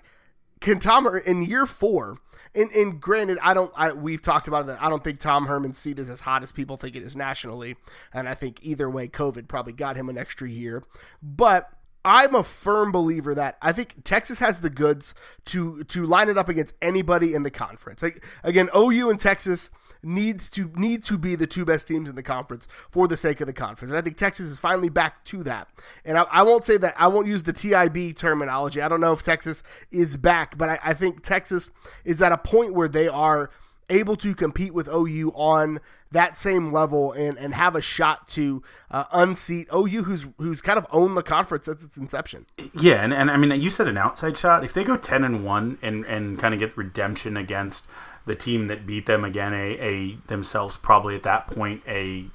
can 0.59 0.79
Tom 0.79 1.07
in 1.25 1.43
year 1.43 1.65
four? 1.65 2.17
And, 2.53 2.69
and 2.71 2.99
granted, 2.99 3.37
I 3.41 3.53
don't. 3.53 3.71
I, 3.77 3.93
we've 3.93 4.21
talked 4.21 4.49
about 4.49 4.67
that. 4.67 4.81
I 4.81 4.89
don't 4.89 5.03
think 5.03 5.19
Tom 5.21 5.45
Herman's 5.45 5.77
seat 5.77 5.97
is 5.99 6.09
as 6.09 6.19
hot 6.21 6.43
as 6.43 6.51
people 6.51 6.75
think 6.75 6.97
it 6.97 7.03
is 7.03 7.15
nationally, 7.15 7.77
and 8.13 8.27
I 8.27 8.33
think 8.33 8.59
either 8.61 8.89
way, 8.89 9.07
COVID 9.07 9.47
probably 9.47 9.71
got 9.71 9.95
him 9.95 10.09
an 10.09 10.17
extra 10.17 10.49
year. 10.49 10.83
But 11.23 11.69
I'm 12.03 12.33
a 12.33 12.43
firm 12.43 12.91
believer 12.91 13.35
that 13.35 13.57
I 13.61 13.71
think 13.71 14.03
Texas 14.03 14.39
has 14.39 14.61
the 14.61 14.69
goods 14.69 15.13
to 15.45 15.83
to 15.85 16.03
line 16.03 16.29
it 16.29 16.37
up 16.37 16.49
against 16.49 16.75
anybody 16.81 17.33
in 17.33 17.43
the 17.43 17.51
conference. 17.51 18.01
Like, 18.01 18.25
again, 18.43 18.69
OU 18.75 19.09
and 19.09 19.19
Texas 19.19 19.69
needs 20.03 20.49
to 20.49 20.71
need 20.75 21.05
to 21.05 21.17
be 21.17 21.35
the 21.35 21.45
two 21.45 21.63
best 21.63 21.87
teams 21.87 22.09
in 22.09 22.15
the 22.15 22.23
conference 22.23 22.67
for 22.89 23.07
the 23.07 23.17
sake 23.17 23.39
of 23.39 23.47
the 23.47 23.53
conference. 23.53 23.91
And 23.91 23.99
I 23.99 24.01
think 24.01 24.17
Texas 24.17 24.47
is 24.47 24.59
finally 24.59 24.89
back 24.89 25.23
to 25.25 25.43
that. 25.43 25.67
And 26.03 26.17
I, 26.17 26.23
I 26.23 26.41
won't 26.43 26.63
say 26.63 26.77
that 26.77 26.95
I 26.97 27.07
won't 27.07 27.27
use 27.27 27.43
the 27.43 27.53
TIB 27.53 28.15
terminology. 28.15 28.81
I 28.81 28.87
don't 28.87 29.01
know 29.01 29.13
if 29.13 29.21
Texas 29.21 29.61
is 29.91 30.17
back, 30.17 30.57
but 30.57 30.69
I, 30.69 30.79
I 30.83 30.93
think 30.93 31.21
Texas 31.21 31.69
is 32.03 32.21
at 32.21 32.31
a 32.31 32.37
point 32.37 32.73
where 32.73 32.87
they 32.87 33.07
are 33.07 33.51
able 33.89 34.15
to 34.17 34.33
compete 34.33 34.73
with 34.73 34.87
OU 34.87 35.31
on 35.35 35.79
that 36.11 36.37
same 36.37 36.71
level 36.71 37.11
and, 37.13 37.37
and 37.37 37.53
have 37.53 37.75
a 37.75 37.81
shot 37.81 38.27
to 38.29 38.61
uh, 38.89 39.05
unseat 39.11 39.67
OU, 39.73 40.03
who's 40.03 40.25
who's 40.37 40.61
kind 40.61 40.77
of 40.77 40.85
owned 40.91 41.15
the 41.15 41.23
conference 41.23 41.65
since 41.65 41.83
its 41.83 41.97
inception. 41.97 42.45
Yeah, 42.73 43.03
and, 43.03 43.13
and 43.13 43.31
I 43.31 43.37
mean, 43.37 43.59
you 43.61 43.69
said 43.69 43.87
an 43.87 43.97
outside 43.97 44.37
shot. 44.37 44.63
If 44.63 44.73
they 44.73 44.83
go 44.83 44.97
ten 44.97 45.23
and 45.23 45.45
one 45.45 45.77
and 45.81 46.05
and 46.05 46.39
kind 46.39 46.53
of 46.53 46.59
get 46.59 46.75
redemption 46.75 47.37
against 47.37 47.87
the 48.25 48.35
team 48.35 48.67
that 48.67 48.85
beat 48.85 49.05
them 49.05 49.23
again, 49.23 49.53
a, 49.53 49.77
a 49.79 50.17
themselves 50.27 50.77
probably 50.77 51.15
at 51.15 51.23
that 51.23 51.47
point 51.47 51.81
a 51.87 52.25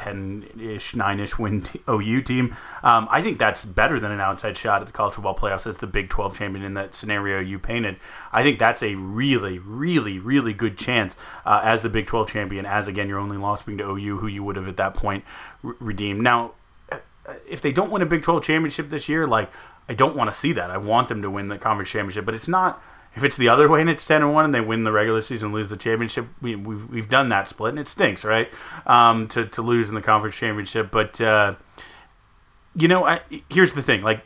10-ish, 0.00 0.92
9-ish 0.92 1.38
win 1.38 1.62
t- 1.62 1.80
OU 1.88 2.22
team. 2.22 2.56
Um, 2.82 3.06
I 3.10 3.20
think 3.22 3.38
that's 3.38 3.64
better 3.64 4.00
than 4.00 4.10
an 4.10 4.20
outside 4.20 4.56
shot 4.56 4.80
at 4.80 4.86
the 4.86 4.92
college 4.92 5.14
football 5.14 5.36
playoffs 5.36 5.66
as 5.66 5.78
the 5.78 5.86
Big 5.86 6.08
12 6.08 6.38
champion 6.38 6.64
in 6.64 6.74
that 6.74 6.94
scenario 6.94 7.38
you 7.40 7.58
painted. 7.58 7.96
I 8.32 8.42
think 8.42 8.58
that's 8.58 8.82
a 8.82 8.94
really, 8.94 9.58
really, 9.58 10.18
really 10.18 10.52
good 10.52 10.78
chance 10.78 11.16
uh, 11.44 11.60
as 11.62 11.82
the 11.82 11.88
Big 11.88 12.06
12 12.06 12.30
champion, 12.30 12.64
as 12.64 12.88
again 12.88 13.08
your 13.08 13.18
only 13.18 13.36
loss 13.36 13.62
being 13.62 13.78
to 13.78 13.84
OU, 13.84 14.18
who 14.18 14.26
you 14.26 14.42
would 14.42 14.56
have 14.56 14.68
at 14.68 14.76
that 14.78 14.94
point 14.94 15.24
re- 15.62 15.74
redeemed. 15.78 16.22
Now, 16.22 16.52
uh, 16.90 16.98
if 17.48 17.60
they 17.60 17.72
don't 17.72 17.90
win 17.90 18.02
a 18.02 18.06
Big 18.06 18.22
12 18.22 18.42
championship 18.42 18.90
this 18.90 19.08
year, 19.08 19.26
like 19.26 19.50
I 19.88 19.94
don't 19.94 20.16
want 20.16 20.32
to 20.32 20.38
see 20.38 20.52
that. 20.52 20.70
I 20.70 20.76
want 20.76 21.08
them 21.08 21.20
to 21.22 21.30
win 21.30 21.48
the 21.48 21.58
conference 21.58 21.90
championship, 21.90 22.24
but 22.24 22.34
it's 22.34 22.48
not 22.48 22.82
if 23.16 23.24
it's 23.24 23.36
the 23.36 23.48
other 23.48 23.68
way 23.68 23.80
and 23.80 23.90
it's 23.90 24.06
ten 24.06 24.22
and 24.22 24.32
one 24.32 24.44
and 24.44 24.54
they 24.54 24.60
win 24.60 24.84
the 24.84 24.92
regular 24.92 25.20
season 25.20 25.46
and 25.46 25.54
lose 25.54 25.68
the 25.68 25.76
championship, 25.76 26.26
we, 26.40 26.56
we've 26.56 26.88
we've 26.88 27.08
done 27.08 27.28
that 27.30 27.48
split 27.48 27.70
and 27.70 27.78
it 27.78 27.88
stinks, 27.88 28.24
right? 28.24 28.48
Um, 28.86 29.28
to 29.28 29.44
to 29.46 29.62
lose 29.62 29.88
in 29.88 29.94
the 29.94 30.02
conference 30.02 30.36
championship, 30.36 30.90
but 30.90 31.20
uh, 31.20 31.54
you 32.74 32.88
know, 32.88 33.06
I, 33.06 33.20
here's 33.48 33.74
the 33.74 33.82
thing: 33.82 34.02
like 34.02 34.22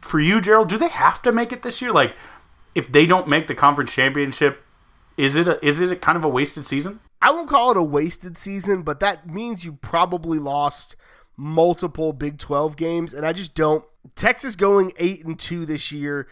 for 0.00 0.20
you, 0.20 0.40
Gerald, 0.40 0.68
do 0.68 0.78
they 0.78 0.88
have 0.88 1.22
to 1.22 1.32
make 1.32 1.52
it 1.52 1.62
this 1.62 1.80
year? 1.82 1.92
Like, 1.92 2.14
if 2.74 2.90
they 2.90 3.06
don't 3.06 3.28
make 3.28 3.46
the 3.46 3.54
conference 3.54 3.92
championship, 3.92 4.62
is 5.16 5.36
it 5.36 5.48
a, 5.48 5.64
is 5.64 5.80
it 5.80 5.90
a 5.90 5.96
kind 5.96 6.16
of 6.16 6.24
a 6.24 6.28
wasted 6.28 6.66
season? 6.66 7.00
I 7.22 7.30
won't 7.30 7.48
call 7.48 7.70
it 7.70 7.76
a 7.76 7.82
wasted 7.82 8.36
season, 8.36 8.82
but 8.82 9.00
that 9.00 9.26
means 9.26 9.64
you 9.64 9.74
probably 9.74 10.38
lost 10.38 10.96
multiple 11.36 12.12
Big 12.12 12.38
12 12.38 12.76
games 12.76 13.12
and 13.12 13.26
I 13.26 13.32
just 13.32 13.54
don't 13.54 13.84
Texas 14.14 14.54
going 14.54 14.92
8 14.98 15.24
and 15.24 15.38
2 15.38 15.66
this 15.66 15.90
year 15.90 16.28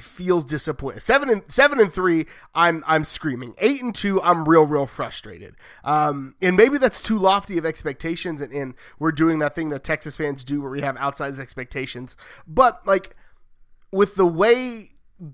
feels 0.00 0.44
disappointing. 0.44 1.00
Seven 1.00 1.30
and 1.30 1.50
seven 1.50 1.80
and 1.80 1.92
three, 1.92 2.26
I'm 2.54 2.82
I'm 2.86 3.04
screaming. 3.04 3.54
Eight 3.58 3.82
and 3.82 3.94
two, 3.94 4.20
I'm 4.22 4.48
real 4.48 4.66
real 4.66 4.86
frustrated. 4.86 5.54
Um, 5.84 6.34
and 6.40 6.56
maybe 6.56 6.78
that's 6.78 7.02
too 7.02 7.18
lofty 7.18 7.58
of 7.58 7.66
expectations, 7.66 8.40
and, 8.40 8.52
and 8.52 8.74
we're 8.98 9.12
doing 9.12 9.38
that 9.40 9.54
thing 9.54 9.68
that 9.70 9.84
Texas 9.84 10.16
fans 10.16 10.44
do 10.44 10.60
where 10.60 10.70
we 10.70 10.80
have 10.80 10.96
outsized 10.96 11.38
expectations. 11.38 12.16
But 12.46 12.86
like 12.86 13.14
with 13.92 14.14
the 14.14 14.26
way 14.26 14.90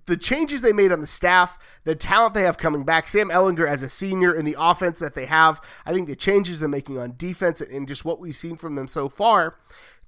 the 0.07 0.17
changes 0.17 0.63
they 0.63 0.73
made 0.73 0.91
on 0.91 1.01
the 1.01 1.07
staff, 1.07 1.59
the 1.85 1.95
talent 1.95 2.35
they 2.35 2.43
have 2.43 2.59
coming 2.59 2.83
back, 2.83 3.07
Sam 3.07 3.31
Ehlinger 3.31 3.69
as 3.69 3.83
a 3.83 3.89
senior, 3.89 4.33
and 4.33 4.47
the 4.47 4.57
offense 4.59 4.99
that 4.99 5.15
they 5.15 5.27
have, 5.27 5.61
I 5.85 5.93
think 5.93 6.09
the 6.09 6.17
changes 6.17 6.59
they're 6.59 6.69
making 6.69 6.99
on 6.99 7.15
defense 7.17 7.61
and 7.61 7.87
just 7.87 8.05
what 8.05 8.19
we've 8.19 8.37
seen 8.37 8.57
from 8.57 8.75
them 8.75 8.89
so 8.89 9.09
far 9.09 9.55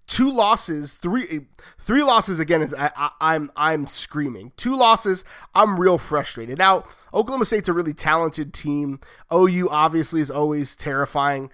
two 0.09 0.33
losses, 0.33 0.95
three 0.95 1.47
three 1.79 2.03
losses 2.03 2.41
again 2.41 2.63
is 2.63 2.75
I, 2.75 2.91
I, 2.97 3.11
I'm 3.21 3.53
I'm 3.55 3.87
screaming. 3.87 4.53
Two 4.57 4.75
losses, 4.75 5.23
I'm 5.55 5.79
real 5.79 5.99
frustrated. 5.99 6.59
Now, 6.59 6.85
Oklahoma 7.15 7.45
State's 7.45 7.69
a 7.69 7.73
really 7.73 7.95
talented 7.95 8.53
team. 8.53 8.99
OU 9.33 9.69
obviously 9.71 10.21
is 10.21 10.31
always 10.31 10.75
terrifying. 10.75 11.53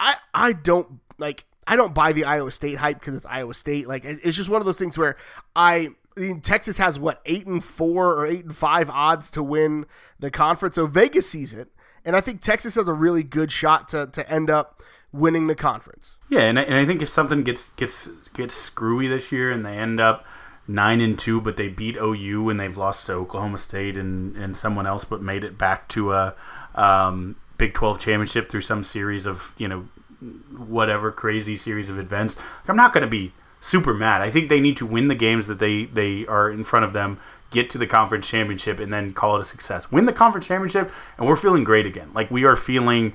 I 0.00 0.16
I 0.32 0.52
don't 0.54 1.00
like 1.18 1.44
I 1.66 1.76
don't 1.76 1.94
buy 1.94 2.12
the 2.12 2.24
Iowa 2.24 2.50
State 2.50 2.78
hype 2.78 2.98
because 2.98 3.14
it's 3.14 3.26
Iowa 3.26 3.54
State. 3.54 3.86
Like 3.86 4.04
it's 4.04 4.36
just 4.36 4.50
one 4.50 4.60
of 4.60 4.66
those 4.66 4.78
things 4.78 4.98
where 4.98 5.16
I, 5.54 5.90
Texas 6.42 6.78
has 6.78 6.98
what 6.98 7.20
eight 7.26 7.46
and 7.46 7.62
four 7.62 8.14
or 8.14 8.26
eight 8.26 8.44
and 8.44 8.56
five 8.56 8.90
odds 8.90 9.30
to 9.32 9.42
win 9.42 9.86
the 10.18 10.30
conference. 10.30 10.74
So 10.74 10.86
Vegas 10.86 11.28
sees 11.28 11.52
it, 11.52 11.68
and 12.04 12.16
I 12.16 12.20
think 12.20 12.40
Texas 12.40 12.74
has 12.74 12.88
a 12.88 12.94
really 12.94 13.22
good 13.22 13.52
shot 13.52 13.88
to 13.90 14.06
to 14.06 14.28
end 14.30 14.50
up 14.50 14.80
winning 15.14 15.46
the 15.46 15.54
conference. 15.54 16.18
Yeah, 16.28 16.40
and 16.40 16.58
I, 16.58 16.62
and 16.62 16.74
I 16.74 16.84
think 16.84 17.00
if 17.00 17.08
something 17.08 17.44
gets 17.44 17.70
gets 17.70 18.08
gets 18.34 18.54
screwy 18.54 19.06
this 19.06 19.30
year 19.30 19.50
and 19.52 19.64
they 19.64 19.78
end 19.78 20.00
up 20.00 20.26
nine 20.66 21.00
and 21.00 21.18
two, 21.18 21.40
but 21.40 21.56
they 21.56 21.68
beat 21.68 21.96
OU 21.96 22.50
and 22.50 22.58
they've 22.58 22.76
lost 22.76 23.06
to 23.06 23.12
Oklahoma 23.12 23.58
State 23.58 23.96
and, 23.96 24.36
and 24.36 24.56
someone 24.56 24.86
else, 24.86 25.04
but 25.04 25.22
made 25.22 25.44
it 25.44 25.56
back 25.56 25.88
to 25.90 26.12
a 26.12 26.34
um, 26.74 27.36
Big 27.58 27.74
Twelve 27.74 28.00
championship 28.00 28.50
through 28.50 28.62
some 28.62 28.82
series 28.82 29.24
of 29.24 29.54
you 29.56 29.68
know 29.68 29.88
whatever 30.56 31.12
crazy 31.12 31.56
series 31.56 31.88
of 31.88 31.98
events. 31.98 32.36
I'm 32.66 32.76
not 32.76 32.92
going 32.92 33.02
to 33.02 33.10
be 33.10 33.32
super 33.60 33.94
mad. 33.94 34.20
I 34.20 34.30
think 34.30 34.48
they 34.48 34.60
need 34.60 34.76
to 34.78 34.86
win 34.86 35.08
the 35.08 35.14
games 35.14 35.46
that 35.46 35.60
they 35.60 35.84
they 35.84 36.26
are 36.26 36.50
in 36.50 36.64
front 36.64 36.84
of 36.84 36.92
them. 36.92 37.20
Get 37.50 37.70
to 37.70 37.78
the 37.78 37.86
conference 37.86 38.26
championship 38.26 38.80
and 38.80 38.92
then 38.92 39.12
call 39.12 39.36
it 39.36 39.42
a 39.42 39.44
success. 39.44 39.92
Win 39.92 40.06
the 40.06 40.12
conference 40.12 40.48
championship, 40.48 40.90
and 41.16 41.28
we're 41.28 41.36
feeling 41.36 41.62
great 41.62 41.86
again. 41.86 42.10
Like 42.12 42.28
we 42.28 42.44
are 42.44 42.56
feeling 42.56 43.14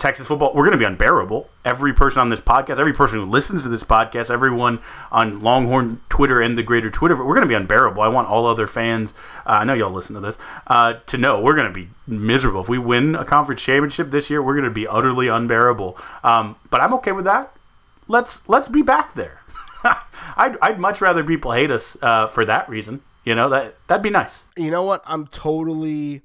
Texas 0.00 0.26
football, 0.26 0.52
we're 0.54 0.64
going 0.64 0.72
to 0.72 0.78
be 0.78 0.84
unbearable. 0.84 1.48
Every 1.62 1.92
person 1.92 2.20
on 2.20 2.30
this 2.30 2.40
podcast, 2.40 2.78
every 2.78 2.94
person 2.94 3.18
who 3.18 3.26
listens 3.26 3.64
to 3.64 3.68
this 3.68 3.82
podcast, 3.82 4.30
everyone 4.30 4.80
on 5.12 5.40
Longhorn 5.40 6.00
Twitter 6.08 6.40
and 6.40 6.56
the 6.56 6.62
greater 6.62 6.90
Twitter, 6.90 7.14
we're 7.16 7.34
going 7.34 7.42
to 7.42 7.46
be 7.46 7.54
unbearable. 7.54 8.02
I 8.02 8.08
want 8.08 8.26
all 8.26 8.46
other 8.46 8.66
fans, 8.66 9.12
uh, 9.46 9.58
I 9.60 9.64
know 9.64 9.74
y'all 9.74 9.92
listen 9.92 10.14
to 10.14 10.20
this, 10.20 10.38
uh, 10.66 10.94
to 11.06 11.18
know 11.18 11.40
we're 11.40 11.54
going 11.54 11.68
to 11.68 11.72
be 11.72 11.90
miserable. 12.06 12.62
If 12.62 12.68
we 12.68 12.78
win 12.78 13.14
a 13.14 13.26
conference 13.26 13.62
championship 13.62 14.10
this 14.10 14.30
year, 14.30 14.42
we're 14.42 14.54
going 14.54 14.64
to 14.64 14.70
be 14.70 14.88
utterly 14.88 15.28
unbearable. 15.28 15.98
Um, 16.24 16.56
but 16.70 16.80
I'm 16.80 16.94
okay 16.94 17.12
with 17.12 17.26
that. 17.26 17.54
Let's 18.08 18.48
let's 18.48 18.68
be 18.68 18.82
back 18.82 19.14
there. 19.14 19.42
I'd, 20.36 20.56
I'd 20.60 20.80
much 20.80 21.00
rather 21.00 21.22
people 21.22 21.52
hate 21.52 21.70
us 21.70 21.96
uh, 22.02 22.26
for 22.26 22.44
that 22.46 22.68
reason. 22.68 23.02
You 23.24 23.34
know 23.34 23.50
that 23.50 23.76
that'd 23.86 24.02
be 24.02 24.10
nice. 24.10 24.44
You 24.56 24.70
know 24.70 24.82
what? 24.82 25.02
I'm 25.06 25.26
totally 25.26 26.22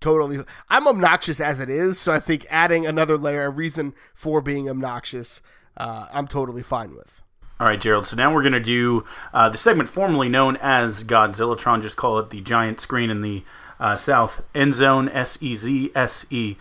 totally 0.00 0.38
i'm 0.68 0.86
obnoxious 0.86 1.40
as 1.40 1.60
it 1.60 1.68
is 1.70 1.98
so 1.98 2.12
i 2.12 2.20
think 2.20 2.46
adding 2.50 2.86
another 2.86 3.16
layer 3.18 3.46
of 3.46 3.58
reason 3.58 3.94
for 4.14 4.40
being 4.40 4.68
obnoxious 4.68 5.42
uh, 5.76 6.06
i'm 6.12 6.26
totally 6.26 6.62
fine 6.62 6.94
with. 6.94 7.22
All 7.60 7.66
right 7.66 7.80
gerald 7.80 8.06
so 8.06 8.16
now 8.16 8.32
we're 8.32 8.42
going 8.42 8.52
to 8.52 8.60
do 8.60 9.04
uh, 9.32 9.48
the 9.48 9.58
segment 9.58 9.88
formerly 9.88 10.28
known 10.28 10.56
as 10.56 11.04
godzillatron 11.04 11.82
just 11.82 11.96
call 11.96 12.18
it 12.18 12.30
the 12.30 12.40
giant 12.40 12.80
screen 12.80 13.10
in 13.10 13.22
the 13.22 13.44
uh, 13.80 13.96
south 13.96 14.42
end 14.54 14.74
zone 14.74 15.08
s-e-z-s-e-z 15.08 16.58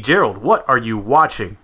gerald 0.00 0.38
what 0.38 0.68
are 0.68 0.78
you 0.78 0.98
watching 0.98 1.56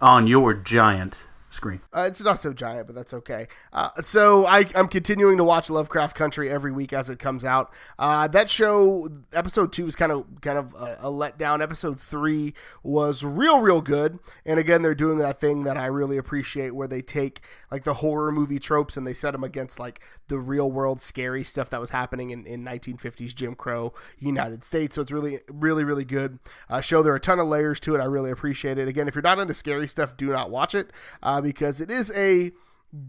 on 0.00 0.26
your 0.26 0.54
giant 0.54 1.22
screen. 1.50 1.80
Uh, 1.92 2.06
it's 2.08 2.22
not 2.22 2.40
so 2.40 2.52
giant, 2.52 2.86
but 2.86 2.94
that's 2.94 3.12
okay. 3.12 3.48
Uh, 3.72 3.90
so 4.00 4.46
I, 4.46 4.66
am 4.74 4.88
continuing 4.88 5.36
to 5.36 5.44
watch 5.44 5.68
Lovecraft 5.68 6.16
Country 6.16 6.48
every 6.48 6.72
week 6.72 6.92
as 6.92 7.10
it 7.10 7.18
comes 7.18 7.44
out. 7.44 7.72
Uh, 7.98 8.28
that 8.28 8.48
show, 8.48 9.08
episode 9.32 9.72
two, 9.72 9.84
was 9.84 9.96
kind 9.96 10.12
of 10.12 10.26
kind 10.40 10.58
of 10.58 10.72
a, 10.74 10.98
a, 11.00 11.10
letdown. 11.10 11.60
Episode 11.60 12.00
three 12.00 12.54
was 12.82 13.24
real, 13.24 13.60
real 13.60 13.80
good. 13.80 14.18
And 14.46 14.58
again, 14.58 14.82
they're 14.82 14.94
doing 14.94 15.18
that 15.18 15.40
thing 15.40 15.64
that 15.64 15.76
I 15.76 15.86
really 15.86 16.16
appreciate, 16.16 16.74
where 16.74 16.88
they 16.88 17.02
take 17.02 17.40
like 17.70 17.84
the 17.84 17.94
horror 17.94 18.30
movie 18.30 18.58
tropes 18.58 18.96
and 18.96 19.06
they 19.06 19.14
set 19.14 19.32
them 19.32 19.44
against 19.44 19.78
like 19.78 20.00
the 20.28 20.38
real 20.38 20.70
world 20.70 21.00
scary 21.00 21.42
stuff 21.42 21.68
that 21.70 21.80
was 21.80 21.90
happening 21.90 22.30
in, 22.30 22.46
in 22.46 22.64
1950s 22.64 23.34
Jim 23.34 23.54
Crow 23.56 23.92
United 24.18 24.62
States. 24.62 24.94
So 24.94 25.02
it's 25.02 25.10
really, 25.10 25.40
really, 25.48 25.82
really 25.82 26.04
good 26.04 26.38
uh, 26.68 26.80
show. 26.80 27.02
There 27.02 27.12
are 27.12 27.16
a 27.16 27.20
ton 27.20 27.40
of 27.40 27.48
layers 27.48 27.80
to 27.80 27.96
it. 27.96 28.00
I 28.00 28.04
really 28.04 28.30
appreciate 28.30 28.78
it. 28.78 28.86
Again, 28.86 29.08
if 29.08 29.16
you're 29.16 29.22
not 29.22 29.40
into 29.40 29.54
scary 29.54 29.88
stuff, 29.88 30.16
do 30.16 30.26
not 30.26 30.50
watch 30.50 30.74
it 30.74 30.90
because 31.40 31.80
it 31.80 31.90
is 31.90 32.10
a 32.12 32.52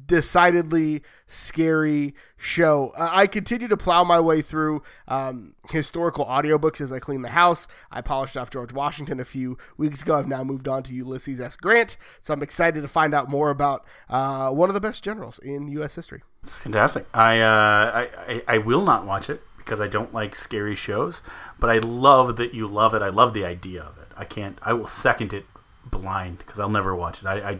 decidedly 0.05 1.01
scary 1.27 2.13
show. 2.37 2.93
Uh, 2.95 3.09
I 3.11 3.27
continue 3.27 3.67
to 3.67 3.77
plow 3.77 4.03
my 4.03 4.19
way 4.19 4.41
through 4.41 4.83
um, 5.07 5.55
historical 5.69 6.25
audiobooks 6.25 6.81
as 6.81 6.91
I 6.91 6.99
clean 6.99 7.21
the 7.21 7.29
house. 7.29 7.67
I 7.91 8.01
polished 8.01 8.37
off 8.37 8.49
George 8.49 8.73
Washington 8.73 9.19
a 9.19 9.25
few 9.25 9.57
weeks 9.77 10.01
ago. 10.01 10.15
I've 10.15 10.27
now 10.27 10.43
moved 10.43 10.67
on 10.67 10.83
to 10.83 10.93
Ulysses 10.93 11.39
S. 11.39 11.55
Grant, 11.55 11.97
so 12.19 12.33
I'm 12.33 12.43
excited 12.43 12.81
to 12.81 12.87
find 12.87 13.13
out 13.13 13.29
more 13.29 13.49
about 13.49 13.85
uh, 14.09 14.51
one 14.51 14.69
of 14.69 14.73
the 14.73 14.81
best 14.81 15.03
generals 15.03 15.39
in 15.39 15.67
U.S. 15.69 15.95
history. 15.95 16.21
It's 16.43 16.53
fantastic. 16.53 17.07
I, 17.13 17.39
uh, 17.41 18.07
I, 18.27 18.33
I, 18.33 18.43
I 18.47 18.57
will 18.59 18.83
not 18.83 19.05
watch 19.05 19.29
it 19.29 19.41
because 19.57 19.79
I 19.79 19.87
don't 19.87 20.13
like 20.13 20.35
scary 20.35 20.75
shows, 20.75 21.21
but 21.59 21.69
I 21.69 21.79
love 21.79 22.35
that 22.37 22.53
you 22.53 22.67
love 22.67 22.93
it. 22.93 23.01
I 23.01 23.09
love 23.09 23.33
the 23.33 23.45
idea 23.45 23.81
of 23.81 23.97
it. 23.97 24.07
I 24.15 24.25
can't. 24.25 24.57
I 24.61 24.73
will 24.73 24.87
second 24.87 25.33
it 25.33 25.45
blind 25.85 26.39
because 26.39 26.59
I'll 26.59 26.69
never 26.69 26.95
watch 26.95 27.21
it. 27.21 27.25
I, 27.25 27.51
I, 27.51 27.59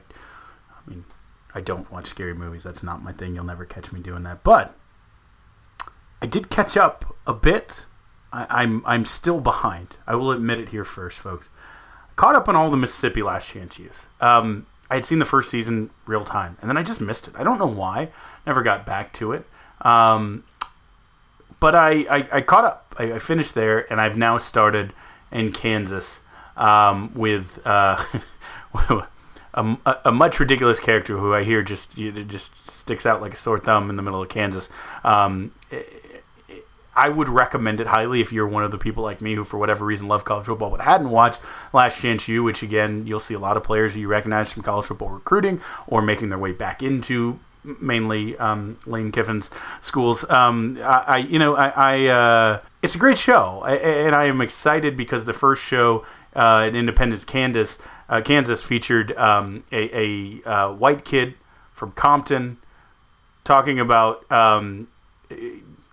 I 0.86 0.89
mean, 0.89 1.05
I 1.53 1.61
don't 1.61 1.91
watch 1.91 2.07
scary 2.07 2.34
movies. 2.34 2.63
That's 2.63 2.84
not 2.84 3.03
my 3.03 3.11
thing. 3.11 3.36
You'll 3.36 3.43
never 3.43 3.65
catch 3.65 3.91
me 3.91 3.99
doing 3.99 4.23
that. 4.23 4.43
But 4.43 4.75
I 6.21 6.25
did 6.25 6.49
catch 6.49 6.77
up 6.77 7.15
a 7.27 7.34
bit. 7.34 7.86
I, 8.32 8.43
am 8.43 8.47
I'm, 8.49 8.84
I'm 8.86 9.05
still 9.05 9.41
behind. 9.41 9.97
I 10.07 10.15
will 10.15 10.32
admit 10.32 10.59
it 10.59 10.69
here 10.69 10.86
first, 10.86 11.19
folks. 11.19 11.49
caught 12.15 12.36
up 12.36 12.47
on 12.47 12.55
all 12.55 12.71
the 12.71 12.77
Mississippi 12.77 13.21
Last 13.21 13.49
Chance 13.49 13.79
U. 13.79 13.89
Um, 14.21 14.67
I 14.89 14.95
had 14.95 15.05
seen 15.05 15.19
the 15.19 15.25
first 15.25 15.49
season 15.49 15.89
real 16.05 16.25
time, 16.25 16.57
and 16.61 16.69
then 16.69 16.77
I 16.77 16.84
just 16.84 17.01
missed 17.01 17.27
it. 17.27 17.36
I 17.38 17.43
don't 17.43 17.57
know 17.57 17.65
why. 17.65 18.09
Never 18.45 18.61
got 18.61 18.86
back 18.86 19.13
to 19.13 19.34
it. 19.34 19.45
Um, 19.82 20.43
but 21.59 21.75
I, 21.75 22.05
I, 22.09 22.27
I, 22.32 22.41
caught 22.41 22.65
up. 22.65 22.95
I, 22.99 23.13
I, 23.13 23.19
finished 23.19 23.55
there, 23.55 23.91
and 23.91 23.99
I've 23.99 24.17
now 24.17 24.38
started 24.38 24.93
in 25.32 25.51
Kansas 25.51 26.19
um, 26.55 27.11
with. 27.13 27.65
Uh, 27.65 28.03
a, 29.54 29.78
a, 30.06 30.12
much 30.12 30.39
ridiculous 30.39 30.80
character 30.80 31.18
who 31.18 31.34
I 31.34 31.43
hear 31.43 31.62
just 31.62 31.97
just 31.97 32.68
sticks 32.68 33.06
out 33.06 33.22
like 33.22 33.34
a 33.34 33.38
sore 33.38 33.60
thumb 33.60 33.89
in 33.89 33.95
the 33.95 34.02
middle 34.02 34.22
of 34.22 34.30
Kansas. 34.30 34.70
Um, 35.04 35.52
I 36.95 37.10
would 37.10 37.30
recommend 37.30 37.80
it 37.80 37.88
highly 37.88 38.22
if 38.22 38.34
you're 38.34 38.47
one 38.47 38.64
of 38.64 38.72
the 38.72 38.78
people 38.78 39.04
like 39.04 39.22
me 39.22 39.36
who, 39.36 39.43
for 39.43 39.58
whatever 39.58 39.86
reason, 39.86 40.08
love 40.08 40.26
college 40.26 40.45
football 40.45 40.70
but 40.70 40.82
hadn't 40.82 41.10
watched 41.10 41.39
Last 41.74 41.99
Chance 41.99 42.28
U, 42.28 42.43
which 42.43 42.64
again 42.64 43.08
you'll 43.08 43.20
see 43.20 43.34
a 43.34 43.39
lot 43.39 43.58
of 43.58 43.64
players 43.64 43.95
you 43.95 44.08
recognize 44.08 44.52
from 44.52 44.64
college 44.64 44.86
football 44.86 45.10
recruiting 45.10 45.62
or 45.88 46.02
making 46.02 46.30
their 46.30 46.39
way 46.39 46.52
back 46.52 46.84
into 46.84 47.39
mainly 47.64 48.38
um, 48.38 48.78
Lane 48.86 49.12
Kiffin's 49.12 49.49
schools. 49.82 50.26
Um, 50.30 50.80
I, 50.82 51.04
I, 51.08 51.18
you 51.18 51.39
know, 51.39 51.56
I, 51.56 51.68
I 51.70 52.08
uh, 52.08 52.60
it's 52.82 52.95
a 52.95 52.97
great 52.97 53.18
show, 53.18 53.62
I, 53.64 53.76
and 53.76 54.16
I 54.16 54.26
am 54.26 54.41
excited 54.41 54.97
because 54.97 55.26
the 55.26 55.34
first 55.34 55.64
show 55.64 56.06
uh, 56.36 56.66
in 56.68 56.76
Independence, 56.76 57.24
Kansas 57.24 57.78
uh, 58.12 58.22
Kansas 58.22 58.62
featured 58.62 59.14
um, 59.18 59.64
a, 59.72 59.97
a 60.45 60.49
uh, 60.49 60.74
white 60.74 61.05
kid 61.05 61.36
from 61.72 61.93
Compton 61.93 62.57
talking 63.45 63.80
about 63.80 64.30
um, 64.32 64.89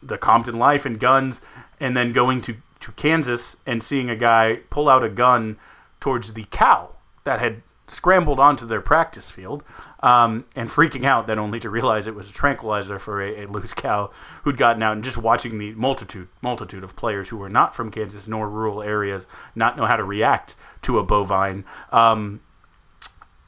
the 0.03 0.19
Compton 0.19 0.59
life 0.59 0.85
and 0.85 0.99
guns, 0.99 1.41
and 1.81 1.97
then 1.97 2.13
going 2.13 2.43
to, 2.43 2.57
to 2.81 2.93
Kansas 2.93 3.57
and 3.65 3.83
seeing 3.83 4.11
a 4.11 4.17
guy 4.17 4.59
pull 4.69 4.89
out 4.89 5.05
a 5.05 5.09
gun 5.09 5.57
towards 6.01 6.35
the 6.35 6.45
cow 6.51 6.91
that 7.23 7.39
had 7.39 7.63
scrambled 7.87 8.41
onto 8.41 8.67
their 8.67 8.81
practice 8.81 9.31
field 9.31 9.63
um, 10.01 10.45
and 10.55 10.69
freaking 10.69 11.05
out 11.05 11.27
then 11.27 11.39
only 11.39 11.59
to 11.61 11.69
realize 11.69 12.07
it 12.07 12.15
was 12.15 12.31
a 12.31 12.33
tranquilizer 12.33 12.99
for 12.99 13.21
a, 13.21 13.45
a, 13.45 13.49
loose 13.49 13.75
cow 13.75 14.11
who'd 14.45 14.57
gotten 14.57 14.83
out 14.83 14.93
and 14.93 15.03
just 15.03 15.17
watching 15.17 15.59
the 15.59 15.73
multitude 15.75 16.29
multitude 16.41 16.85
of 16.85 16.95
players 16.95 17.29
who 17.29 17.37
were 17.37 17.49
not 17.49 17.75
from 17.75 17.91
Kansas 17.91 18.29
nor 18.29 18.49
rural 18.49 18.83
areas 18.83 19.27
not 19.55 19.77
know 19.77 19.87
how 19.87 19.97
to 19.97 20.05
react 20.05 20.55
to 20.83 20.99
a 20.99 21.03
bovine. 21.03 21.65
Um, 21.91 22.41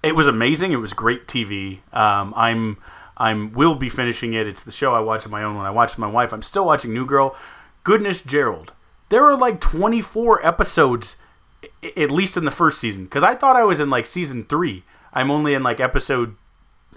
it 0.03 0.17
was 0.17 0.27
amazing. 0.27 0.73
It 0.73 0.77
was 0.77 0.93
great 0.93 1.27
TV. 1.27 1.81
Um, 1.95 2.35
I'm 2.37 2.79
I'm 3.17 3.53
will 3.53 3.75
be 3.75 3.89
finishing 3.89 4.33
it. 4.35 4.47
It's 4.47 4.65
the 4.65 4.73
show 4.73 4.95
I 4.95 5.01
watch 5.01 5.25
on 5.25 5.31
my 5.31 5.43
own 5.43 5.57
when 5.57 5.67
I 5.67 5.71
watch 5.71 5.99
my 5.99 6.09
wife. 6.09 6.33
I'm 6.33 6.43
still 6.43 6.65
watching 6.65 6.93
New 6.93 7.07
Girl. 7.07 7.37
Goodness 7.85 8.23
Gerald. 8.23 8.73
There 9.11 9.25
are 9.25 9.37
like 9.37 9.61
24 9.61 10.47
episodes 10.47 11.17
at 11.97 12.11
least 12.11 12.37
in 12.37 12.45
the 12.45 12.51
first 12.51 12.81
season 12.81 13.05
because 13.05 13.23
I 13.23 13.35
thought 13.35 13.57
I 13.57 13.65
was 13.65 13.81
in 13.81 13.91
like 13.91 14.07
season 14.07 14.45
3. 14.45 14.85
I'm 15.13 15.31
only 15.31 15.55
in 15.55 15.63
like 15.63 15.81
episode 15.81 16.37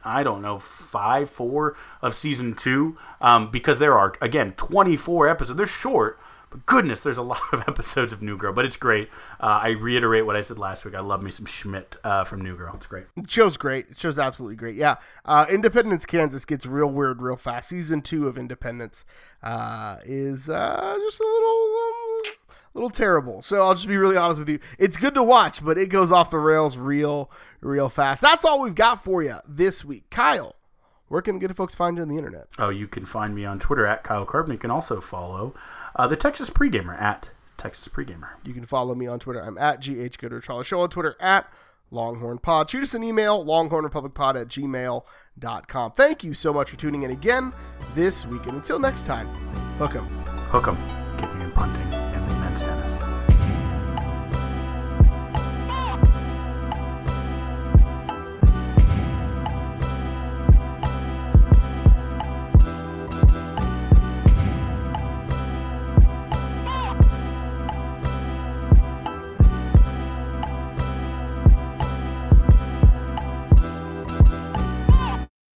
I 0.05 0.23
don't 0.23 0.41
know, 0.41 0.59
five, 0.59 1.29
four 1.29 1.77
of 2.01 2.13
season 2.15 2.55
two, 2.55 2.97
um, 3.21 3.49
because 3.51 3.79
there 3.79 3.97
are 3.97 4.13
again 4.21 4.53
24 4.53 5.29
episodes. 5.29 5.57
They're 5.57 5.65
short, 5.65 6.19
but 6.49 6.65
goodness, 6.65 6.99
there's 6.99 7.17
a 7.17 7.21
lot 7.23 7.41
of 7.51 7.61
episodes 7.61 8.11
of 8.11 8.21
New 8.21 8.37
Girl. 8.37 8.53
But 8.53 8.65
it's 8.65 8.77
great. 8.77 9.09
Uh, 9.39 9.59
I 9.63 9.69
reiterate 9.69 10.25
what 10.25 10.35
I 10.35 10.41
said 10.41 10.59
last 10.59 10.85
week. 10.85 10.95
I 10.95 10.99
love 10.99 11.23
me 11.23 11.31
some 11.31 11.45
Schmidt 11.45 11.97
uh, 12.03 12.23
from 12.23 12.41
New 12.41 12.55
Girl. 12.55 12.73
It's 12.75 12.85
great. 12.85 13.05
Show's 13.27 13.57
great. 13.57 13.97
Show's 13.97 14.19
absolutely 14.19 14.55
great. 14.55 14.75
Yeah, 14.75 14.95
uh, 15.25 15.45
Independence, 15.49 16.05
Kansas 16.05 16.45
gets 16.45 16.65
real 16.65 16.87
weird 16.87 17.21
real 17.21 17.37
fast. 17.37 17.69
Season 17.69 18.01
two 18.01 18.27
of 18.27 18.37
Independence 18.37 19.05
uh, 19.41 19.97
is 20.03 20.49
uh, 20.49 20.97
just 21.01 21.19
a 21.19 21.23
little. 21.23 21.77
Um, 21.77 22.33
little 22.73 22.89
terrible. 22.89 23.41
So 23.41 23.61
I'll 23.61 23.75
just 23.75 23.87
be 23.87 23.97
really 23.97 24.17
honest 24.17 24.39
with 24.39 24.49
you. 24.49 24.59
It's 24.79 24.97
good 24.97 25.13
to 25.13 25.23
watch, 25.23 25.63
but 25.63 25.77
it 25.77 25.89
goes 25.89 26.11
off 26.11 26.31
the 26.31 26.39
rails 26.39 26.75
real, 26.75 27.29
real 27.63 27.89
fast. 27.89 28.21
That's 28.21 28.45
all 28.45 28.61
we've 28.61 28.75
got 28.75 29.03
for 29.03 29.23
you 29.23 29.37
this 29.47 29.83
week. 29.83 30.09
Kyle, 30.09 30.55
where 31.07 31.21
can 31.21 31.39
good 31.39 31.55
folks 31.55 31.75
find 31.75 31.97
you 31.97 32.03
on 32.03 32.09
the 32.09 32.17
internet? 32.17 32.47
Oh, 32.57 32.69
you 32.69 32.87
can 32.87 33.05
find 33.05 33.33
me 33.35 33.45
on 33.45 33.59
Twitter 33.59 33.85
at 33.85 34.03
Kyle 34.03 34.25
Carbon. 34.25 34.51
You 34.53 34.57
can 34.57 34.71
also 34.71 35.01
follow 35.01 35.53
uh, 35.95 36.07
the 36.07 36.15
Texas 36.15 36.49
Pregamer 36.49 36.99
at 36.99 37.29
Texas 37.57 37.87
Pregamer. 37.87 38.29
You 38.43 38.53
can 38.53 38.65
follow 38.65 38.95
me 38.95 39.07
on 39.07 39.19
Twitter. 39.19 39.41
I'm 39.41 39.57
at 39.57 39.79
GH 39.81 40.17
Gooder. 40.17 40.41
Charlie 40.41 40.63
Show 40.63 40.81
on 40.81 40.89
Twitter 40.89 41.15
at 41.19 41.47
Longhorn 41.91 42.39
Pod. 42.39 42.69
Shoot 42.69 42.83
us 42.83 42.93
an 42.93 43.03
email, 43.03 43.45
longhornrepublicpod 43.45 44.41
at 44.41 44.47
gmail.com. 44.47 45.91
Thank 45.91 46.23
you 46.23 46.33
so 46.33 46.51
much 46.51 46.71
for 46.71 46.77
tuning 46.77 47.03
in 47.03 47.11
again 47.11 47.53
this 47.93 48.25
week. 48.25 48.45
And 48.47 48.55
until 48.55 48.79
next 48.79 49.05
time, 49.05 49.27
hook 49.77 49.95
'em. 49.95 50.05
Hook 50.49 50.67
'em. 50.67 50.77
Kicking 51.17 51.41
and 51.41 51.53
punting. 51.53 51.92